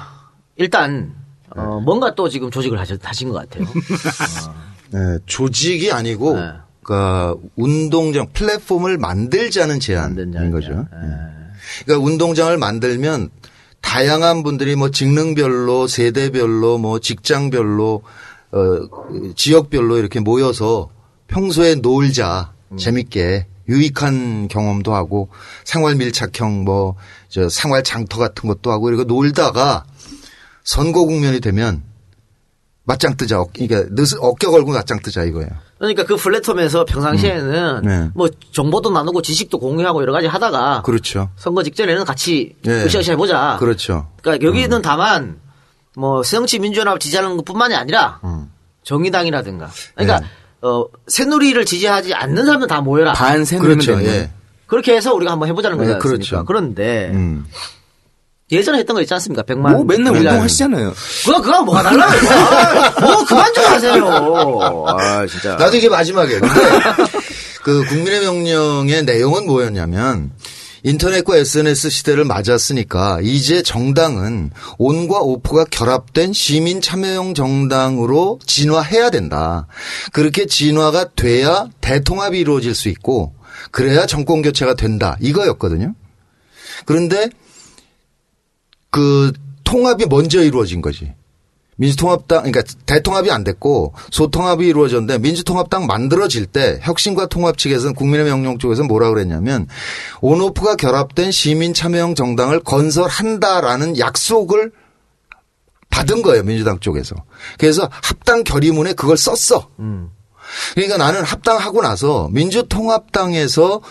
[0.55, 1.15] 일단
[1.55, 3.65] 어, 뭔가 또 지금 조직을 하신, 하신 것 같아요.
[4.91, 6.51] 네, 조직이 아니고 네.
[6.83, 10.67] 그러니까 운동장 플랫폼을 만들자는 제안인 만들자는 거죠.
[10.67, 10.87] 제안.
[10.91, 11.07] 네.
[11.85, 13.29] 그러니까 운동장을 만들면
[13.81, 18.01] 다양한 분들이 뭐 직능별로 세대별로 뭐 직장별로
[18.51, 18.79] 어
[19.35, 20.89] 지역별로 이렇게 모여서
[21.27, 25.29] 평소에 놀자 재밌게 유익한 경험도 하고
[25.63, 26.95] 생활 밀착형 뭐
[27.29, 29.85] 저 생활 장터 같은 것도 하고 이러고 놀다가
[30.63, 31.83] 선거 국면이 되면
[32.85, 33.39] 맞짱 뜨자.
[33.39, 35.47] 어, 그러니까 늦- 어깨 걸고 맞짱 뜨자 이거예요.
[35.77, 38.09] 그러니까 그 플랫폼에서 평상시에는 네.
[38.15, 41.29] 뭐 정보도 나누고 지식도 공유하고 여러 가지 하다가 그렇죠.
[41.37, 42.83] 선거 직전에는 같이 네.
[42.85, 43.57] 으쌰으쌰 해보자.
[43.59, 44.09] 그렇죠.
[44.23, 45.39] 그러니까 여기는 다만
[45.95, 48.51] 뭐 새정치 민주연합을 지지하는 것뿐만이 아니라 음.
[48.83, 50.25] 정의당이라든가 그러니까 네.
[50.61, 53.13] 어 새누리를 지지하지 않는 사람들 다 모여라.
[53.13, 53.97] 반 새누리면 그렇죠.
[54.01, 54.29] 되는 예.
[54.67, 56.17] 그렇게 해서 우리가 한번 해보자는 네, 거지 않습니까?
[56.27, 56.45] 그렇죠.
[56.45, 57.45] 그런데 음.
[58.51, 59.43] 예전에 했던 거 있지 않습니까?
[59.43, 60.93] 백만 뭐 맨날 우리가- 운동하시잖아요.
[61.25, 62.09] 그거 그거 뭐가 달라요?
[62.09, 64.05] 아, 뭐 그만 좀 하세요.
[64.87, 65.55] 아 진짜.
[65.55, 66.39] 나도 이게 마지막이에요.
[66.41, 66.61] 근데
[67.63, 70.31] 그 국민의 명령의 내용은 뭐였냐면
[70.83, 79.67] 인터넷과 SNS 시대를 맞았으니까 이제 정당은 온과 오프가 결합된 시민 참여형 정당으로 진화해야 된다.
[80.13, 83.35] 그렇게 진화가 돼야 대통합이 이루어질 수 있고
[83.71, 85.17] 그래야 정권 교체가 된다.
[85.19, 85.95] 이거였거든요.
[86.85, 87.29] 그런데
[88.89, 91.13] 그 통합이 먼저 이루어진 거지.
[91.79, 98.57] 민주통합당, 그러니까 대통합이 안 됐고 소통합이 이루어졌는데 민주통합당 만들어질 때 혁신과 통합 측에서는 국민의 명령
[98.57, 99.65] 쪽에서 뭐라 그랬냐면
[100.19, 104.71] 온오프가 결합된 시민 참여형 정당을 건설한다라는 약속을
[105.89, 107.15] 받은 거예요 민주당 쪽에서.
[107.57, 109.69] 그래서 합당 결의문에 그걸 썼어.
[110.75, 113.81] 그러니까 나는 합당하고 나서 민주통합당에서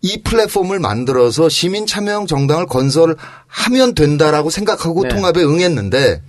[0.00, 5.08] 이 플랫폼을 만들어서 시민 참여형 정당을 건설하면 된다라고 생각하고 네.
[5.10, 6.20] 통합에 응했는데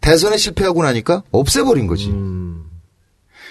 [0.00, 2.12] 대선에 실패하고 나니까 없애버린 거지.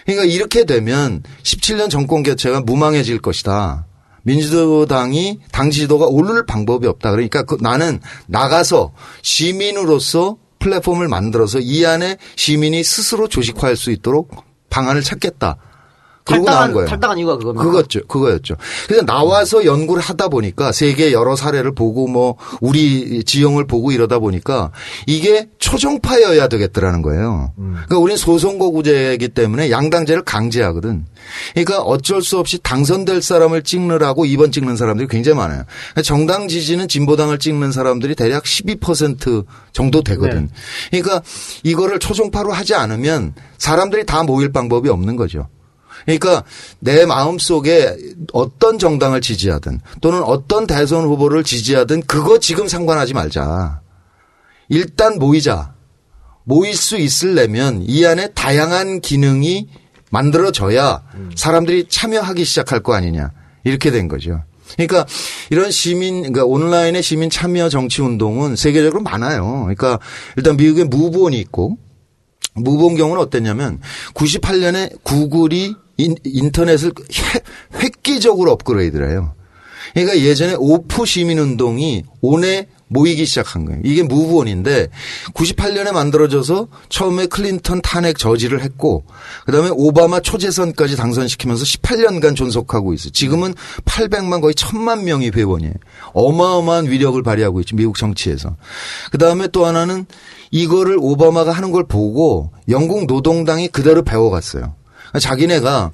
[0.05, 3.85] 그러니까 이렇게 되면 17년 정권 교체가 무망해질 것이다.
[4.23, 7.11] 민주당이 당 지도가 오를 방법이 없다.
[7.11, 15.03] 그러니까 그 나는 나가서 시민으로서 플랫폼을 만들어서 이 안에 시민이 스스로 조직화할 수 있도록 방안을
[15.03, 15.57] 찾겠다.
[16.25, 16.87] 나온 탈당한, 거예요.
[16.87, 17.63] 탈당한 이유가 그겁니다.
[17.63, 17.99] 그거죠.
[18.07, 18.55] 그거였죠.
[18.87, 24.71] 그래서 나와서 연구를 하다 보니까 세계 여러 사례를 보고 뭐 우리 지형을 보고 이러다 보니까
[25.07, 27.53] 이게 초정파여야 되겠더라는 거예요.
[27.55, 31.05] 그러니까 우리는 소선거구제이기 때문에 양당제를 강제하거든.
[31.53, 35.63] 그러니까 어쩔 수 없이 당선될 사람을 찍느라고 2번 찍는 사람들이 굉장히 많아요.
[35.91, 40.49] 그러니까 정당 지지는 진보당을 찍는 사람들이 대략 12% 정도 되거든.
[40.91, 41.21] 그러니까
[41.63, 45.47] 이거를 초정파로 하지 않으면 사람들이 다 모일 방법이 없는 거죠.
[46.05, 46.43] 그러니까
[46.79, 47.95] 내 마음 속에
[48.33, 53.81] 어떤 정당을 지지하든 또는 어떤 대선 후보를 지지하든 그거 지금 상관하지 말자.
[54.69, 55.73] 일단 모이자.
[56.43, 59.67] 모일 수 있으려면 이 안에 다양한 기능이
[60.09, 61.03] 만들어져야
[61.35, 63.31] 사람들이 참여하기 시작할 거 아니냐.
[63.63, 64.43] 이렇게 된 거죠.
[64.73, 65.05] 그러니까
[65.49, 69.61] 이런 시민, 그러니까 온라인의 시민 참여 정치 운동은 세계적으로 많아요.
[69.61, 69.99] 그러니까
[70.37, 71.77] 일단 미국에 MoveOn이 있고
[72.55, 73.79] MoveOn 경우는 어땠냐면
[74.13, 76.91] 98년에 구글이 인, 인터넷을
[77.33, 77.43] 획-
[77.83, 79.33] 획기적으로 업그레이드를 해요.
[79.93, 83.81] 그러니까 예전에 off 시민운동이 on에 모이기 시작한 거예요.
[83.83, 84.87] 이게 MoveOn인데
[85.35, 89.03] 98년에 만들어져서 처음에 클린턴 탄핵 저지를 했고
[89.45, 93.11] 그다음에 오바마 초재선까지 당선시키면서 18년간 존속하고 있어요.
[93.11, 93.53] 지금은
[93.85, 95.73] 800만 거의 1000만 명이 회원이에요.
[96.13, 97.75] 어마어마한 위력을 발휘하고 있죠.
[97.75, 98.55] 미국 정치에서.
[99.11, 100.05] 그다음에 또 하나는
[100.51, 104.73] 이거를 오바마가 하는 걸 보고 영국 노동당이 그대로 배워갔어요.
[105.17, 105.91] 자기네가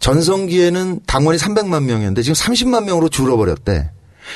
[0.00, 3.90] 전성기에는 당원이 300만 명이었는데 지금 30만 명으로 줄어버렸대.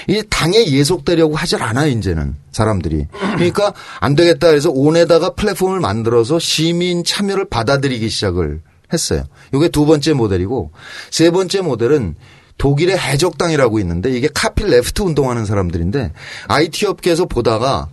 [0.08, 3.06] 이 당에 예속되려고 하질 않아 이제는 사람들이.
[3.36, 8.60] 그러니까 안 되겠다 해서 on에다가 플랫폼을 만들어서 시민 참여를 받아들이기 시작을
[8.92, 9.24] 했어요.
[9.54, 10.72] 이게 두 번째 모델이고
[11.10, 12.16] 세 번째 모델은
[12.58, 16.12] 독일의 해적당이라고 있는데 이게 copyleft 운동하는 사람들인데
[16.48, 17.88] IT 업계에서 보다가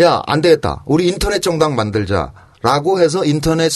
[0.00, 0.82] 야, 안 되겠다.
[0.86, 3.72] 우리 인터넷 정당 만들자 라고 해서 인터넷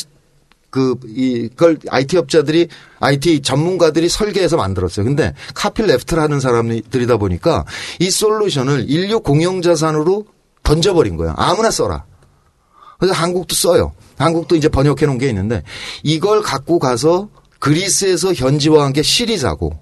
[0.70, 2.68] 그, 이 걸 IT 업자들이,
[3.00, 5.06] IT 전문가들이 설계해서 만들었어요.
[5.06, 7.64] 근데 copyleft를 하는 사람들이다 보니까
[7.98, 10.26] 이 솔루션을 인류 공용자산으로
[10.62, 11.34] 던져버린 거야.
[11.36, 12.04] 아무나 써라.
[12.98, 13.92] 그래서 한국도 써요.
[14.18, 15.62] 한국도 이제 번역해 놓은 게 있는데
[16.02, 19.78] 이걸 갖고 가서 그리스에서 현지화한 게 시리자고.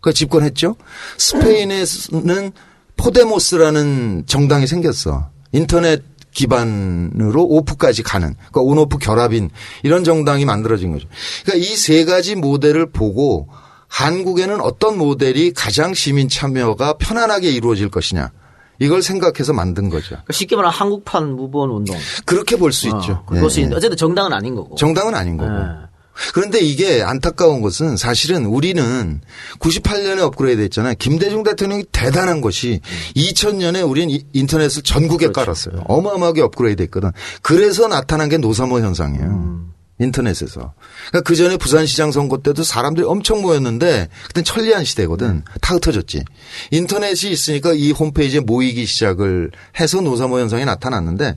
[0.00, 0.76] 그 집권했죠.
[1.18, 2.52] 스페인에는
[2.96, 5.28] 포데모스라는 정당이 생겼어.
[5.52, 6.02] 인터넷
[6.36, 9.50] 기반으로 오프까지 가는 그러니까 온오프 결합인
[9.82, 11.08] 이런 정당이 만들어진 거죠.
[11.44, 13.48] 그러니까 이 세 가지 모델을 보고
[13.88, 18.30] 한국에는 어떤 모델이 가장 시민 참여가 편안하게 이루어질 것이냐
[18.78, 20.08] 이걸 생각해서 만든 거죠.
[20.10, 21.96] 그러니까 쉽게 말하면 한국판 무보원 운동.
[22.26, 23.24] 그렇게 볼수 있죠.
[23.26, 23.74] 그것이 예, 예.
[23.74, 24.76] 어쨌든 정당은 아닌 거고.
[24.76, 25.50] 정당은 아닌 거고.
[25.50, 25.95] 예.
[26.32, 29.20] 그런데 이게 안타까운 것은 사실은 우리는
[29.58, 30.94] 98년에 업그레이드 했잖아요.
[30.98, 32.80] 김대중 대통령이 대단한 것이
[33.14, 35.84] 2000년에 우리는 이- 인터넷을 전국에 깔았어요.
[35.86, 37.10] 어마어마하게 업그레이드 했거든.
[37.42, 39.66] 그래서 나타난 게 노사모 현상이에요.
[39.98, 40.74] 인터넷에서.
[41.08, 45.42] 그러니까 그 전에 부산시장 선거 때도 사람들이 엄청 모였는데 그땐 천리안 시대거든.
[45.62, 46.22] 다 흩어졌지.
[46.70, 49.50] 인터넷이 있으니까 이 홈페이지에 모이기 시작을
[49.80, 51.36] 해서 노사모 현상이 나타났는데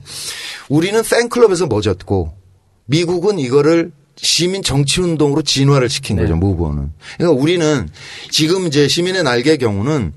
[0.68, 2.34] 우리는 팬클럽에서 멎었고
[2.84, 6.92] 미국은 이거를 시민 정치 운동으로 진화를 시킨 거죠, 무브원은.
[7.16, 7.88] 그러니까 우리는
[8.30, 10.12] 지금 이제 시민의 날개 경우는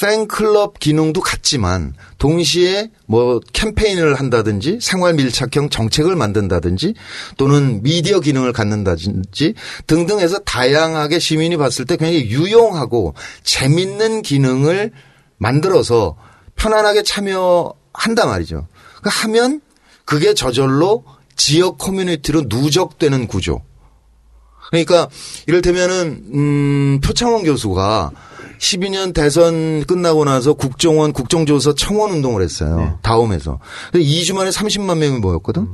[0.00, 6.94] 팬클럽 기능도 같지만 동시에 뭐 캠페인을 한다든지 생활 밀착형 정책을 만든다든지
[7.36, 9.54] 또는 미디어 기능을 갖는다든지
[9.86, 14.90] 등등 해서 다양하게 시민이 봤을 때 굉장히 유용하고 재밌는 기능을
[15.36, 16.16] 만들어서
[16.56, 18.66] 편안하게 참여한단 말이죠.
[19.00, 19.60] 그러니까 하면
[20.06, 21.04] 그게 저절로
[21.40, 23.62] 지역 커뮤니티로 누적되는 구조.
[24.68, 25.08] 그러니까
[25.46, 28.10] 이를테면은 음 표창원 교수가
[28.58, 32.98] 12년 대선 끝나고 나서 국정원 국정조사 청원 운동을 했어요.
[33.00, 33.58] 다음에서.
[33.94, 35.66] 2주 만에 30만 명이 모였거든.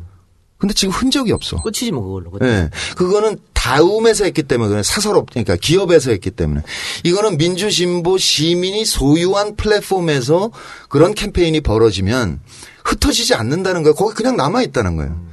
[0.58, 1.60] 근데 지금 흔적이 없어.
[1.60, 2.30] 끝이지 뭐 그걸로.
[2.42, 2.46] 예.
[2.46, 2.70] 네.
[2.94, 6.62] 그거는 다음에서 했기 때문에 그냥 사설업 그러니까 기업에서 했기 때문에
[7.02, 10.52] 이거는 민주진보 시민이 소유한 플랫폼에서
[10.88, 12.38] 그런 캠페인이 벌어지면
[12.84, 13.96] 흩어지지 않는다는 거예요.
[13.96, 15.26] 거기 그냥 남아 있다는 거예요.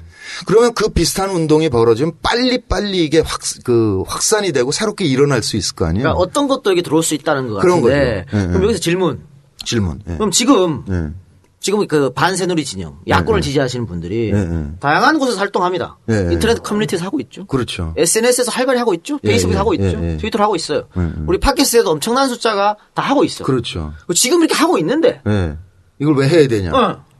[0.45, 5.57] 그러면 그 비슷한 운동이 벌어지면 빨리 빨리 이게 확 그 확산이 되고 새롭게 일어날 수
[5.57, 6.03] 있을 거 아니에요.
[6.03, 8.25] 그러니까 어떤 것도 여기 들어올 수 있다는 것 그런 같은데.
[8.25, 8.37] 거죠.
[8.37, 8.65] 예, 그럼 예.
[8.65, 9.21] 여기서 질문.
[9.63, 10.01] 질문.
[10.09, 10.13] 예.
[10.15, 11.09] 그럼 지금 예.
[11.59, 13.47] 지금 그 반새누리 진영 야권을 네, 네.
[13.47, 14.65] 지지하시는 분들이 네, 네.
[14.81, 15.97] 다양한 곳에서 활동합니다.
[16.07, 16.33] 네, 네.
[16.33, 17.45] 인터넷 커뮤니티에서 하고 있죠.
[17.45, 17.93] 그렇죠.
[17.95, 19.19] SNS에서 활발히 하고 있죠.
[19.23, 19.91] 예, 페이스북에서 예, 하고 있죠.
[20.19, 20.87] 트위터로 하고 있어요.
[21.25, 23.45] 우리 팟캐스트에도 엄청난 숫자가 다 하고 있어.
[23.45, 23.93] 그렇죠.
[24.13, 25.57] 지금 이렇게 하고 있는데 예.
[25.99, 26.71] 이걸 왜 해야 되냐?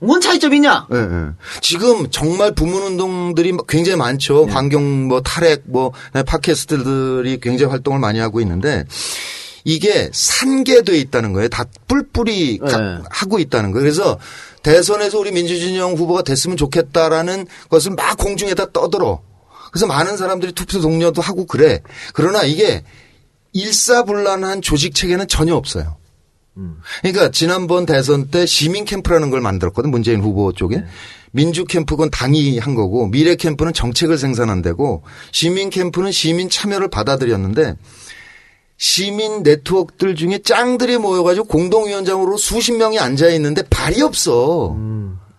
[0.04, 0.88] 어, 뭔 차이점이 있냐?
[0.94, 1.30] 예, 예.
[1.62, 4.46] 지금 정말 부문 운동들이 굉장히 많죠.
[4.46, 8.84] 환경 뭐 탈핵 뭐 팟캐스트들이 굉장히 활동을 많이 하고 있는데
[9.66, 11.48] 이게 산계돼 있다는 거예요.
[11.48, 12.98] 다 뿔뿔이 가- 네.
[13.10, 13.82] 하고 있다는 거예요.
[13.84, 14.20] 그래서
[14.62, 19.22] 대선에서 우리 민주진영 후보가 됐으면 좋겠다라는 것을 막 공중에다 떠들어.
[19.72, 21.82] 그래서 많은 사람들이 투표 동료도 하고 그래.
[22.14, 22.84] 그러나 이게
[23.54, 25.96] 일사불란한 조직 체계는 전혀 없어요.
[27.02, 30.84] 그러니까 지난번 대선 때 시민 캠프라는 걸 만들었거든 문재인 후보 쪽에.
[31.32, 37.76] 민주 캠프건 당이 한 거고 미래 캠프는 정책을 생산한 데고 시민 캠프는 시민 참여를 받아들였는데
[38.78, 44.76] 시민 네트워크들 중에 짱들이 모여가지고 공동위원장으로 수십 명이 앉아 있는데 발이 없어.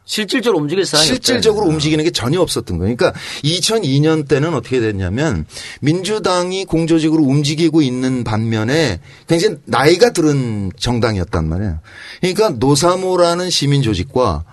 [0.07, 2.95] 실질적으로 움직일 사람이 실질적으로 없다는 움직이는 게 전혀 없었던 거예요.
[2.95, 5.47] 그러니까 2002년 때는 어떻게 됐냐면
[5.81, 11.79] 민주당이 공조직으로 움직이고 있는 반면에 굉장히 나이가 들은 정당이었단 말이에요.
[12.21, 14.45] 그러니까 노사모라는 시민 조직과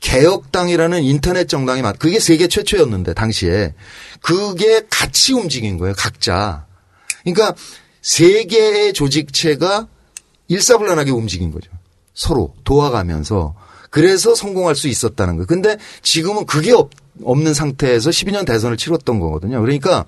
[0.00, 3.74] 개혁당이라는 인터넷 정당이 맞, 그게 세계 최초였는데 당시에
[4.20, 5.94] 그게 같이 움직인 거예요.
[5.96, 6.66] 각자.
[7.22, 7.54] 그러니까
[8.02, 9.88] 세 개의 조직체가
[10.48, 11.70] 일사불란하게 움직인 거죠.
[12.14, 13.54] 서로 도와가면서
[13.94, 15.46] 그래서 성공할 수 있었다는 거예요.
[15.46, 16.90] 근데 지금은 그게 없,
[17.22, 19.60] 없는 상태에서 12년 대선을 치렀던 거거든요.
[19.60, 20.04] 그러니까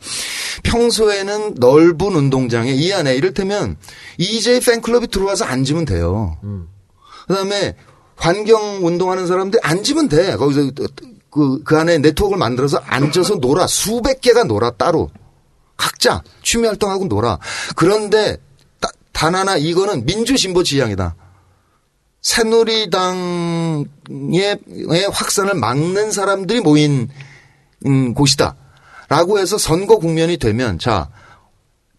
[0.64, 3.76] 평소에는 넓은 운동장에 이 안에 이를테면
[4.18, 6.36] EJ 팬클럽이 들어와서 앉으면 돼요.
[7.28, 7.76] 그다음에
[8.16, 10.34] 환경 운동하는 사람들이 앉으면 돼.
[10.34, 10.72] 거기서
[11.30, 13.68] 그, 그 안에 네트워크를 만들어서 앉아서 놀아.
[13.68, 15.10] 수백 개가 놀아, 따로.
[15.76, 17.38] 각자 취미 활동하고 놀아.
[17.76, 18.38] 그런데
[18.80, 21.14] 따- 단 하나 이거는 민주진보 지향이다.
[22.27, 27.09] 새누리당의 의 확산을 막는 사람들이 모인
[27.86, 28.57] 음, 곳이다.
[29.09, 31.09] 라고 해서 선거 국면이 되면 자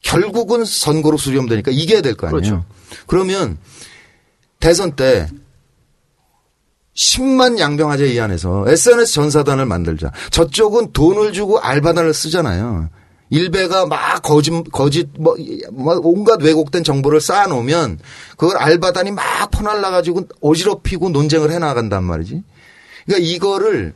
[0.04, 2.42] 결국은 선거로 수렴되니까 이겨야 될 거 아니에요.
[2.42, 2.66] 그렇죠.
[3.08, 3.58] 그러면
[4.60, 5.30] 대선 때
[6.94, 10.12] 10만 양병하자 이 안에서 SNS 전사단을 만들자.
[10.32, 12.90] 저쪽은 돈을 주고 알바단을 쓰잖아요.
[13.30, 15.36] 일베가 막 거짓, 거짓, 뭐,
[15.72, 18.00] 뭐 온갖 왜곡된 정보를 쌓아놓으면
[18.38, 22.44] 그걸 알바단이 막 퍼날라 가지고 어지럽히고 논쟁을 해나간단 말이지.
[23.06, 23.94] 그러니까 이거를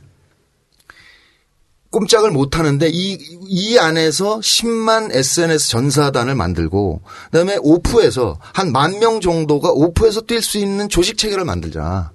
[1.91, 3.17] 꼼짝을 못 하는데 이,
[3.47, 10.57] 이 안에서 10만 SNS 전사단을 만들고 그다음에 오프에서 한 만 명 정도가 오프에서 뛸 수
[10.57, 12.11] 있는 조직 체계를 만들자.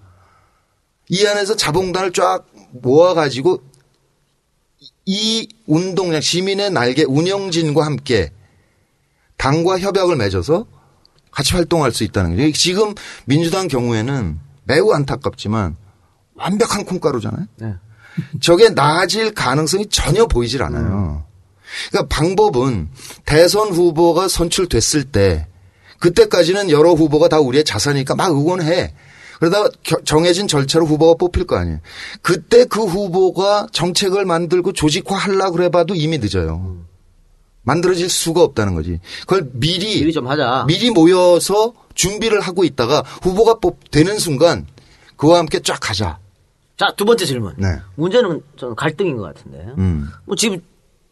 [1.11, 3.61] 이 안에서 자봉단을 쫙 모아가지고
[5.07, 8.33] 이 운동장 시민의 날개 운영진과 함께
[9.37, 10.67] 당과 협약을 맺어서
[11.31, 12.53] 같이 활동할 수 있다는 거죠.
[12.53, 15.77] 지금 민주당 경우에는 매우 안타깝지만
[16.35, 17.47] 완벽한 콩가루잖아요.
[17.57, 17.75] 네.
[18.41, 21.25] 저게 나아질 가능성이 전혀 보이질 않아요.
[21.91, 22.89] 그러니까 방법은
[23.25, 25.47] 대선 후보가 선출됐을 때
[26.01, 28.95] 그때까지는 여러 후보가 다 우리의 자산이니까 막 응원해.
[29.39, 31.79] 그러다가 겨- 정해진 절차로 후보가 뽑힐 거 아니에요.
[32.23, 36.77] 그때 그 후보가 정책을 만들고 조직화 하려고 그래봐도 이미 늦어요.
[37.63, 39.01] 만들어질 수가 없다는 거지.
[39.27, 40.65] 그걸 미리 미리 좀 하자.
[40.69, 44.67] 미리 모여서 준비를 하고 있다가 후보가 뽑 되는 순간
[45.17, 46.19] 그와 함께 쫙 가자.
[46.79, 47.55] 자, 두 번째 질문.
[47.57, 47.69] 네.
[47.97, 49.67] 문제는 저는 갈등인 것 같은데.
[49.79, 50.09] 음.
[50.27, 50.61] 뭐 지금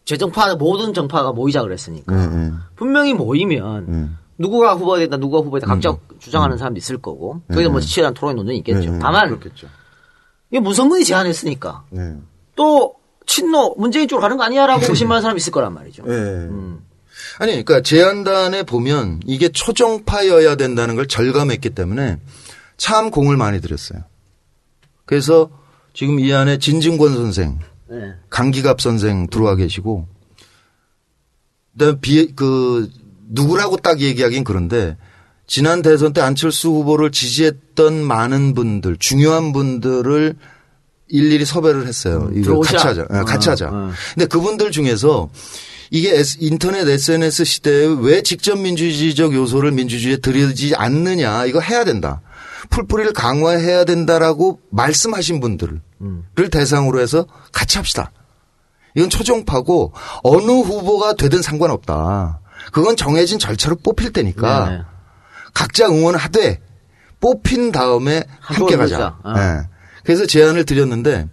[0.04, 2.52] 재정파 모든 정파가 모이자 그랬으니까 네, 네.
[2.76, 4.18] 분명히 모이면 음.
[4.38, 8.36] 누구가 후보가 된다, 누구가 후보가 된다 각자 주장하는 사람도 있을 거고 거기서 뭐 치열한 토론
[8.36, 8.92] 논쟁이 있겠죠.
[8.92, 9.68] 네, 다만 그렇겠죠.
[10.50, 12.16] 이게 문성근이 제안했으니까 네.
[12.56, 12.94] 또
[13.26, 16.04] 친노 문재인 쪽으로 가는 거 아니야 라고 의심하는 사람이 있을 거란 말이죠.
[16.04, 16.48] 네.
[17.38, 22.20] 아니, 그러니까 제안단에 보면 이게 초정파여야 된다는 걸 절감했기 때문에
[22.76, 24.00] 참 공을 많이 들였어요.
[25.04, 25.50] 그래서
[25.92, 27.58] 지금 이 안에 진증권 선생,
[27.88, 28.14] 네.
[28.30, 30.06] 강기갑 선생 들어와 계시고,
[31.72, 32.90] 그다음에 비, 그,
[33.34, 34.96] 누구라고 딱 얘기하긴 그런데,
[35.46, 40.36] 지난 대선 때 안철수 후보를 지지했던 많은 분들, 중요한 분들을
[41.08, 42.30] 일일이 섭외를 했어요.
[42.32, 42.72] 이거 들어오자.
[42.72, 43.06] 같이 하자.
[43.12, 43.68] 예, 같이 어, 하자.
[43.68, 43.90] 어.
[44.14, 45.28] 근데 그분들 중에서
[45.90, 51.44] 이게 인터넷 SNS 시대에 왜 직접 민주주의적 요소를 민주주의에 들이지 않느냐.
[51.46, 52.22] 이거 해야 된다.
[52.70, 55.80] 풀뿌리를 강화해야 된다라고 말씀하신 분들을
[56.50, 58.10] 대상으로 해서 같이 합시다.
[58.96, 59.92] 이건 초종파고
[60.22, 62.40] 어느 후보가 되든 상관없다.
[62.72, 64.82] 그건 정해진 절차로 뽑힐 때니까 네, 네.
[65.52, 66.60] 각자 응원을 하되
[67.20, 69.18] 뽑힌 다음에 함께 가자.
[69.24, 69.32] 어.
[69.36, 69.68] 예.
[70.04, 71.28] 그래서 제안을 드렸는데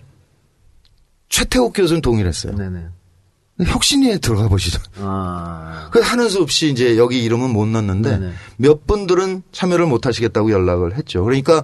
[1.29, 2.55] 최태욱 교수는 동의를 했어요.
[2.55, 2.85] 네네.
[3.65, 4.79] 혁신위에 들어가 보시죠.
[4.97, 5.89] 아.
[5.91, 8.33] 그 하는 수 없이 이제 여기 이름은 못 넣었는데 네네.
[8.57, 11.23] 몇 분들은 참여를 못 하시겠다고 연락을 했죠.
[11.23, 11.63] 그러니까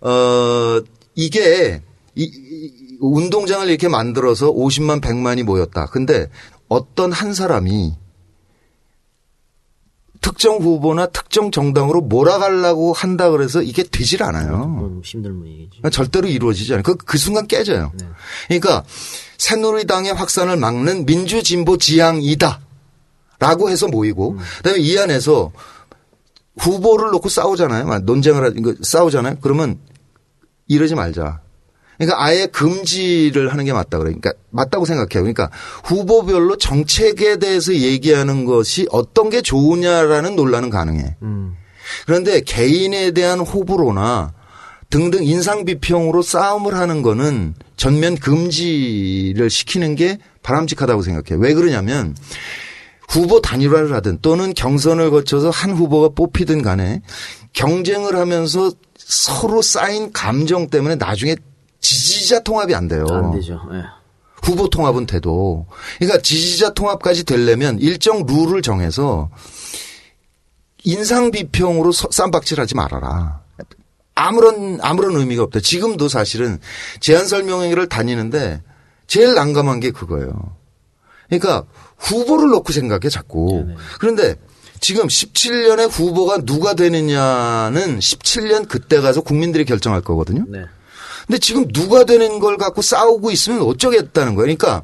[0.00, 0.80] 어
[1.14, 1.82] 이게
[2.14, 5.86] 이, 이- 운동장을 이렇게 만들어서 50만 100만이 모였다.
[5.86, 6.28] 근데
[6.68, 7.94] 어떤 한 사람이
[10.20, 14.66] 특정 후보나 특정 정당으로 몰아가려고 한다 그래서 이게 되질 않아요.
[14.66, 15.70] 뭐 힘든 분위기지.
[15.78, 16.82] 그러니까 절대로 이루어지지 않아요.
[16.82, 17.92] 그, 그 순간 깨져요.
[18.48, 18.84] 그러니까
[19.38, 22.60] 새누리당의 확산을 막는 민주진보 지향이다.
[23.38, 25.50] 라고 해서 모이고, 그 다음에 이 안에서
[26.58, 27.86] 후보를 놓고 싸우잖아요.
[27.86, 29.38] 막 논쟁을 싸우잖아요.
[29.40, 29.78] 그러면
[30.68, 31.40] 이러지 말자.
[32.00, 34.08] 그러니까 아예 금지를 하는 게 맞다 그래.
[34.08, 35.22] 그러니까 맞다고 생각해요.
[35.22, 35.50] 그러니까
[35.84, 41.16] 후보별로 정책에 대해서 얘기하는 것이 어떤 게 좋으냐라는 논란은 가능해.
[42.06, 44.32] 그런데 개인에 대한 호불호나
[44.88, 51.38] 등등 인상 비평으로 싸움을 하는 거는 전면 금지를 시키는 게 바람직하다고 생각해요.
[51.38, 52.16] 왜 그러냐면
[53.10, 57.02] 후보 단일화를 하든 또는 경선을 거쳐서 한 후보가 뽑히든 간에
[57.52, 61.36] 경쟁을 하면서 서로 쌓인 감정 때문에 나중에
[61.80, 63.06] 지지자 통합이 안 돼요.
[63.10, 63.60] 안 되죠.
[63.72, 63.82] 예.
[64.42, 65.66] 후보 통합은 돼도.
[65.98, 69.28] 그러니까 지지자 통합까지 되려면 일정 룰을 정해서
[70.84, 73.40] 인상 비평으로 서- 쌈박질하지 말아라.
[74.14, 75.60] 아무런 아무런 의미가 없다.
[75.60, 76.58] 지금도 사실은
[77.00, 78.62] 제안 설명회를 다니는데
[79.06, 80.56] 제일 난감한 게 그거예요.
[81.28, 81.64] 그러니까
[81.96, 83.66] 후보를 놓고 생각해 자꾸.
[83.98, 84.34] 그런데
[84.80, 90.44] 지금 17년에 후보가 누가 되느냐는 17년 그때 가서 국민들이 결정할 거거든요.
[90.48, 90.64] 네.
[91.30, 94.46] 근데 지금 누가 되는 걸 갖고 싸우고 있으면 어쩌겠다는 거예요.
[94.56, 94.82] 그러니까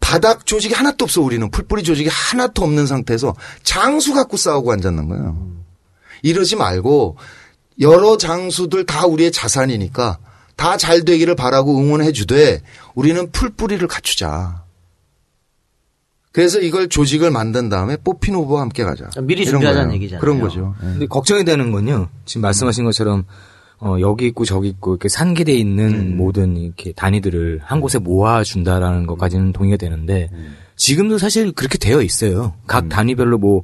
[0.00, 5.52] 바닥 조직이 하나도 없어 우리는 풀뿌리 조직이 하나도 없는 상태에서 장수 갖고 싸우고 앉았는 거예요.
[6.22, 7.16] 이러지 말고
[7.78, 10.18] 여러 장수들 다 우리의 자산이니까
[10.56, 12.60] 다 잘 되기를 바라고 응원해 주되
[12.96, 14.64] 우리는 풀뿌리를 갖추자.
[16.32, 19.08] 그래서 이걸 조직을 만든 다음에 뽑힌 후보와 함께 가자.
[19.22, 19.94] 미리 준비하자는.
[19.94, 20.20] 얘기잖아요.
[20.20, 20.74] 그런 거죠.
[20.82, 20.86] 예.
[20.86, 22.08] 근데 걱정이 되는 건요.
[22.24, 23.24] 지금 말씀하신 것처럼
[23.80, 29.52] 어, 여기 있고 저기 있고 이렇게 산계돼 있는 모든 이렇게 단위들을 한 곳에 모아준다라는 것까지는
[29.52, 30.28] 동의가 되는데
[30.76, 32.54] 지금도 사실 그렇게 되어 있어요.
[32.66, 33.62] 각 단위별로 뭐,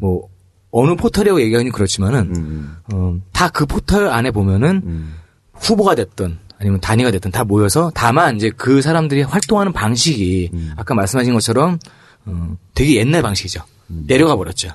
[0.00, 0.28] 뭐,
[0.70, 4.82] 어느 포털이라고 얘기하기는 그렇지만은, 어, 다 그 포털 안에 보면은
[5.54, 11.32] 후보가 됐든 아니면 단위가 됐든 다 모여서 다만 이제 그 사람들이 활동하는 방식이 아까 말씀하신
[11.34, 11.78] 것처럼
[12.26, 13.62] 어, 되게 옛날 방식이죠.
[13.88, 14.70] 내려가 버렸죠.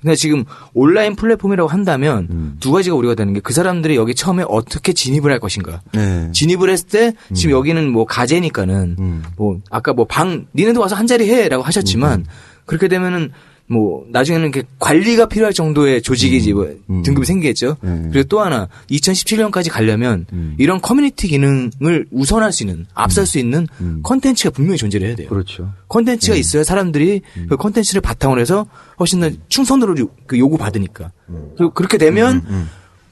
[0.00, 4.92] 근데 지금 온라인 플랫폼이라고 한다면 두 가지가 우려가 되는 게 그 사람들이 여기 처음에 어떻게
[4.92, 5.82] 진입을 할 것인가.
[5.92, 6.30] 네.
[6.32, 11.28] 진입을 했을 때 지금 여기는 뭐 가제니까는 뭐 아까 뭐 방 니네도 와서 한 자리
[11.28, 12.26] 해라고 하셨지만
[12.64, 13.32] 그렇게 되면은
[13.68, 16.66] 뭐 나중에는 이렇게 관리가 필요할 정도의 조직이지 뭐
[17.02, 17.76] 등급이 생기겠죠.
[18.12, 20.26] 그리고 또 하나 2017년까지 가려면
[20.58, 23.66] 이런 커뮤니티 기능을 우선할 수 있는 앞설 수 있는
[24.04, 25.28] 컨텐츠가 분명히 존재를 해야 돼요.
[25.28, 25.72] 그렇죠.
[25.88, 28.66] 컨텐츠가 있어야 사람들이 그 컨텐츠를 바탕으로 해서
[29.00, 31.10] 훨씬 더 충성으로 요- 그 요구 받으니까.
[31.56, 32.44] 그리고 그렇게 되면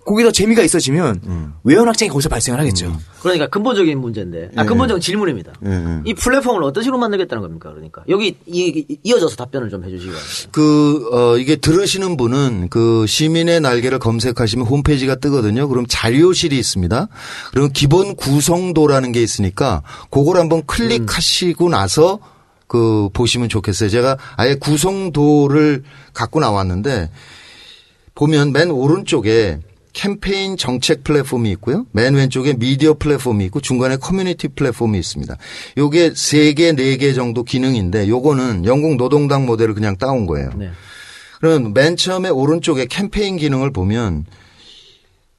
[0.05, 2.97] 거기다 재미가 있어지면 외연 확장이 거기서 발생을 하겠죠.
[3.23, 4.69] 그러니까 근본적인 문제인데, 아, 네.
[4.69, 5.53] 근본적인 질문입니다.
[5.61, 6.01] 네.
[6.05, 7.71] 이 플랫폼을 어떤 식으로 만들겠다는 겁니까?
[7.71, 10.49] 그러니까 여기 이, 이- 이어져서 답변을 좀 해주시기 바랍니다.
[10.53, 15.69] 그, 어, 이게 들으시는 분은 그 시민의 날개를 검색하시면 홈페이지가 뜨거든요.
[15.69, 17.09] 그럼 자료실이 있습니다.
[17.53, 22.19] 그럼 기본 구성도라는 게 있으니까 그걸 한번 클릭하시고 나서
[22.67, 23.89] 그 보시면 좋겠어요.
[23.89, 25.83] 제가 아예 구성도를
[26.13, 27.11] 갖고 나왔는데
[28.15, 29.61] 보면 맨 오른쪽에
[29.95, 31.87] 캠페인 정책 플랫폼이 있고요.
[31.93, 35.37] 맨 왼쪽에 미디어 플랫폼이 있고 중간에 커뮤니티 플랫폼이 있습니다.
[35.79, 40.51] 요게 세 개, 네개 정도 기능인데 요거는 영국 노동당 모델을 그냥 따온 거예요.
[40.57, 40.71] 네.
[41.41, 44.27] 그러면 맨 처음에 오른쪽에 캠페인 기능을 보면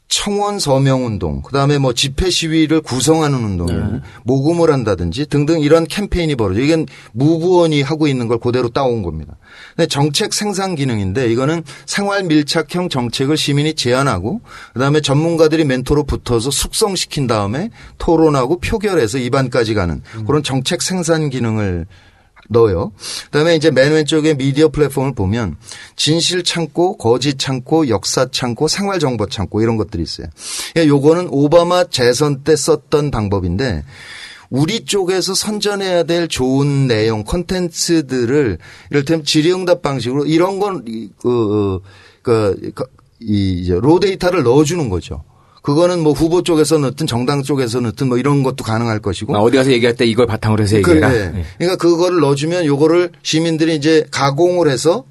[0.08, 4.00] 청원 서명 운동, 그다음에 뭐 집회 시위를 구성하는 운동, 네.
[4.24, 6.62] 모금을 한다든지 등등 이런 캠페인이 벌어져.
[6.62, 9.36] 이건 무부원이 하고 있는 걸 그대로 따온 겁니다.
[9.76, 14.42] 근데 정책 생산 기능인데 이거는 생활 밀착형 정책을 시민이 제안하고
[14.74, 21.88] 그다음에 전문가들이 멘토로 붙어서 숙성시킨 다음에 토론하고 표결해서 입안까지 가는 그런 정책 생산 기능을
[22.50, 22.92] 넣어요.
[23.26, 25.58] 그다음에 이제 맨 왼쪽에 미디어 플랫폼을 보면
[25.96, 30.28] 진실 창고, 거짓 창고, 역사 창고, 생활 정보 창고 이런 것들이 있어요.
[30.78, 33.84] 예, 요거는 오바마 재선 때 썼던 방법인데
[34.50, 38.60] 우리 쪽에서 선전해야 될 좋은 내용 콘텐츠들을
[38.92, 40.84] 이를테면 질의응답 방식으로 이런 건
[41.18, 41.80] 그
[42.22, 42.86] 그, 그,
[43.20, 45.24] 이 이제 로 데이터를 넣어주는 거죠.
[45.66, 49.58] 그거는 뭐 후보 쪽에서 넣든 정당 쪽에서 넣든 뭐 이런 것도 가능할 것이고 아, 어디
[49.58, 51.12] 가서 얘기할 때 이걸 바탕으로 해서 그, 얘기해라.
[51.12, 51.20] 예.
[51.36, 51.46] 예.
[51.58, 55.06] 그러니까 그거를 넣어주면 요거를 시민들이 이제 가공을 해서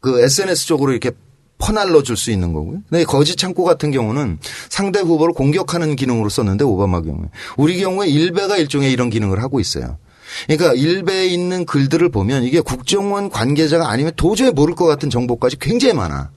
[0.00, 1.10] 그 SNS 쪽으로 이렇게
[1.58, 2.78] 퍼날러 줄 수 있는 거고요.
[2.88, 4.38] 근데 거짓 창고 같은 경우는
[4.70, 7.28] 상대 후보를 공격하는 기능으로 썼는데 오바마 경우에
[7.58, 9.98] 우리 경우에 일베가 일종의 이런 기능을 하고 있어요.
[10.46, 15.92] 그러니까 일베에 있는 글들을 보면 이게 국정원 관계자가 아니면 도저히 모를 것 같은 정보까지 굉장히
[15.94, 16.30] 많아.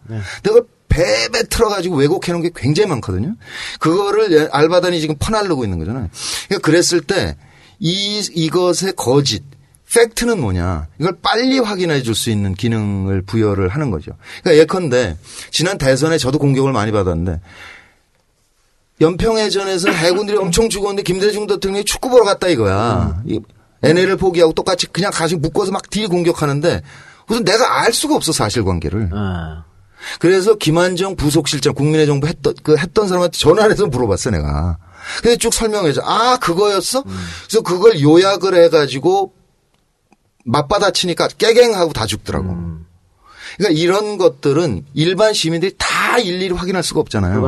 [0.44, 0.60] 내가
[0.92, 3.36] 배배 틀어가지고 왜곡해 놓은 게 굉장히 많거든요.
[3.80, 6.10] 그거를 알바단이 지금 퍼날르고 있는 거잖아요.
[6.48, 7.38] 그러니까 그랬을 때
[7.80, 9.42] 이, 이것의 거짓,
[9.94, 10.88] 팩트는 뭐냐.
[11.00, 14.12] 이걸 빨리 확인해 줄 수 있는 기능을 부여를 하는 거죠.
[14.44, 15.18] 그러니까 예컨대
[15.50, 17.40] 지난 대선에 저도 공격을 많이 받았는데
[19.00, 23.22] 연평해전에서 해군들이 엄청 죽었는데 김대중 대통령이 축구 보러 갔다 이거야.
[23.26, 23.40] 이
[23.84, 26.82] NL을 포기하고 똑같이 그냥 가지고 묶어서 막 뒤에 공격하는데
[27.30, 29.10] 우선 내가 알 수가 없어 사실관계를.
[29.14, 29.64] 아,
[30.20, 34.78] 그래서 김한정 부속실장 국민의 정부 했던 그 했던 사람한테 전화를 해서 물어봤어 내가.
[35.22, 36.02] 근데 쭉 설명해줘.
[36.04, 37.04] 아 그거였어?
[37.48, 39.34] 그래서 그걸 요약을 해가지고
[40.46, 42.50] 맞받아치니까 깨갱하고 다 죽더라고.
[43.58, 47.42] 그러니까 이런 것들은 일반 시민들이 다 일일이 확인할 수가 없잖아요.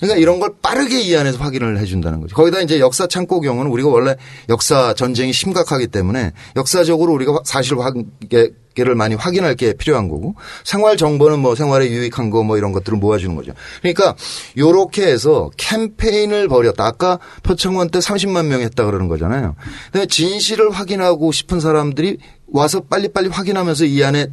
[0.00, 2.34] 그러니까 이런 걸 빠르게 이 안에서 확인을 해준다는 거죠.
[2.34, 4.16] 거기다 이제 역사 창고 경우는 우리가 원래
[4.48, 11.38] 역사 전쟁이 심각하기 때문에 역사적으로 우리가 사실 관계를 많이 확인할 게 필요한 거고 생활 정보는
[11.40, 13.52] 뭐 생활에 유익한 거 뭐 이런 것들을 모아주는 거죠.
[13.82, 14.14] 그러니까
[14.56, 16.84] 요렇게 해서 캠페인을 벌였다.
[16.84, 19.54] 아까 표창원 때 30만 명이 했다 그러는 거잖아요.
[19.92, 22.18] 근데 진실을 확인하고 싶은 사람들이
[22.50, 24.28] 와서 빨리빨리 확인하면서 이 안에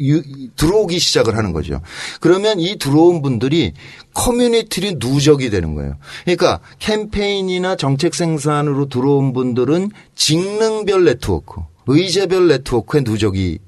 [0.00, 0.22] 유-
[0.56, 1.80] 들어오기 시작을 하는 거죠.
[2.20, 3.72] 그러면 이 들어온 분들이
[4.14, 5.96] 커뮤니티에 누적이 되는 거예요.
[6.24, 13.58] 그러니까 캠페인이나 정책 생산으로 들어온 분들은 직능별 네트워크, 의제별 네트워크의 누적이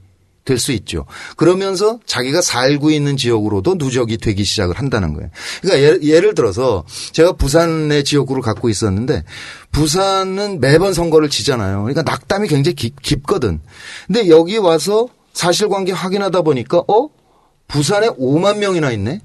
[0.45, 1.05] 될 수 있죠.
[1.37, 5.31] 그러면서 자기가 살고 있는 지역으로도 누적이 되기 시작을 한다는 거예요.
[5.61, 6.83] 그러니까 예를, 예를 들어서
[7.13, 9.23] 제가 부산의 지역구를 갖고 있었는데
[9.71, 11.83] 부산은 매번 선거를 지잖아요.
[11.83, 13.61] 그러니까 낙담이 굉장히 깊, 깊거든.
[14.09, 17.09] 근데 여기 와서 사실관계 확인하다 보니까 어
[17.69, 19.21] 부산에 5만 명이나 있네.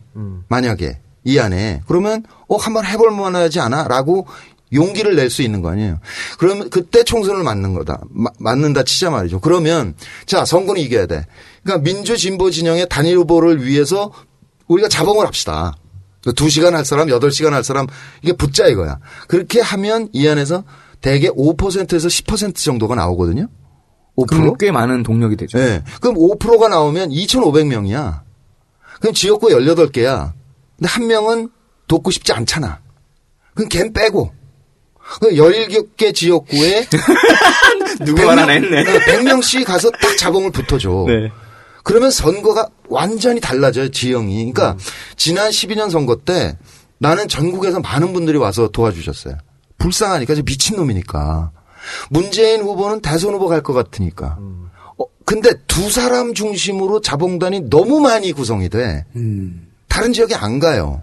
[0.48, 4.28] 만약에 이 안에 그러면 어 한번 해볼 만하지 않아?라고
[4.74, 6.00] 용기를 낼 수 있는 거 아니에요.
[6.38, 8.02] 그러면 그때 총선을 맞는 거다.
[8.10, 9.40] 마- 맞는다 치자 말이죠.
[9.40, 9.96] 그러면
[10.26, 11.26] 자 선거는 이겨야 돼.
[11.64, 14.12] 그러니까 민주 진보 진영의 단일 후보를 위해서
[14.68, 15.74] 우리가 자봉을 합시다.
[16.24, 17.86] 2시간 할 사람, 8시간 할 사람
[18.24, 18.98] 이게 붙자 이거야.
[19.28, 20.64] 그렇게 하면 이 안에서
[21.02, 23.48] 대개 5%에서 10% 정도가 나오거든요.
[24.18, 24.28] 5%?
[24.28, 25.58] 그럼 꽤 많은 동력이 되죠.
[25.58, 25.84] 네.
[26.02, 28.22] 그럼 5%가 나오면 2,500명이야.
[29.00, 30.32] 그럼 지역구 18개야.
[30.78, 31.50] 근데 한 명은
[31.88, 32.80] 돕고 싶지 않잖아.
[33.54, 34.32] 그럼 걘 빼고.
[35.22, 36.88] 그 17개 지역구에
[38.06, 38.84] 누구 말 하나 했네.
[38.84, 41.06] 100명씩 가서 딱 자봉을 붙어줘.
[41.08, 41.32] 네.
[41.84, 44.52] 그러면 선거가 완전히 달라져요, 지형이.
[44.52, 44.76] 그러니까
[45.16, 46.58] 지난 12년 선거 때
[46.98, 49.38] 나는 전국에서 많은 분들이 와서 도와주셨어요.
[49.78, 51.52] 불쌍하니까, 저 미친놈이니까.
[52.10, 54.38] 문재인 후보는 대선 후보 갈 것 같으니까.
[54.98, 59.06] 어, 근데 두 사람 중심으로 자봉단이 너무 많이 구성이 돼.
[59.88, 61.02] 다른 지역에 안 가요.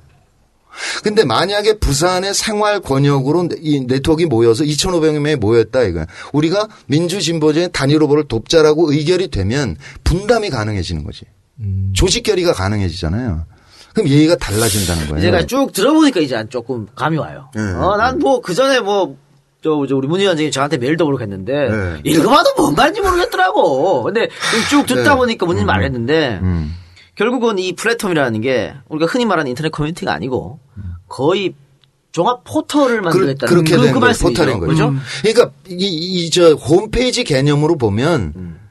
[1.04, 6.06] 근데 만약에 부산의 생활 권역으로 이 네트워크가 모여서 2,500명이 모였다 이거야.
[6.32, 11.24] 우리가 민주진보제 단일 후보를 돕자라고 의결이 되면 분담이 가능해지는 거지.
[11.92, 13.44] 조직 결의가 가능해지잖아요.
[13.94, 15.20] 그럼 예의가 달라진다는 거예요.
[15.20, 17.50] 제가 쭉 들어보니까 이제 조금 감이 와요.
[17.54, 17.60] 네.
[17.60, 19.16] 어, 난 뭐 그 전에 뭐.
[19.62, 22.00] 저, 저 우리 문 위원장이 저한테 메일도 그렇겠는데 네.
[22.04, 24.02] 읽어봐도 뭔 말인지 모르겠더라고.
[24.02, 24.28] 근데
[24.68, 25.16] 쭉 듣다 네.
[25.16, 26.74] 보니까 뭔지 말했는데 음.
[27.14, 30.58] 결국은 이 플랫폼이라는 게 우리가 흔히 말하는 인터넷 커뮤니티가 아니고
[31.08, 31.54] 거의
[32.10, 34.00] 종합 포털을 그, 만들겠다는 그렇게 그, 된그 거예요.
[34.00, 34.42] 말씀이죠.
[34.42, 34.90] 포털인 거죠.
[34.90, 35.02] 그죠?
[35.22, 38.61] 그러니까 이저 홈페이지 개념으로 보면 음.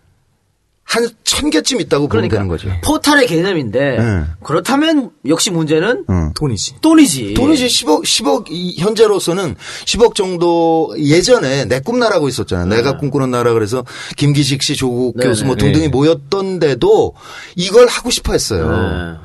[0.91, 1.07] 한
[1.41, 2.69] 천 개쯤 있다고 보면 그러니까 되는 거죠.
[2.84, 4.23] 포털의 개념인데 네.
[4.43, 6.34] 그렇다면 역시 문제는 응.
[6.35, 6.76] 돈이지.
[6.81, 7.34] 돈이지.
[7.35, 9.55] 돈이 이제 10억, 10억, 이 현재로서는
[9.85, 12.68] 10억 정도 예전에 내 꿈나라고 있었잖아요.
[12.68, 13.85] 내가 꿈꾸는 나라 그래서
[14.18, 15.63] 김기식 씨, 조국 네, 교수 뭐 네.
[15.65, 17.13] 등등이 모였던데도
[17.55, 19.18] 이걸 하고 싶어 했어요.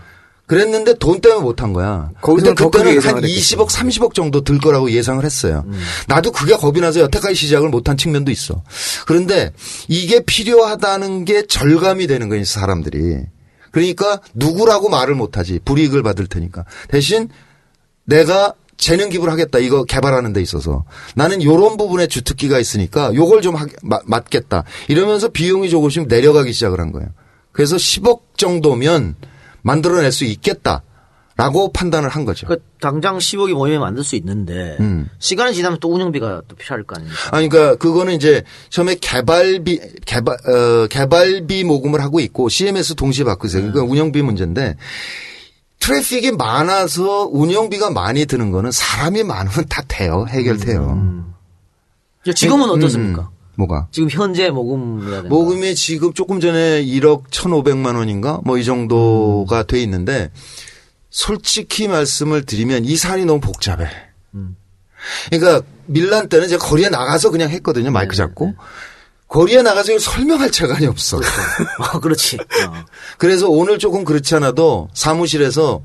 [0.48, 0.56] 네.
[0.56, 2.10] 그랬는데 돈 때문에 못한 거야.
[2.20, 5.64] 근데 그때는 한 예상을 20억, 30억 정도 들 거라고 예상을 했어요.
[5.66, 5.80] 음.
[6.06, 8.62] 나도 그게 겁이 나서 여태까지 시작을 못한 측면도 있어.
[9.06, 9.52] 그런데
[9.88, 13.16] 이게 필요하다는 게 절감이 되는 거예요, 사람들이.
[13.72, 15.58] 그러니까 누구라고 말을 못하지.
[15.64, 16.64] 불이익을 받을 테니까.
[16.88, 17.28] 대신
[18.04, 19.58] 내가 재능 기부를 하겠다.
[19.58, 20.84] 이거 개발하는 데 있어서.
[21.14, 24.64] 나는 요런 부분에 주특기가 있으니까 요걸 좀 하, 마- 맞겠다.
[24.88, 27.08] 이러면서 비용이 조금씩 내려가기 시작을 한 거예요.
[27.52, 29.16] 그래서 10억 정도면
[29.66, 30.82] 만들어낼 수 있겠다.
[31.38, 32.46] 라고 판단을 한 거죠.
[32.46, 35.10] 그 당장 10억이 모이면 만들 수 있는데 음.
[35.18, 37.18] 시간이 지나면 또 운영비가 또 필요할 거 아닙니까?
[37.30, 43.70] 아니, 그러니까 그거는 이제 처음에 개발비, 개발, 어, 개발비 모금을 하고 있고 CMS 받고 있어요.
[43.70, 44.76] 그러니까 운영비 문제인데
[45.80, 50.24] 트래픽이 많아서 운영비가 많이 드는 거는 사람이 많으면 다 돼요.
[50.30, 51.24] 해결돼요.
[52.34, 53.22] 지금은 음, 어떻습니까?
[53.30, 53.35] 음.
[53.56, 53.88] 뭐가?
[53.90, 60.30] 지금 현재 모금이라든가 모금이 지금 조금 전에 1억 1,500만 원인가 뭐 이 정도가 돼 있는데
[61.10, 63.86] 솔직히 말씀을 드리면 이 사안이 너무 복잡해.
[65.30, 67.90] 그러니까 밀란 때는 제가 거리에 나가서 그냥 했거든요.
[67.90, 68.54] 마이크 잡고.
[69.28, 71.18] 거리에 나가서 이걸 설명할 체간이 없어.
[71.18, 72.36] 어, 그렇지.
[72.38, 72.84] 어.
[73.18, 75.82] 그래서 오늘 조금 그렇지 않아도 사무실에서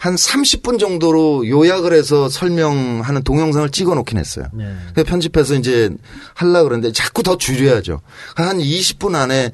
[0.00, 4.46] 한 30분 정도로 요약을 해서 설명하는 동영상을 찍어 놓긴 했어요.
[4.54, 5.04] 네.
[5.04, 5.90] 편집해서 이제
[6.32, 8.00] 하려고 그러는데 자꾸 더 줄여야죠.
[8.34, 9.52] 한 20분 안에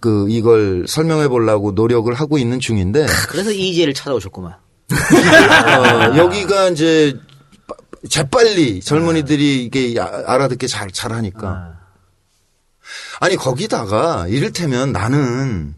[0.00, 4.52] 그 이걸 설명해 보려고 노력을 하고 있는 중인데 그래서 이재를 찾아오셨구만.
[4.92, 7.18] 어, 여기가 이제
[8.10, 11.72] 재빨리 젊은이들이 이게 아- 알아듣게 잘, 잘 하니까.
[13.18, 15.74] 아니, 거기다가 이를테면 나는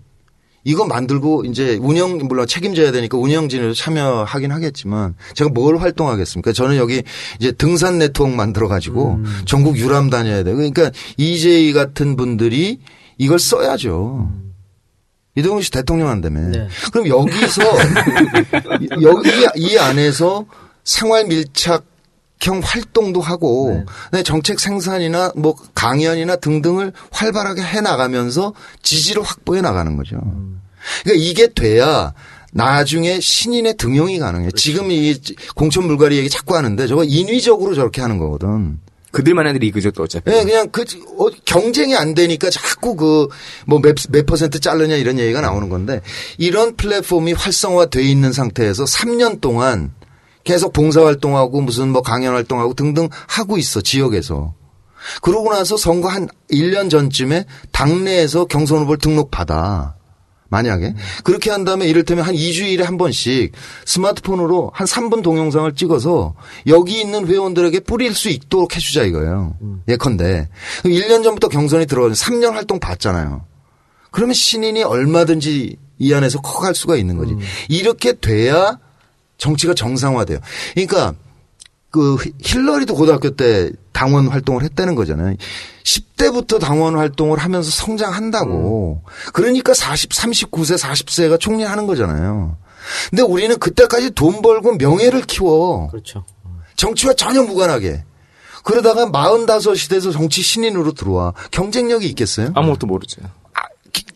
[0.69, 6.53] 이거 만들고 이제 운영 물론 책임져야 되니까 운영진으로 참여하긴 하겠지만 제가 뭘 활동하겠습니까?
[6.53, 7.03] 저는 여기
[7.41, 9.25] 이제 등산 네트워크 만들어 가지고 음.
[9.47, 10.57] 전국 유람 다녀야 돼요.
[10.57, 12.81] 그러니까 이재희 같은 분들이
[13.17, 14.31] 이걸 써야죠.
[15.37, 16.41] 이동훈 씨 대통령 한다며.
[16.41, 16.69] 네.
[16.93, 17.63] 그럼 여기서
[19.01, 20.45] 여기 이 안에서
[20.85, 21.87] 생활 밀착
[22.43, 29.97] 형 활동도 하고 네, 정책 생산이나 뭐 강연이나 등등을 활발하게 해 나가면서 지지를 확보해 나가는
[29.97, 30.21] 거죠.
[31.05, 32.13] 그러니까 이게 돼야
[32.53, 34.51] 나중에 신인의 등용이 가능해.
[34.57, 35.15] 지금 이
[35.55, 38.79] 공천 물갈이 얘기 자꾸 하는데 저거 인위적으로 저렇게 하는 거거든.
[39.11, 40.31] 그들만의 리그죠 또 어차피.
[40.31, 40.83] 예, 그냥 그
[41.19, 46.03] 어, 경쟁이 안 되니까 자꾸 그뭐몇몇 퍼센트 자르냐 이런 얘기가 나오는 건데
[46.37, 49.93] 이런 플랫폼이 활성화돼 있는 상태에서 3년 동안
[50.45, 54.55] 계속 봉사 활동하고 무슨 뭐 강연 활동하고 등등 하고 있어 지역에서.
[55.23, 59.98] 그러고 나서 선거 한 1년 전쯤에 당내에서 경선 후보를 등록받아.
[60.51, 60.95] 만약에
[61.25, 63.53] 그렇게 한 다음에 이를테면 한 2주일에 한 번씩
[63.85, 66.35] 스마트폰으로 한 3분 동영상을 찍어서
[66.67, 69.57] 여기 있는 회원들에게 뿌릴 수 있도록 해주자 이거예요.
[69.89, 70.49] 예컨대
[70.85, 73.45] 1년 전부터 경선이 들어가서 3년 활동 봤잖아요.
[74.11, 77.37] 그러면 신인이 얼마든지 이 안에서 커갈 수가 있는 거지.
[77.69, 78.79] 이렇게 돼야
[79.37, 80.39] 정치가 정상화돼요.
[80.75, 81.15] 그러니까
[81.91, 85.35] 그 힐러리도 고등학교 때 당원 활동을 했다는 거잖아요.
[85.83, 89.03] 10대부터 당원 활동을 하면서 성장한다고.
[89.33, 92.57] 그러니까 40, 39세, 40세가 총리하는 거잖아요.
[93.11, 95.89] 근데 우리는 그때까지 돈 벌고 명예를 키워.
[95.89, 96.25] 그렇죠.
[96.77, 98.05] 정치와 전혀 무관하게.
[98.63, 101.35] 그러다가 45이 돼서 정치 신인으로 들어와.
[101.51, 102.53] 경쟁력이 있겠어요?
[102.55, 103.21] 아무것도 모르죠.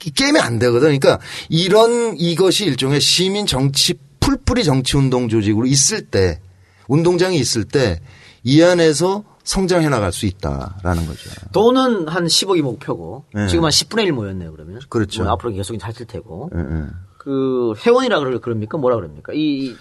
[0.05, 0.97] 이 게임이 안 되거든.
[0.97, 1.19] 그러니까
[1.49, 6.39] 이런 이것이 일종의 시민 정치 풀뿌리 정치 운동 조직으로 있을 때
[6.87, 7.99] 운동장이 있을 때
[8.45, 11.31] 이 안에서 성장해 나갈 수 있다라는 거죠.
[11.53, 13.49] 돈은 한 10억이 목표고 네.
[13.49, 14.81] 지금 한 10분의 1 모였네요 그러면.
[14.89, 15.25] 그렇죠.
[15.25, 16.51] 뭐 앞으로 계속 할 텐고.
[16.55, 16.85] 예, 예.
[17.19, 19.33] 그 회원이라 그럽니까 뭐라 그럽니까?
[19.35, 19.75] 이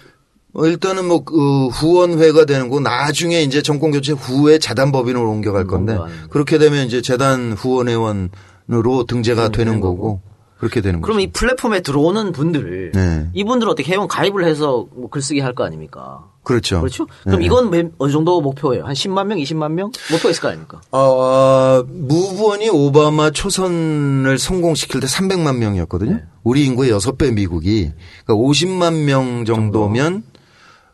[0.54, 5.94] 어, 일단은 뭐, 그 후원회가 되는 거 나중에 이제 정권 교체 후에 재단법인으로 옮겨갈 건데
[5.94, 10.20] 넘어가는 그렇게 되면 이제 재단 후원회원으로 등재가 되는 거고
[10.62, 11.12] 그렇게 되는 거죠.
[11.12, 13.28] 그럼 이 플랫폼에 들어오는 분들 네.
[13.34, 16.24] 이분들 은 어떻게 회원 가입을 해서 뭐 글쓰기 할 거 아닙니까?
[16.44, 16.78] 그렇죠.
[16.78, 17.06] 그렇죠?
[17.24, 17.46] 그럼 네.
[17.46, 18.84] 이건 몇- 어느 정도 목표예요?
[18.84, 20.80] 한 10만 명, 20만 명 목표 있을 거 아닙니까?
[20.92, 26.12] 어, 무부원이 오바마 초선을 성공시킬 때 300만 명이었거든요.
[26.12, 26.22] 네.
[26.44, 27.90] 우리 인구의 6배 미국이.
[28.24, 30.22] 그러니까 50만 명 정도면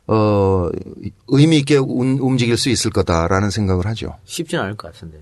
[0.06, 0.70] 어,
[1.26, 4.14] 의미 있게 운- 움직일 수 있을 거다라는 생각을 하죠.
[4.24, 5.20] 쉽지는 않을 것 같은데요.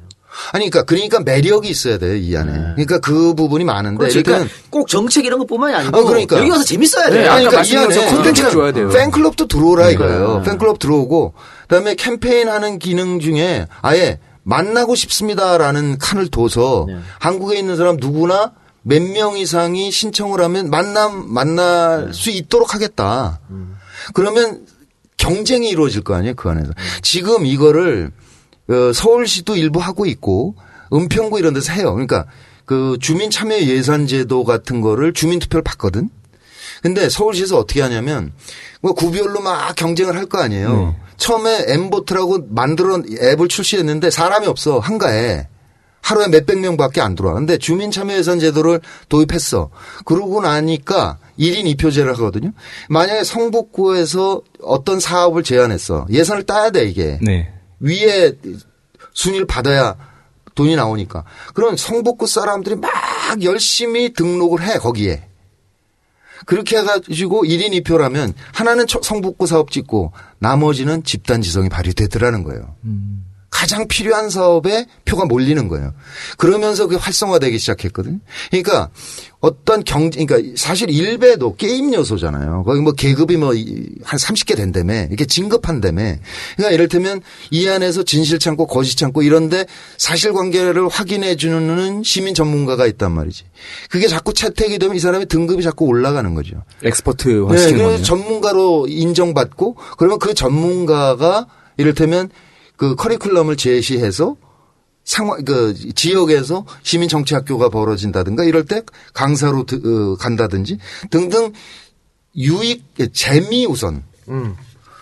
[0.52, 2.52] 아니, 그러니까, 그러니까 매력이 있어야 돼요, 이 안에.
[2.52, 3.98] 그러니까 그 부분이 많은데.
[3.98, 4.22] 그렇죠.
[4.22, 6.38] 그러니까 꼭 정책 이런 것뿐만이 아니고 어, 그러니까.
[6.38, 7.24] 여기 와서 재밌어야 네, 돼요.
[7.26, 8.88] 아까 아니, 그러니까 이 안에 콘텐츠가 줘야 돼요.
[8.90, 10.38] 팬클럽도 들어오라 이거예요.
[10.44, 10.50] 네.
[10.50, 16.96] 팬클럽 들어오고 그다음에 캠페인 하는 기능 중에 아예 만나고 싶습니다라는 칸을 둬서 네.
[17.18, 18.52] 한국에 있는 사람 누구나
[18.82, 22.12] 몇 명 이상이 신청을 하면 만남 만날 네.
[22.12, 23.40] 수 있도록 하겠다.
[24.14, 24.64] 그러면
[25.16, 26.70] 경쟁이 이루어질 거 아니에요 그 안에서.
[27.02, 28.12] 지금 이거를
[28.68, 30.54] 어, 서울시도 일부 하고 있고
[30.92, 31.92] 은평구 이런 데서 해요.
[31.92, 32.26] 그러니까
[32.64, 36.10] 그 주민 참여 예산 제도 같은 거를 주민 투표를 받거든.
[36.82, 38.32] 근데 서울시에서 어떻게 하냐면
[38.80, 40.94] 뭐 구별로 막 경쟁을 할 거 아니에요.
[41.16, 45.48] 처음에 엠보트라고 만들어 앱을 출시했는데 사람이 없어 한가해.
[46.02, 47.34] 하루에 몇백 명밖에 안 들어와.
[47.34, 49.70] 근데 주민 참여 예산 제도를 도입했어.
[50.04, 52.52] 그러고 나니까 1인 2표제를 하거든요.
[52.88, 56.06] 만약에 성북구에서 어떤 사업을 제안했어.
[56.10, 57.18] 예산을 따야 돼 이게.
[57.22, 57.52] 네.
[57.86, 58.32] 위에
[59.12, 59.96] 순위를 받아야
[60.54, 61.24] 돈이 나오니까.
[61.54, 62.90] 그런 성북구 사람들이 막
[63.42, 65.28] 열심히 등록을 해, 거기에.
[66.46, 72.76] 그렇게 해가지고 1인 2표라면 하나는 처- 성북구 사업 찍고 나머지는 집단 지성이 발휘되더라는 거예요.
[73.56, 75.94] 가장 필요한 사업에 표가 몰리는 거예요.
[76.36, 78.18] 그러면서 그게 활성화되기 시작했거든요.
[78.50, 78.90] 그러니까
[79.40, 82.64] 어떤 경제, 그러니까 사실 일배도 게임 요소잖아요.
[82.64, 83.54] 거기 뭐 계급이 뭐
[84.04, 85.04] 한 30개 된다며.
[85.04, 86.16] 이렇게 진급한다며.
[86.56, 89.64] 그러니까 이를테면 이 안에서 진실 창고 거짓 창고 이런데
[89.96, 93.44] 사실관계를 확인해 주는 시민 전문가가 있단 말이지.
[93.88, 96.62] 그게 자꾸 채택이 되면 이 사람의 등급이 자꾸 올라가는 거죠.
[96.84, 98.02] 엑스퍼트화 네, 시키는 그래서 거네요.
[98.04, 101.46] 전문가로 인정받고 그러면 그 전문가가
[101.78, 102.28] 이를테면
[102.76, 104.36] 그 커리큘럼을 제시해서
[105.04, 108.82] 상황 그 지역에서 시민 정치 학교가 벌어진다든가 이럴 때
[109.14, 110.78] 강사로 드- 어, 간다든지
[111.10, 111.52] 등등
[112.36, 112.84] 유익
[113.14, 114.02] 재미 우선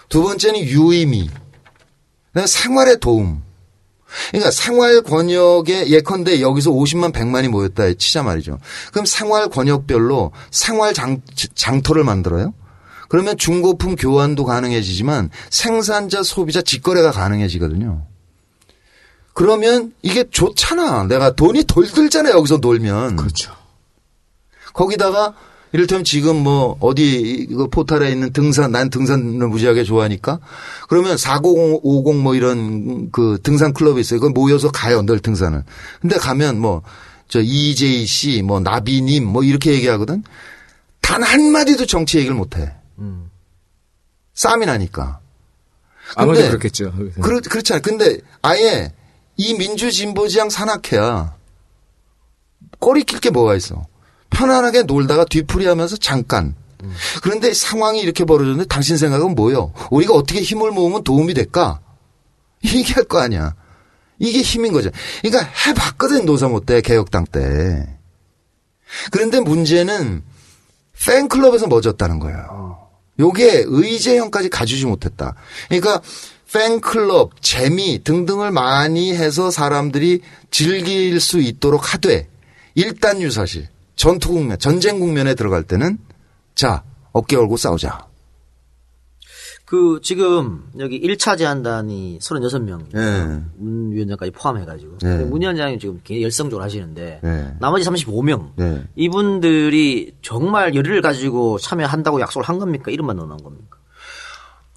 [0.09, 1.31] 두 번째는 유의미
[2.47, 3.43] 생활의 도움
[4.29, 8.61] 그러니까 생활 권역에 예컨대 여기서 50만 100만이 모였다 치자 말이죠.
[8.93, 11.21] 그럼 생활 권역별로 생활 장,
[11.57, 12.55] 장터를 만들어요.
[13.15, 18.03] 그러면 중고품 교환도 가능해지지만 생산자 소비자 직거래가 가능해지거든요.
[19.33, 21.05] 그러면 이게 좋잖아.
[21.05, 23.15] 내가 돈이 덜 들잖아 여기서 놀면.
[23.15, 23.53] 그렇죠.
[24.73, 25.35] 거기다가
[25.71, 30.41] 이를테면 지금 뭐 어디 이거 포탈에 있는 등산 난 등산을 무지하게 좋아하니까
[30.89, 31.43] 그러면 40,
[31.83, 34.19] 50 뭐 이런 그 등산 클럽이 있어요.
[34.19, 35.03] 그거 모여서 가요.
[35.03, 35.63] 늘 등산을.
[36.01, 36.83] 근데 가면 뭐
[37.29, 40.23] 저 이재희 씨, 뭐 나비님 뭐 이렇게 얘기하거든.
[41.01, 42.73] 단 한마디도 정치 얘기를 못 해.
[44.35, 45.21] 싸움이 나니까.
[46.17, 46.93] 아무래도 그렇겠죠.
[47.21, 47.83] 그렇, 그렇잖아요.
[47.83, 48.93] 근데 아예
[49.37, 51.35] 이 민주진보지향 산악회야
[52.79, 53.87] 꼬리 낄 게 뭐가 있어.
[54.31, 56.55] 편안하게 놀다가 뒤풀이 하면서 잠깐.
[57.23, 59.73] 그런데 상황이 이렇게 벌어졌는데 당신 생각은 뭐요?
[59.91, 61.81] 우리가 어떻게 힘을 모으면 도움이 될까?
[62.63, 63.55] 얘기할 거 아니야.
[64.19, 64.91] 이게 힘인 거죠.
[65.23, 67.99] 그러니까 해봤거든, 노사모 때, 개혁당 때.
[69.11, 70.23] 그런데 문제는
[71.07, 72.84] 팬클럽에서 멎었다는 거예요.
[73.19, 75.35] 요게 의제형까지 가주지 못했다.
[75.69, 76.01] 그러니까
[76.53, 80.21] 팬클럽, 재미 등등을 많이 해서 사람들이
[80.53, 82.29] 즐길 수 있도록 하되
[82.77, 85.99] 일단 유사실, 전투 국면, 전쟁 국면에 들어갈 때는
[86.55, 88.07] 자, 어깨 걸고 싸우자.
[89.65, 93.43] 그 지금 여기 1차 제한단이 36명 예.
[93.57, 95.25] 문 위원장까지 포함해가지고 네.
[95.25, 97.55] 문 위원장이 지금 굉장히 열성적으로 하시는데 네.
[97.61, 98.85] 나머지 35명 네.
[98.95, 102.91] 이분들이 정말 열의를 가지고 참여한다고 약속을 한 겁니까?
[102.91, 103.79] 이름만 넣어놓은 겁니까?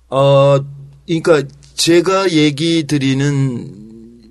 [0.09, 0.59] 어,
[1.05, 1.43] 그러니까
[1.73, 3.73] 제가 얘기 드리는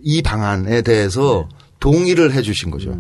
[0.03, 1.49] 이 방안에 대해서
[1.81, 2.99] 동의를 해 주신 거죠.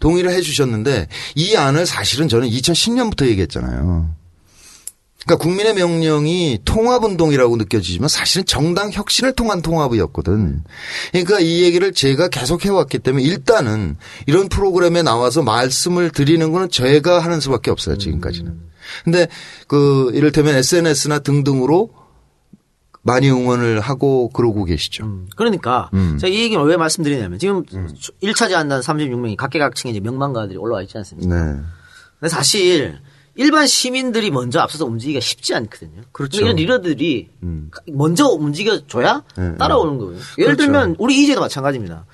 [0.00, 4.14] 동의를 해 주셨는데 이 안을 사실은 저는 2010년부터 얘기했잖아요.
[5.28, 10.64] 그러니까 국민의 명령이 통합운동이라고 느껴지지만 사실은 정당 혁신을 통한 통합이었거든.
[11.12, 17.18] 그러니까 이 얘기를 제가 계속 해왔기 때문에 일단은 이런 프로그램에 나와서 말씀을 드리는 거는 제가
[17.18, 18.58] 하는 수밖에 없어요, 지금까지는.
[19.04, 19.28] 근데
[19.66, 21.90] 그 이를테면 SNS나 등등으로
[23.02, 25.26] 많이 응원을 하고 그러고 계시죠.
[25.36, 26.16] 그러니까 음.
[26.18, 27.64] 제가 이 얘기를 왜 말씀드리냐면 지금
[28.22, 31.34] 1차 제한단 36명이 각계각층의 이제 명망가들이 올라와 있지 않습니까?
[31.34, 31.60] 네.
[32.18, 32.98] 근데 사실
[33.38, 36.02] 일반 시민들이 먼저 앞서서 움직이기가 쉽지 않거든요.
[36.10, 36.40] 그렇죠.
[36.40, 37.30] 이런 리더들이
[37.86, 40.20] 먼저 움직여줘야 네, 따라오는 거예요.
[40.38, 40.72] 예를 그렇죠.
[40.72, 42.04] 들면 우리 이재도 마찬가지입니다.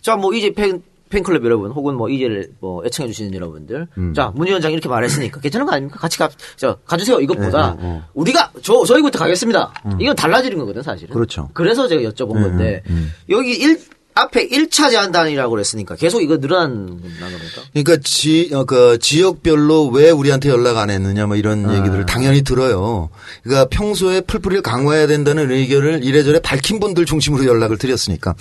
[0.00, 0.80] 자, 뭐 이재 팬
[1.10, 5.72] 팬클럽 여러분 혹은 뭐 이제를 뭐 애청해 주시는 여러분들 자문 위원장이 이렇게 말했으니까 괜찮은 거
[5.72, 8.02] 아닙니까 같이 가, 저, 가주세요 이것보다 네, 네, 네.
[8.12, 11.48] 우리가 저 저희부터 가겠습니다 이건 달라지는 거거든 사실은 그렇죠.
[11.54, 12.82] 그래서 제가 여쭤본 건데
[13.30, 13.80] 여기 일
[14.18, 17.62] 앞에 1차 제한단이라고 그랬으니까 계속 이거 늘어나는 겁니까?
[17.72, 21.76] 그러니까 지, 어, 그 지역별로 왜 우리한테 연락 안 했느냐 뭐 이런 아.
[21.76, 23.10] 얘기들을 당연히 들어요.
[23.44, 28.34] 그러니까 평소에 풀뿌리를 강화해야 된다는 의견을 이래저래 밝힌 분들 중심으로 연락을 드렸으니까.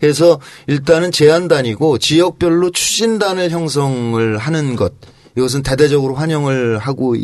[0.00, 4.92] 그래서 일단은 제안단이고 지역별로 추진단을 형성을 하는 것.
[5.36, 7.16] 이것은 대대적으로 환영을 하고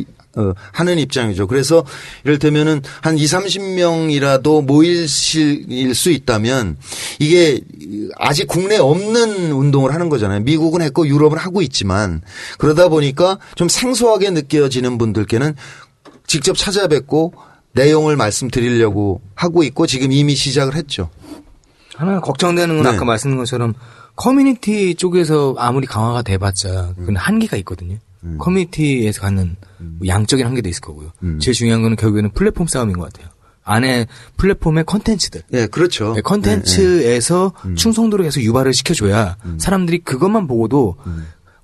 [0.72, 1.46] 하는 입장이죠.
[1.46, 1.84] 그래서
[2.24, 6.76] 이를테면은 한 2, 30명이라도 모일 수 있다면
[7.18, 7.60] 이게
[8.18, 10.40] 아직 국내에 없는 운동을 하는 거잖아요.
[10.40, 12.22] 미국은 했고 유럽은 하고 있지만
[12.58, 15.56] 그러다 보니까 좀 생소하게 느껴지는 분들께는
[16.26, 17.32] 직접 찾아뵙고
[17.72, 21.10] 내용을 말씀드리려고 하고 있고 지금 이미 시작을 했죠.
[21.96, 22.90] 하나 걱정되는 건 네.
[22.90, 23.74] 아까 말씀드린 것처럼
[24.14, 27.98] 커뮤니티 쪽에서 아무리 강화가 돼봤자 그건 한계가 있거든요.
[28.38, 31.12] 커뮤니티에서 갖는 뭐 양적인 한계도 있을 거고요.
[31.40, 33.30] 제일 중요한 거는 결국에는 플랫폼 싸움인 것 같아요.
[33.62, 34.06] 안에
[34.38, 35.42] 플랫폼의 컨텐츠들.
[35.52, 36.14] 예, 그렇죠.
[36.14, 40.96] 네, 컨텐츠에서 충성도를 계속 유발을 시켜줘야 사람들이 그것만 보고도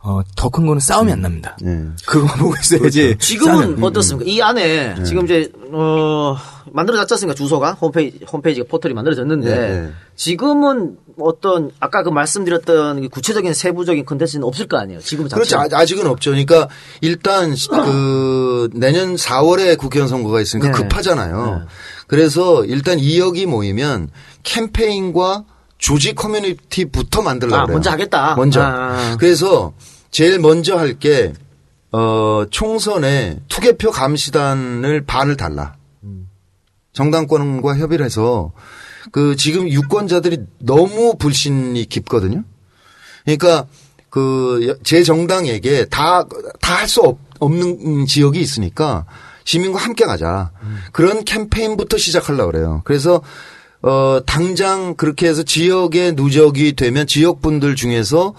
[0.07, 1.57] 어, 더 큰 거는 싸움이 안 납니다.
[1.65, 1.81] 예.
[2.07, 3.17] 그거만 보고 있어야지.
[3.19, 4.31] 지금은 싸움이- 어떻습니까?
[4.31, 6.37] 이 안에 지금 이제 어
[6.73, 7.35] 만들어졌지 않습니까?
[7.35, 9.91] 주소가 홈페이지 홈페이지가 포털이 만들어졌는데 네, 네.
[10.15, 15.01] 지금은 어떤 아까 그 말씀드렸던 그 구체적인 세부적인 컨텐츠는 없을 거 아니에요.
[15.01, 15.57] 지금 그렇죠.
[15.57, 15.75] 자체는.
[15.75, 16.31] 아- 아직은 없죠.
[16.33, 16.69] 그러니까
[17.01, 20.75] 일단 그 내년 4월에 국회의원 선거가 있으니까 네.
[20.83, 21.47] 급하잖아요.
[21.61, 21.67] 네.
[22.09, 24.11] 그래서 일단 2억이 모이면
[24.43, 25.45] 캠페인과
[25.79, 27.77] 조직 커뮤니티부터 만들려고 아, 그래요.
[27.77, 28.35] 먼저 하겠다.
[28.37, 28.61] 먼저.
[28.63, 29.17] 아.
[29.19, 29.73] 그래서
[30.15, 31.33] 제일 먼저 할 게
[31.91, 35.75] 어, 총선에 투개표 감시단을 반을 달라.
[36.93, 38.53] 정당권과 협의를 해서
[39.11, 42.45] 그 지금 유권자들이 너무 불신이 깊거든요.
[43.25, 43.67] 그러니까
[44.11, 46.25] 그 제 정당에게 다
[46.61, 49.07] 다 할 수 없는 지역이 있으니까
[49.45, 50.53] 시민과 함께 가자.
[50.93, 52.83] 그런 캠페인부터 시작하려고 그래요.
[52.85, 53.21] 그래서
[53.83, 58.35] 어 당장 그렇게 해서 지역에 누적이 되면 지역 분들 중에서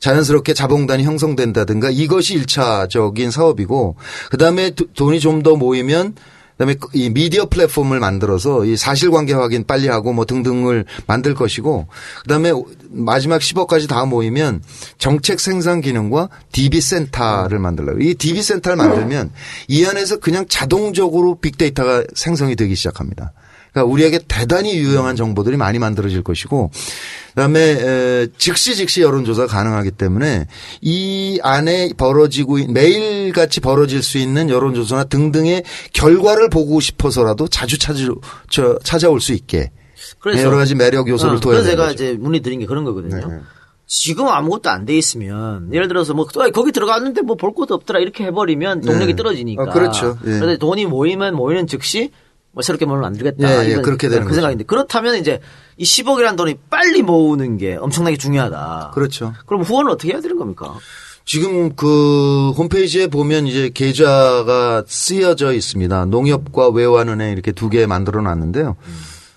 [0.00, 3.96] 자연스럽게 자봉단이 형성된다든가 이것이 일차적인 사업이고
[4.30, 6.16] 그다음에 도- 돈이 좀 더 모이면
[6.52, 11.86] 그다음에 그이 미디어 플랫폼을 만들어서 이 사실관계 확인 빨리 하고 뭐 등등을 만들 것이고
[12.24, 12.52] 그다음에
[12.90, 14.62] 마지막 10억까지 다 모이면
[14.98, 18.00] 정책 생산 기능과 DB 센터를 만들려고.
[18.00, 19.30] 이 DB 센터를 만들면
[19.68, 23.32] 이 안에서 그냥 자동적으로 빅데이터가 생성이 되기 시작합니다.
[23.72, 26.70] 그러니까 우리에게 대단히 유용한 정보들이 많이 만들어질 것이고
[27.30, 30.46] 그다음에 에, 즉시 즉시 여론조사가 가능하기 때문에
[30.80, 37.78] 이 안에 벌어지고 있- 매일 같이 벌어질 수 있는 여론조사나 등등의 결과를 보고 싶어서라도 자주
[37.78, 38.00] 찾아,
[38.50, 39.70] 저, 찾아올 수 있게
[40.18, 41.92] 그래서 여러 가지 매력 요소를 어, 둬야 그래서 되는 제가.
[41.92, 43.16] 이제 문의드린 게 그런 거거든요.
[43.28, 43.38] 네.
[43.86, 48.00] 지금 아무것도 안 돼 있으면 예를 들어서 뭐 아, 거기 들어갔는데 뭐 볼 것도 없더라
[48.00, 49.16] 이렇게 해버리면 동력이 네.
[49.16, 49.62] 떨어지니까.
[49.62, 50.16] 어, 그렇죠.
[50.24, 50.30] 예.
[50.30, 52.10] 그런데 돈이 모이면 모이는 즉시
[52.52, 53.64] 뭐 새롭게 뭔을 만들겠다.
[53.64, 54.34] 예, 예, 그렇게 되는 그.
[54.34, 55.40] 생각인데 그렇다면 이제
[55.76, 58.90] 이 10억이라는 돈이 빨리 모으는 게 엄청나게 중요하다.
[58.94, 59.32] 그렇죠.
[59.46, 60.74] 그럼 후원을 어떻게 해야 되는 겁니까?
[61.24, 66.06] 지금 그 홈페이지에 보면 이제 계좌가 쓰여져 있습니다.
[66.06, 68.76] 농협과 외환은행 이렇게 두 개 만들어 놨는데요.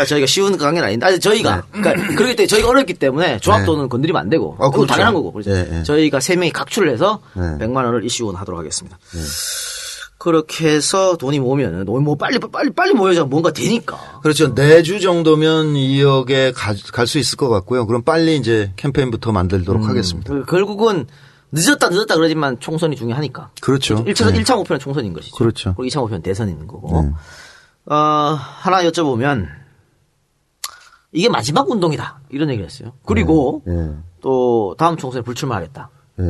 [0.00, 1.62] 아, 저희가 쉬운 강연 아닌데, 아니, 저희가.
[1.70, 3.66] 그러니까, 그렇기 때문에 저희가 어렵기 때문에 조합 네.
[3.66, 4.54] 돈은 건드리면 안 되고.
[4.58, 4.92] 아, 그건 그렇죠.
[4.94, 5.32] 당연한 거고.
[5.32, 5.82] 그래서 예, 예.
[5.84, 7.42] 저희가 세 명이 각출을 해서 네.
[7.64, 8.98] 100만 원을 이슈원 하도록 하겠습니다.
[10.18, 13.96] 그렇게 해서 돈이 모으면은, 돈이 뭐 빨리, 빨리, 빨리 모여야 뭔가 되니까.
[14.24, 14.56] 그렇죠.
[14.56, 17.86] 내주 정도면 2억에 갈 수 있을 것 같고요.
[17.86, 20.32] 그럼 빨리 이제 캠페인부터 만들도록 하겠습니다.
[20.34, 21.06] 그 결국은
[21.54, 23.50] 늦었다 늦었다 그러지만 총선이 중요하니까.
[23.60, 24.04] 그렇죠.
[24.04, 24.42] 1차, 네.
[24.42, 25.36] 1차 목표는 총선인 것이죠.
[25.36, 25.74] 그렇죠.
[25.76, 27.02] 그리고 2차 목표는 대선인 거고.
[27.02, 27.10] 네.
[27.86, 29.46] 어, 하나 여쭤보면,
[31.12, 32.20] 이게 마지막 운동이다.
[32.30, 32.92] 이런 얘기를 했어요.
[33.06, 33.92] 그리고 예.
[34.20, 35.90] 또 다음 총선에 불출마하겠다.
[36.18, 36.24] 예.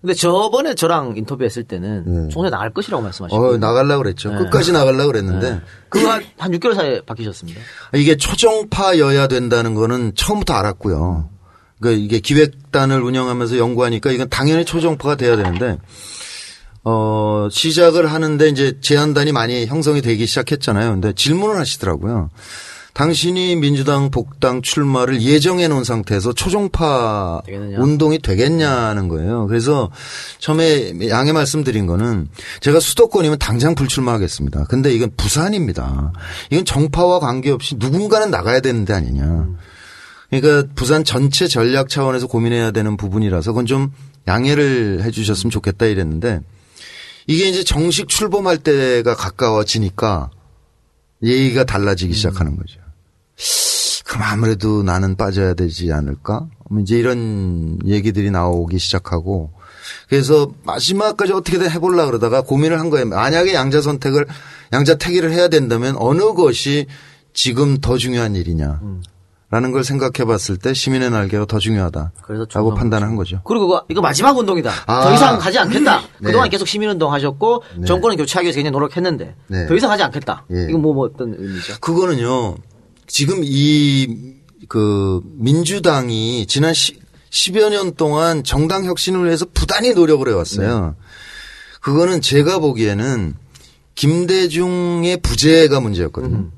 [0.00, 2.28] 근데 저번에 저랑 인터뷰했을 때는 네.
[2.30, 3.40] 총선에 나갈 것이라고 말씀하시고.
[3.40, 4.30] 어, 나가려고 그랬죠.
[4.30, 4.38] 네.
[4.38, 5.60] 끝까지 나가려고 그랬는데.
[5.90, 7.60] 그거 한, 한 6개월 사이에 바뀌셨습니다.
[7.94, 11.28] 이게 초정파여야 된다는 거는 처음부터 알았고요.
[11.82, 15.78] 그러니까 이게 기획단을 운영하면서 연구하니까 이건 당연히 초정파가 돼야 되는데
[16.84, 20.92] 어 시작을 하는데 이제 제안단이 많이 형성이 되기 시작했잖아요.
[20.92, 22.30] 근데 질문을 하시더라고요.
[22.94, 27.78] 당신이 민주당 복당 출마를 예정해 놓은 상태에서 초종파 되겠느냐?
[27.80, 29.46] 운동이 되겠냐는 거예요.
[29.46, 29.90] 그래서
[30.38, 32.28] 처음에 양해 말씀드린 거는
[32.60, 34.64] 제가 수도권이면 당장 불출마하겠습니다.
[34.64, 36.12] 근데 이건 부산입니다.
[36.50, 39.48] 이건 정파와 관계없이 누군가는 나가야 되는 데 아니냐.
[40.32, 43.92] 그러니까 부산 전체 전략 차원에서 고민해야 되는 부분이라서 그건 좀
[44.26, 46.40] 양해를 해 주셨으면 좋겠다 이랬는데
[47.26, 50.30] 이게 이제 정식 출범할 때가 가까워지니까
[51.22, 52.80] 예의가 달라지기 시작하는 거죠.
[54.06, 56.48] 그럼 아무래도 나는 빠져야 되지 않을까?
[56.70, 59.52] 뭐 이제 이런 얘기들이 나오기 시작하고
[60.08, 63.06] 그래서 마지막까지 어떻게든 해보려 그러다가 고민을 한 거예요.
[63.06, 64.26] 만약에 양자 선택을
[64.72, 66.86] 양자 택일을 해야 된다면 어느 것이
[67.34, 68.80] 지금 더 중요한 일이냐.
[69.52, 72.12] 라는 걸 생각해 봤을 때 시민의 날개가 더 중요하다.
[72.22, 73.40] 그래서 라고 판단한 거죠.
[73.44, 74.70] 그리고 그거 이거 마지막 운동이다.
[74.86, 75.02] 아.
[75.02, 76.00] 더 이상 가지 않겠다.
[76.20, 76.26] 네.
[76.26, 77.84] 그동안 계속 시민운동 하셨고 네.
[77.86, 79.66] 정권을 교체하기 위해서 굉장히 노력했는데 네.
[79.66, 80.46] 더 이상 하지 않겠다.
[80.52, 80.66] 예.
[80.70, 81.78] 이건 뭐, 뭐 어떤 의미죠?
[81.80, 82.56] 그거는요.
[83.06, 90.94] 지금 이 그 민주당이 지난 10, 여 년 동안 정당 혁신을 위해서 부단히 노력을 해왔어요.
[91.82, 93.34] 그거는 제가 보기에는
[93.94, 96.48] 김대중의 부재가 문제였거든요.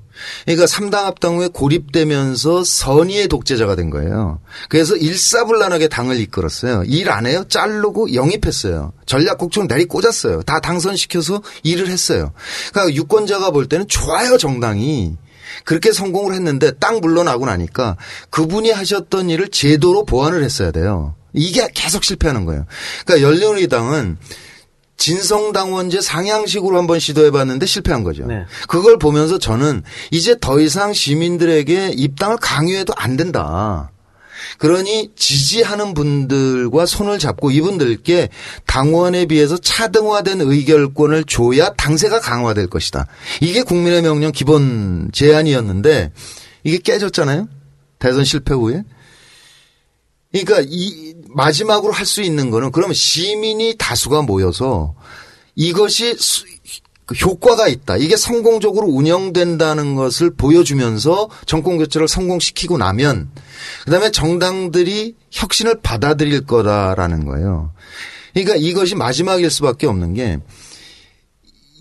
[0.44, 4.40] 그러니까 삼당 합당 후에 고립되면서 선의의 독재자가 된 거예요.
[4.68, 6.84] 그래서 일사불란하게 당을 이끌었어요.
[6.86, 7.44] 일 안 해요?
[7.48, 8.92] 자르고 영입했어요.
[9.06, 10.42] 전략국장 내리 꽂았어요.
[10.42, 12.32] 다 당선시켜서 일을 했어요.
[12.72, 15.16] 그러니까 유권자가 볼 때는 좋아요 정당이.
[15.64, 17.96] 그렇게 성공을 했는데 땅 물러나고 나니까
[18.30, 21.14] 그분이 하셨던 일을 제도로 보완을 했어야 돼요.
[21.32, 22.64] 이게 계속 실패하는 거예요.
[23.04, 24.16] 그러니까 열린우리당은
[24.96, 28.26] 진성당원제 상향식으로 한번 시도해봤는데 실패한 거죠.
[28.26, 28.44] 네.
[28.68, 33.90] 그걸 보면서 저는 이제 더 이상 시민들에게 입당을 강요해도 안 된다.
[34.58, 38.28] 그러니 지지하는 분들과 손을 잡고 이분들께
[38.66, 43.06] 당원에 비해서 차등화된 의결권을 줘야 당세가 강화될 것이다.
[43.40, 46.12] 이게 국민의 명령 기본 제안이었는데
[46.62, 47.48] 이게 깨졌잖아요.
[47.98, 48.84] 대선 실패 후에.
[50.32, 54.94] 그러니까 이 마지막으로 할 수 있는 거는 그러면 시민이 다수가 모여서
[55.54, 56.44] 이것이 수-
[57.06, 57.98] 그 효과가 있다.
[57.98, 63.30] 이게 성공적으로 운영된다는 것을 보여주면서 정권 교체를 성공시키고 나면
[63.84, 67.72] 그다음에 정당들이 혁신을 받아들일 거다라는 거예요.
[68.32, 70.38] 그러니까 이것이 마지막일 수밖에 없는 게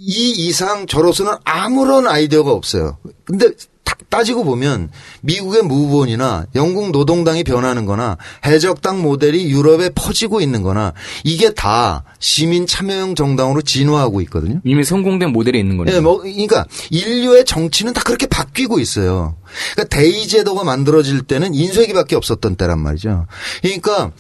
[0.05, 2.97] 이 이상 저로서는 아무런 아이디어가 없어요.
[3.23, 3.47] 근데
[3.83, 4.89] 딱 따지고 보면
[5.21, 10.93] 미국의 무브원이나 영국 노동당이 변하는 거나 해적당 모델이 유럽에 퍼지고 있는 거나
[11.23, 14.61] 이게 다 시민 참여형 정당으로 진화하고 있거든요.
[14.63, 15.95] 이미 성공된 모델이 있는 거네요.
[15.95, 19.35] 예, 뭐, 그러니까 인류의 정치는 다 그렇게 바뀌고 있어요.
[19.73, 23.27] 그러니까 대의 제도가 만들어질 때는 인쇄기밖에 없었던 때란 말이죠.
[23.61, 24.11] 그러니까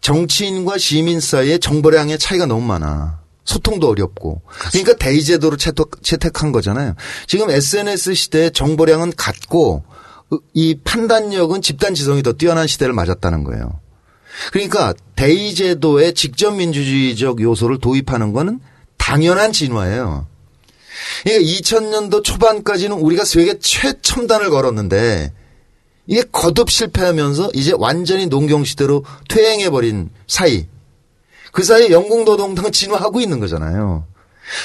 [0.00, 3.18] 정치인과 시민 사이에 정보량의 차이가 너무 많아.
[3.48, 4.42] 소통도 어렵고.
[4.72, 6.94] 그러니까 대의 제도를 채택, 채택한 거잖아요.
[7.26, 9.84] 지금 SNS 시대에 정보량은 같고
[10.52, 13.80] 이 판단력은 집단 지성이 더 뛰어난 시대를 맞았다는 거예요.
[14.52, 18.60] 그러니까 대의 제도에 직접 민주주의적 요소를 도입하는 거는
[18.98, 20.26] 당연한 진화예요.
[21.24, 25.32] 그러니까 2000년도 초반까지는 우리가 세계 최첨단을 걸었는데
[26.06, 30.66] 이게 거듭 실패하면서 이제 완전히 농경 시대로 퇴행해 버린 사이.
[31.58, 34.06] 그 사이에 영국 노동당은 진화하고 있는 거잖아요.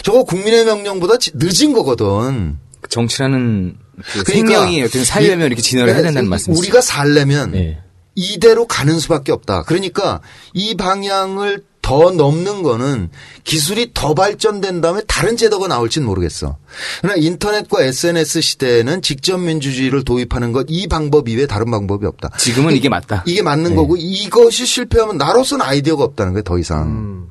[0.04, 2.60] 저거 국민의 명령보다 지- 늦은 거거든.
[2.88, 3.76] 정치라는
[4.14, 6.60] 그 그러니까 생명이 어떤 살려면 이렇게 진화를 해야 된다는 이- 말씀이시죠.
[6.62, 7.80] 우리가 살려면 네.
[8.14, 9.64] 이대로 가는 수밖에 없다.
[9.64, 10.22] 그러니까
[10.54, 13.12] 이 방향을 더 넘는 거는
[13.44, 16.58] 기술이 더 발전된 다음에 다른 제도가 나올지는 모르겠어.
[17.02, 22.30] 그러나 인터넷과 SNS 시대에는 직접 민주주의를 도입하는 것 이 방법 이외에 다른 방법이 없다.
[22.40, 23.24] 지금은 이 게 맞다.
[23.28, 23.76] 이게 맞는 네.
[23.76, 26.44] 거고 이것이 실패하면 나로서는 아이디어가 없다는 거예요.
[26.44, 27.28] 더 이상.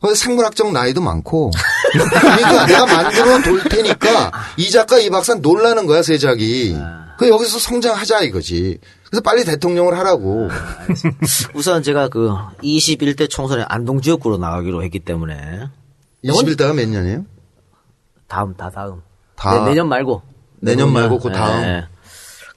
[0.00, 1.50] 그래서 생물학적 나이도 많고.
[1.90, 6.76] 그러니까 내가 만들어 돌 테니까 이 작가 이 박사 놀라는 거야 세작이.
[7.18, 8.78] 그 여기서 성장하자 이거지.
[9.10, 10.48] 그래서 빨리 대통령을 하라고.
[11.54, 12.30] 우선 제가 그
[12.62, 15.68] 21대 총선에 안동 지역구로 나가기로 했기 때문에
[16.24, 17.24] 21대가 몇 년이에요?
[18.26, 19.02] 다음 다 다음
[19.34, 19.64] 다.
[19.64, 20.22] 내, 년 말고
[20.60, 21.62] 내년 말고 그 예, 다음.
[21.62, 21.86] 예.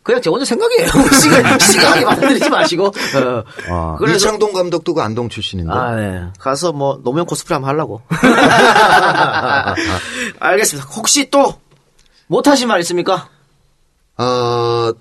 [0.04, 0.88] 그냥 제 혼자 생각이에요.
[1.22, 2.88] 시간 시간이 만들지 마시고.
[2.88, 3.44] 어.
[3.70, 5.72] 아, 그래서 이창동 감독도 그 안동 출신인데.
[5.72, 6.24] 아, 네.
[6.40, 8.02] 가서 뭐 노면 코스프레 한번 하려고.
[10.40, 10.90] 알겠습니다.
[10.90, 11.54] 혹시 또
[12.26, 13.30] 못하신 말 있습니까?
[14.18, 14.92] 아,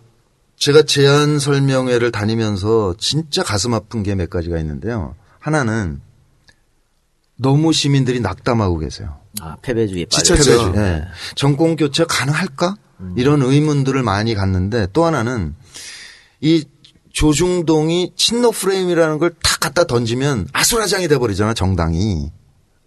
[0.60, 5.16] 제가 제안 설명회를 다니면서 진짜 가슴 아픈 게 몇 가지가 있는데요.
[5.38, 6.02] 하나는
[7.36, 9.16] 너무 시민들이 낙담하고 계세요.
[9.40, 10.22] 아, 패배주의 빨리.
[10.22, 10.74] 지쳤죠.
[10.76, 11.04] 예.
[11.34, 12.76] 정권 교체 가능할까?
[13.16, 15.54] 이런 의문들을 많이 갖는데 또 하나는
[16.42, 16.66] 이
[17.14, 22.30] 조중동이 친노 프레임이라는 걸탁 갖다 던지면 아수라장이 돼 버리잖아 정당이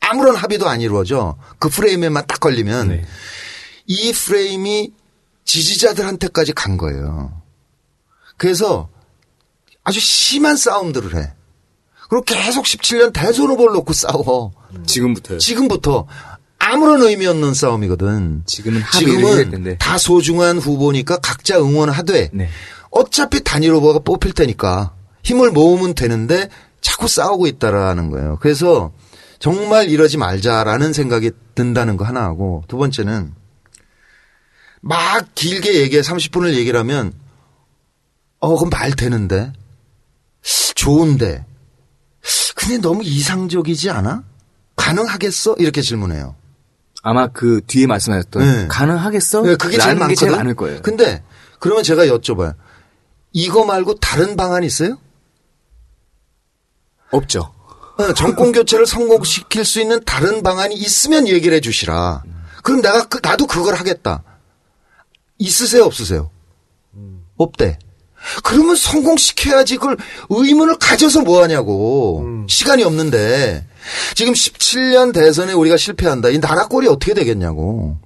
[0.01, 2.89] 아무런 합의도 안 이루어져 그 프레임에만 딱 걸리면
[3.87, 4.91] 이 프레임이
[5.45, 7.41] 지지자들한테까지 간 거예요.
[8.43, 8.89] 그래서
[9.85, 11.31] 아주 심한 싸움들을 해.
[12.09, 14.51] 그리고 계속 17년 대선 후보를 놓고 싸워.
[14.85, 15.37] 지금부터요.
[15.37, 16.07] 지금부터
[16.59, 18.43] 아무런 의미 없는 싸움이거든.
[18.45, 19.77] 지금은 지금은.
[19.77, 22.49] 다 소중한 후보니까 각자 응원하되 네.
[22.91, 24.93] 어차피 단일 후보가 뽑힐 테니까
[25.23, 26.49] 힘을 모으면 되는데
[26.81, 28.39] 자꾸 싸우고 있다라는 거예요.
[28.41, 28.91] 그래서
[29.39, 33.33] 정말 이러지 말자라는 생각이 든다는 거 하나 하고 두 번째는
[34.81, 37.22] 막 길게 얘기해 30분을 얘기를 하면
[38.43, 39.53] 어 그럼 말 되는데
[40.75, 41.45] 좋은데
[42.55, 44.23] 근데 너무 이상적이지 않아?
[44.75, 45.55] 가능하겠어?
[45.59, 46.35] 이렇게 질문해요.
[47.03, 48.67] 아마 그 뒤에 말씀하셨던 네.
[48.67, 49.41] 가능하겠어?
[49.43, 50.31] 네, 그게 제일 게 제일 많거든.
[50.31, 50.81] 많을 거예요.
[50.81, 51.23] 근데
[51.59, 52.53] 그러면 제가 여쭤봐요.
[53.31, 54.97] 이거 말고 다른 방안 있어요?
[57.11, 57.53] 없죠.
[57.97, 62.23] 어, 정권 교체를 성공시킬 수 있는 다른 방안이 있으면 얘기를 해 주시라.
[62.61, 64.21] 그럼 내가 그- 나도 그걸 하겠다.
[65.37, 66.29] 있으세요, 없으세요?
[67.37, 67.79] 없대.
[68.43, 69.97] 그러면 성공시켜야지 그걸
[70.29, 72.25] 의문을 가져서 뭐 하냐고.
[72.47, 73.65] 시간이 없는데.
[74.15, 76.29] 지금 17년 대선에 우리가 실패한다.
[76.29, 77.97] 이 나라 꼴이 어떻게 되겠냐고.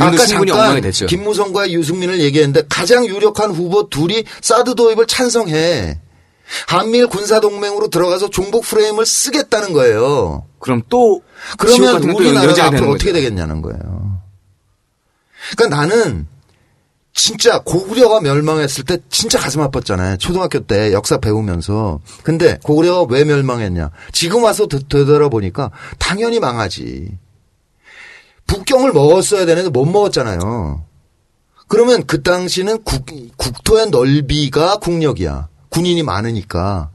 [0.00, 1.06] 아까 잠깐 엉망이 됐죠.
[1.06, 6.00] 김무성과 유승민을 얘기했는데 가장 유력한 후보 둘이 사드 도입을 찬성해.
[6.66, 10.44] 한미일 군사 동맹으로 들어가서 종북 프레임을 쓰겠다는 거예요.
[10.58, 11.22] 그럼 또
[11.58, 13.12] 그러면 우리나라가 앞으로 어떻게.
[13.12, 14.20] 되겠냐는 거예요.
[15.56, 16.26] 그러니까 나는
[17.20, 20.18] 진짜 고구려가 멸망했을 때 진짜 가슴 아팠잖아요.
[20.20, 21.98] 초등학교 때 역사 배우면서.
[22.22, 23.90] 근데 고구려가 왜 멸망했냐?
[24.12, 27.08] 지금 와서 되- 되돌아보니까 당연히 망하지.
[28.46, 30.84] 북경을 먹었어야 되는데 못 먹었잖아요.
[31.68, 33.06] 그러면 그 당시는 국,
[33.38, 35.48] 국토의 넓이가 국력이야.
[35.70, 36.90] 군인이 많으니까.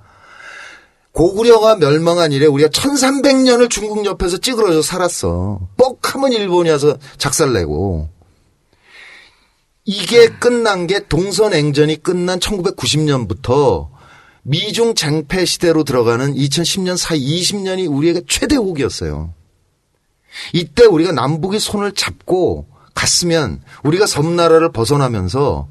[1.13, 5.59] 고구려가 멸망한 이래 우리가 1300년을 중국 옆에서 찌그러져 살았어.
[5.77, 8.10] 뻑하면 일본이 와서 작살내고.
[9.85, 13.89] 이게 끝난 게 동서냉전이 끝난 1990년부터
[14.43, 19.33] 미중 쟁패 시대로 들어가는 2010년 사이 20년이 우리에게 최대 호기였어요.
[20.53, 25.67] 이때 우리가 남북이 손을 잡고 갔으면 우리가 섬나라를 벗어나면서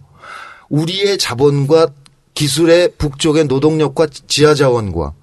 [0.68, 1.88] 우리의 자본과
[2.34, 5.14] 기술의 북쪽의 노동력과 지하 자원과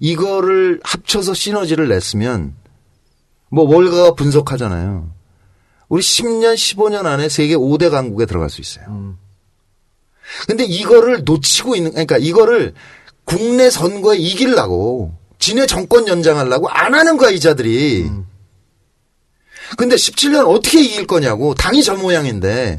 [0.00, 2.54] 이거를 합쳐서 시너지를 냈으면
[3.50, 5.17] 뭐 월가가 분석하잖아요.
[5.88, 8.84] 우리 10년, 15년 안에 세계 5대 강국에 들어갈 수 있어요.
[10.46, 12.74] 근데 이거를 놓치고 있는, 그러니까 이거를
[13.24, 18.10] 국내 선거에 이기려고 지네 정권 연장하려고 안 하는 거야, 이자들이.
[19.76, 21.54] 근데 17년 어떻게 이길 거냐고.
[21.54, 22.78] 당이 저 모양인데.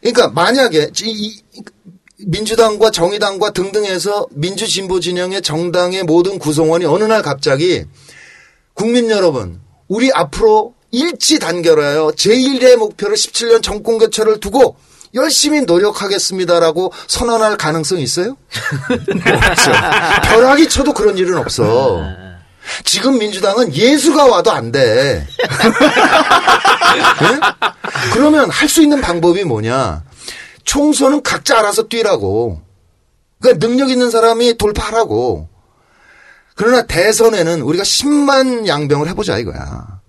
[0.00, 1.10] 그러니까 만약에 이-
[1.54, 1.62] 이-
[2.24, 7.84] 민주당과 정의당과 등등 해서 민주진보 진영의 정당의 모든 구성원이 어느 날 갑자기
[8.74, 14.76] 국민 여러분, 우리 앞으로 일치 단결하여 제1의 목표를 17년 정권 교체를 두고
[15.14, 18.36] 열심히 노력하겠습니다라고 선언할 가능성이 있어요?
[18.90, 19.72] 없죠.
[20.22, 22.02] 벼락이 쳐도 그런 일은 없어.
[22.84, 25.26] 지금 민주당은 예수가 와도 안 돼.
[27.20, 27.40] 네?
[28.12, 30.02] 그러면 할 수 있는 방법이 뭐냐?
[30.64, 32.62] 총선은 각자 알아서 뛰라고.
[33.40, 35.48] 그러니까 능력 있는 사람이 돌파하라고.
[36.54, 40.01] 그러나 대선에는 우리가 10만 양병을 해보자 이거야.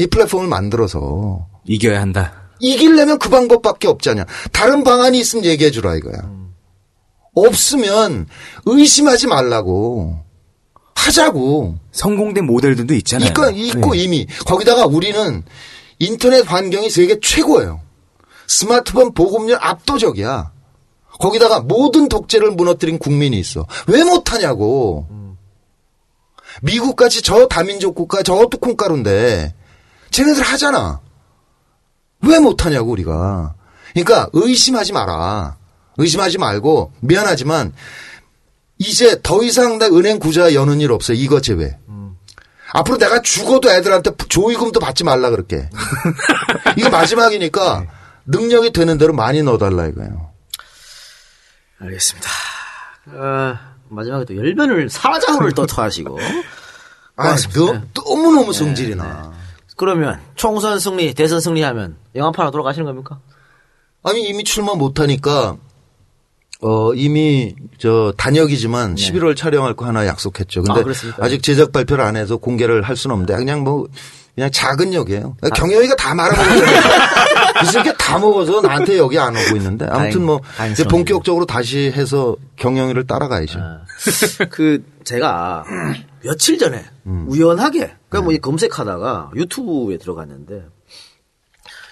[0.00, 2.32] 이 플랫폼을 만들어서 이겨야 한다.
[2.58, 4.24] 이기려면 그 방법밖에 없잖냐.
[4.50, 6.30] 다른 방안이 있으면 얘기해 주라 이거야.
[7.34, 8.26] 없으면
[8.64, 10.18] 의심하지 말라고.
[10.94, 11.78] 하자고.
[11.92, 13.28] 성공된 모델들도 있잖아요.
[13.28, 13.98] 있고, 있고 네.
[13.98, 14.26] 이미.
[14.46, 15.42] 거기다가 우리는
[15.98, 17.82] 인터넷 환경이 세계 최고예요.
[18.46, 20.50] 스마트폰 보급률 압도적이야.
[21.20, 23.66] 거기다가 모든 독재를 무너뜨린 국민이 있어.
[23.86, 25.06] 왜 못하냐고.
[26.62, 29.54] 미국같이 저 다민족 국가 저것도 콩가루인데
[30.10, 31.00] 쟤네들 하잖아.
[32.22, 33.54] 왜 못하냐고 우리가.
[33.92, 35.56] 그러니까 의심하지 마라.
[35.96, 37.72] 의심하지 말고 미안하지만
[38.78, 41.16] 이제 더 이상 내 은행 구자 여는 일 없어요.
[41.16, 41.76] 이거 제외.
[42.72, 45.68] 앞으로 내가 죽어도 애들한테 조의금도 받지 말라 그럴게.
[46.78, 47.84] 이거 마지막이니까
[48.26, 50.30] 능력이 되는 대로 많이 넣어달라 이거예요.
[51.80, 52.28] 알겠습니다.
[53.08, 53.58] 어,
[53.88, 56.18] 마지막에 또 열변을 사자훈을 또 토하시고.
[57.16, 59.32] 아, 너, 너무너무 성질이 나.
[59.80, 63.18] 그러면 총선 승리, 대선 승리하면 영화판으로 돌아가시는 겁니까?
[64.02, 65.56] 아니 이미 출마 못하니까
[66.60, 70.64] 어 이미 저 단역이지만 11월 촬영할 거 하나 약속했죠.
[70.64, 70.82] 근데
[71.18, 71.24] 아?
[71.24, 73.88] 아, 직 제작 발표를 안 해서 공개를 할 수는 없는데 그냥 뭐
[74.34, 75.38] 그냥 작은 역이에요.
[75.54, 76.80] 경영이가 다 말아먹었잖아요.
[77.62, 80.84] 무슨 게다 먹어서 나한테 여기 안 오고 있는데 아무튼 뭐 다행- 이제.
[80.84, 83.58] 본격적으로 다시 해서 경영이를 따라가야죠.
[84.50, 85.64] 그 제가
[86.22, 90.64] 며칠 전에 우연하게 그냥 뭐이 검색하다가 유튜브에 들어갔는데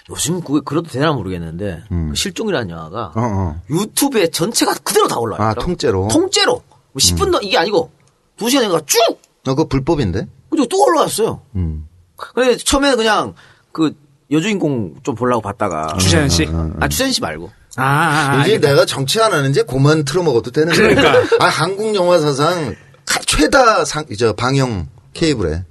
[0.09, 3.61] 요즘 그게 그래도 되나 모르겠는데 그 실종이라는 영화가 어, 어.
[3.69, 5.49] 유튜브에 전체가 그대로 다 올라와요.
[5.49, 6.07] 아, 통째로?
[6.11, 6.53] 통째로.
[6.53, 7.91] 뭐 10분 더 이게 아니고
[8.37, 10.27] 2시간인가 쭉 어, 그거 불법인데?
[10.49, 11.41] 그죠 또 올라왔어요.
[11.55, 11.87] 음.
[12.15, 13.33] 그래 처음에는 그냥
[13.71, 13.95] 그
[14.31, 16.47] 여주인공 좀 보려고 봤다가 주자연 씨.
[16.79, 18.67] 아 주자연 씨 말고 아, 아, 아, 이제 알겠다.
[18.69, 20.95] 내가 정치 안 하는지 고만 틀어 먹어도 되는 거야.
[20.95, 21.35] 그러니까.
[21.45, 22.75] 아, 한국 영화 사상
[23.05, 25.63] 가- 최다 상, 저 방영 케이블에.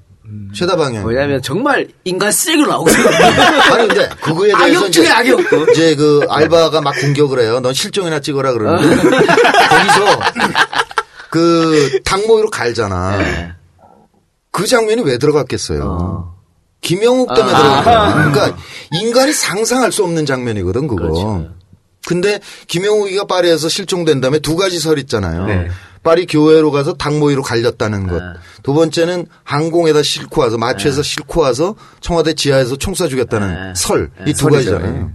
[0.54, 1.06] 최다 방영.
[1.06, 3.08] 왜냐면 정말 인간 쓰레기로 나오거든요.
[3.74, 5.40] 아니 근데 그거에 대해서 악역 중에 악역.
[5.70, 7.60] 이제 그 알바가 막 공격을 해요.
[7.60, 10.20] 넌 실종이나 찍어라 그러는데 거기서
[11.30, 13.16] 그 닭모이로 갈잖아.
[13.18, 13.52] 네.
[14.50, 15.82] 그 장면이 왜 들어갔겠어요?
[15.84, 16.38] 어.
[16.80, 17.58] 김영욱 때문에 아.
[17.58, 18.32] 들어갔거든.
[18.32, 18.58] 그러니까
[18.92, 21.02] 인간이 상상할 수 없는 장면이거든 그거.
[21.02, 21.48] 그렇죠.
[22.06, 25.46] 근데 김영욱이가 파리에서 실종된 다음에 두 가지 설 있잖아요.
[25.46, 25.68] 네.
[26.02, 28.16] 파리 교회로 가서 닭모이로 갈렸다는 것.
[28.22, 28.28] 네.
[28.62, 33.74] 두 번째는 항공에다 싣고 와서 마취해서 싣고 와서 청와대 지하에서 총 쏴 죽였다는 네.
[33.76, 34.10] 설.
[34.18, 34.72] 네, 이두 설이죠.
[34.72, 35.10] 가지잖아요.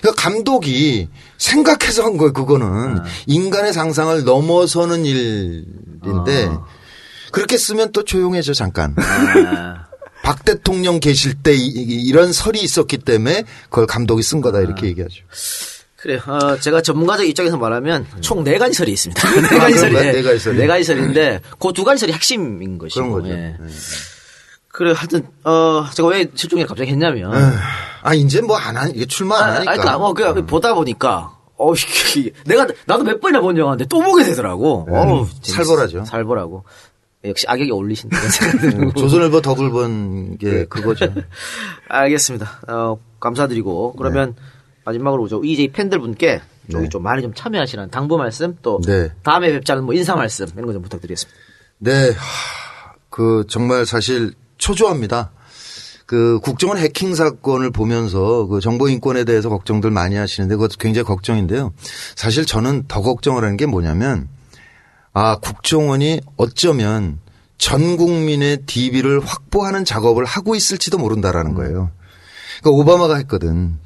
[0.00, 1.08] 그러니까 감독이
[1.38, 2.32] 생각해서 한 거예요.
[2.32, 3.00] 그거는 네.
[3.26, 6.64] 인간의 상상을 넘어서는 일인데 아.
[7.32, 8.94] 그렇게 쓰면 또 조용해져 잠깐.
[8.98, 9.86] 아,
[10.24, 14.60] 박 대통령 계실 때 이- 이- 이런 설이 있었기 때문에 그걸 감독이 쓴 거다 아.
[14.62, 15.22] 이렇게 얘기하죠.
[16.02, 19.22] 그래, 어, 제가 전문가적 입장에서 말하면 총 네 가지 설이 있습니다.
[19.40, 19.48] 네 가지 음.
[19.58, 19.76] 그런가요?
[19.76, 19.94] 설이.
[20.12, 20.56] 네 가지 설이?
[20.58, 23.00] 네 가지 설인데, 그 두 가지 설이 핵심인 것이고.
[23.00, 23.30] 그런 거죠.
[23.32, 23.36] 예.
[23.36, 23.56] 네.
[24.68, 27.32] 그래, 하여튼, 어, 제가 왜 실종을 갑자기 했냐면,
[28.02, 29.72] 아, 이제 뭐 안 하니, 이게 출마 안 아, 하니까.
[29.72, 31.74] 그러니까 뭐 그냥 보다 보니까 어
[32.46, 34.86] 내가 나도 몇 번이나 본 영화인데 또 보게 되더라고.
[34.90, 34.96] 네.
[34.96, 36.06] 어우, 살벌하죠.
[36.06, 36.64] 살벌하고.
[37.26, 38.16] 역시 악역이 어울리신다.
[38.62, 38.92] 들고.
[38.94, 41.12] 조선일보 덕을 본 게 그거죠.
[41.88, 42.60] 알겠습니다.
[42.68, 44.42] 어, 감사드리고 그러면 네.
[44.84, 46.40] 마지막으로 저 EJ 팬들분께
[46.72, 49.10] 여기 좀 많이 좀 참여하시라는 당부 말씀 또 네.
[49.22, 51.38] 다음에 뵙자는 뭐 인사 말씀 이런 거 좀 부탁드리겠습니다.
[51.78, 55.32] 네, 하, 그 정말 사실 초조합니다.
[56.06, 61.72] 그 국정원 해킹 사건을 보면서 그 정보 인권에 대해서 걱정들 많이 하시는데 그것도 굉장히 걱정인데요.
[62.16, 64.28] 사실 저는 더 걱정을 하는 게 뭐냐면
[65.12, 67.20] 아 국정원이 어쩌면
[67.58, 71.90] 전 국민의 DB를 확보하는 작업을 하고 있을지도 모른다라는 거예요.
[72.60, 73.78] 그러니까 오바마가 했거든.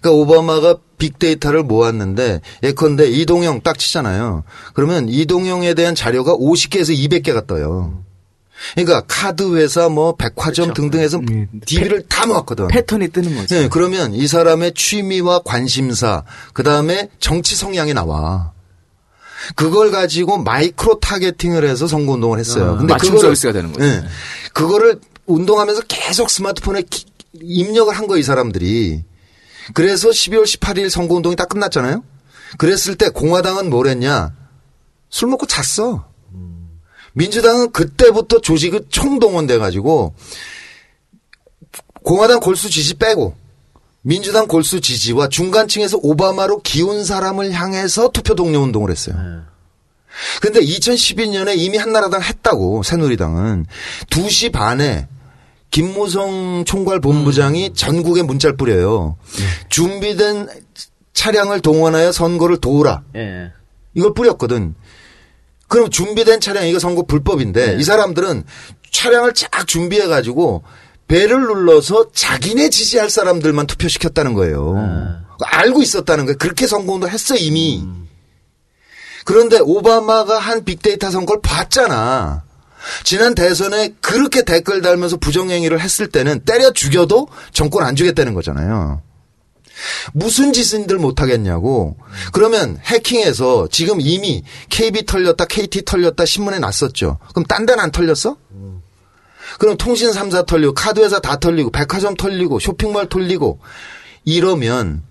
[0.00, 4.44] 그러니까 오바마가 빅데이터를 모았는데 예컨대 이동영 딱 치잖아요.
[4.74, 8.02] 그러면 이동영에 대한 자료가 50개에서 200개가 떠요.
[8.76, 11.20] 그러니까 카드 회사 뭐 백화점 등등에서
[11.66, 12.68] DB를 다 모았거든.
[12.68, 13.54] 패턴이 뜨는 거죠.
[13.56, 18.52] 네, 그러면 이 사람의 취미와 관심사, 그 다음에 정치 성향이 나와.
[19.56, 22.76] 그걸 가지고 마이크로 타겟팅을 해서 선거 운동을 했어요.
[22.78, 23.84] 근데 맞춤 그거를- 서비스가 되는 거죠.
[23.84, 24.04] 네.
[24.52, 27.06] 그거를 운동하면서 계속 스마트폰에 기-
[27.40, 29.02] 입력을 한 거예요, 이 사람들이.
[29.74, 32.02] 그래서 12월 18일 선거운동이 딱 끝났잖아요?
[32.58, 34.32] 그랬을 때 공화당은 뭘 했냐?
[35.08, 36.06] 술 먹고 잤어.
[37.14, 40.14] 민주당은 그때부터 조직이 총동원돼 가지고
[42.02, 43.36] 공화당 골수 지지 빼고
[44.00, 49.44] 민주당 골수 지지와 중간층에서 오바마로 기운 사람을 향해서 투표 동료 운동을 했어요.
[50.40, 53.66] 근데 2012년에 이미 한나라당 했다고 새누리당은
[54.10, 55.08] 2시 반에
[55.72, 59.16] 김무성 총괄 본부장이 전국에 문자를 뿌려요.
[59.70, 60.46] 준비된
[61.14, 63.02] 차량을 동원하여 선거를 도우라.
[63.16, 63.50] 예.
[63.94, 64.74] 이걸 뿌렸거든.
[65.68, 68.44] 그럼 준비된 차량 이거 선거 불법인데 이 사람들은
[68.90, 70.62] 차량을 쫙 준비해 가지고
[71.08, 74.74] 배를 눌러서 자기네 지지할 사람들만 투표시켰다는 거예요.
[75.42, 76.36] 알고 있었다는 거예요.
[76.38, 77.82] 그렇게 선거운동 했어 이미.
[79.24, 82.42] 그런데 오바마가 한 빅데이터 선거를 봤잖아.
[83.04, 89.02] 지난 대선에 그렇게 댓글 달면서 부정행위를 했을 때는 때려 죽여도 정권 안 주겠다는 거잖아요.
[90.12, 91.96] 무슨 짓은들 못하겠냐고.
[92.32, 97.18] 그러면 해킹해서 지금 이미 KB 털렸다, KT 털렸다 신문에 났었죠.
[97.30, 98.36] 그럼 딴 데는 안 털렸어?
[99.58, 103.60] 그럼 통신 3사 털리고 카드회사 다 털리고 백화점 털리고 쇼핑몰 털리고
[104.24, 105.02] 이러면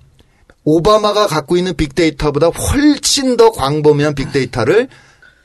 [0.64, 4.90] 오바마가 갖고 있는 빅데이터보다 훨씬 더 광범위한 빅데이터를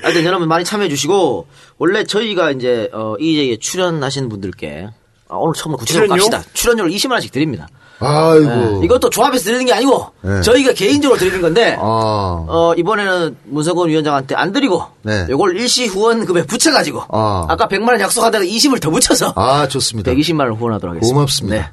[0.02, 1.46] 하여튼 여러분 많이 참여해주시고,
[1.78, 4.88] 원래 저희가 이제, 어, EJ에 출연하신 분들께,
[5.28, 6.30] 아, 오늘 처음으로 구체적으로 출연료?
[6.30, 6.50] 갑시다.
[6.52, 7.68] 출연료를 20만원씩 드립니다.
[8.04, 8.80] 아이고.
[8.80, 8.84] 네.
[8.84, 10.40] 이것도 조합에서 드리는 게 아니고, 네.
[10.42, 12.44] 저희가 개인적으로 드리는 건데, 아.
[12.48, 15.26] 어, 이번에는 문성건 위원장한테 안 드리고, 네.
[15.28, 17.46] 요걸 일시 후원금에 붙여가지고, 아.
[17.48, 17.56] 아.
[17.56, 20.12] 까 100만 원 약속하다가 20을 더 붙여서, 아, 좋습니다.
[20.12, 21.14] 120만원을 후원하도록 하겠습니다.
[21.14, 21.56] 고맙습니다.
[21.56, 21.70] 네.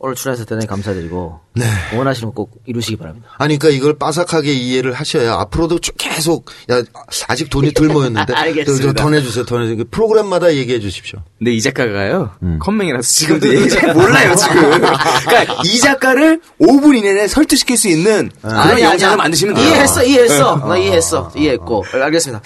[0.00, 1.64] 오늘 출연해서 대단히 감사드리고, 네.
[1.96, 3.30] 원하시는 거꼭 이루시기 바랍니다.
[3.36, 6.82] 아니, 그러니까 이걸 빠삭하게 이해를 하셔야 앞으로도 쭉 계속, 야,
[7.26, 8.32] 아직 돈이 덜 모였는데.
[8.34, 8.86] 알겠습니다.
[8.86, 9.84] 저, 더 내주세요, 더 내주세요.
[9.90, 11.20] 프로그램마다 얘기해 주십시오.
[11.38, 12.60] 근데 이 작가가요, 음.
[12.60, 14.54] 컴맹이라서 지금도 얘기 잘 몰라요, 지금.
[15.26, 19.66] 그러니까 이 작가를 5분 이내에 설득시킬 수 있는 그런 아니, 영상을 아니, 만드시면 돼요.
[19.66, 20.56] 이해했어, 이해했어.
[20.58, 20.78] 나 아.
[20.78, 21.32] 이해했어.
[21.34, 21.84] 이해했고.
[21.92, 22.40] 알겠습니다.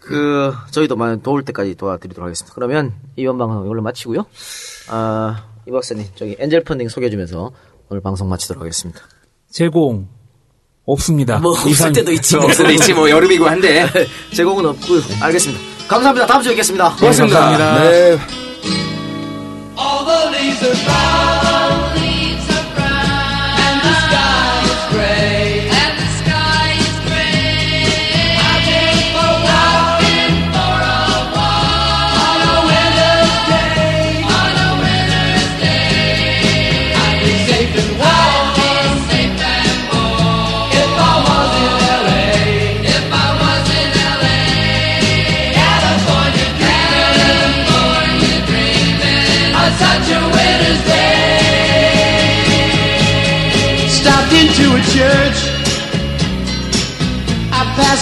[0.00, 2.54] 그, 저희도 많이 도울 때까지 도와드리도록 하겠습니다.
[2.54, 4.24] 그러면 이번 방송 이걸로 마치고요.
[4.88, 7.50] 아, 이 박사님, 저기 엔젤 펀딩 소개해주면서
[7.88, 9.00] 오늘 방송 마치도록 하겠습니다.
[9.50, 10.08] 제공
[10.84, 11.38] 없습니다.
[11.38, 12.36] 뭐, 없을 이상- 때도 있지.
[12.36, 13.86] 없을 때 있지, 뭐, 여름이고 한데.
[14.34, 15.62] 제공은 없고, 알겠습니다.
[15.88, 16.26] 감사합니다.
[16.26, 16.94] 다음 주에 뵙겠습니다.
[16.96, 17.40] 고맙습니다.
[17.40, 17.90] 감사합니다.
[17.90, 18.16] 네.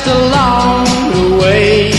[0.06, 1.93] along the way.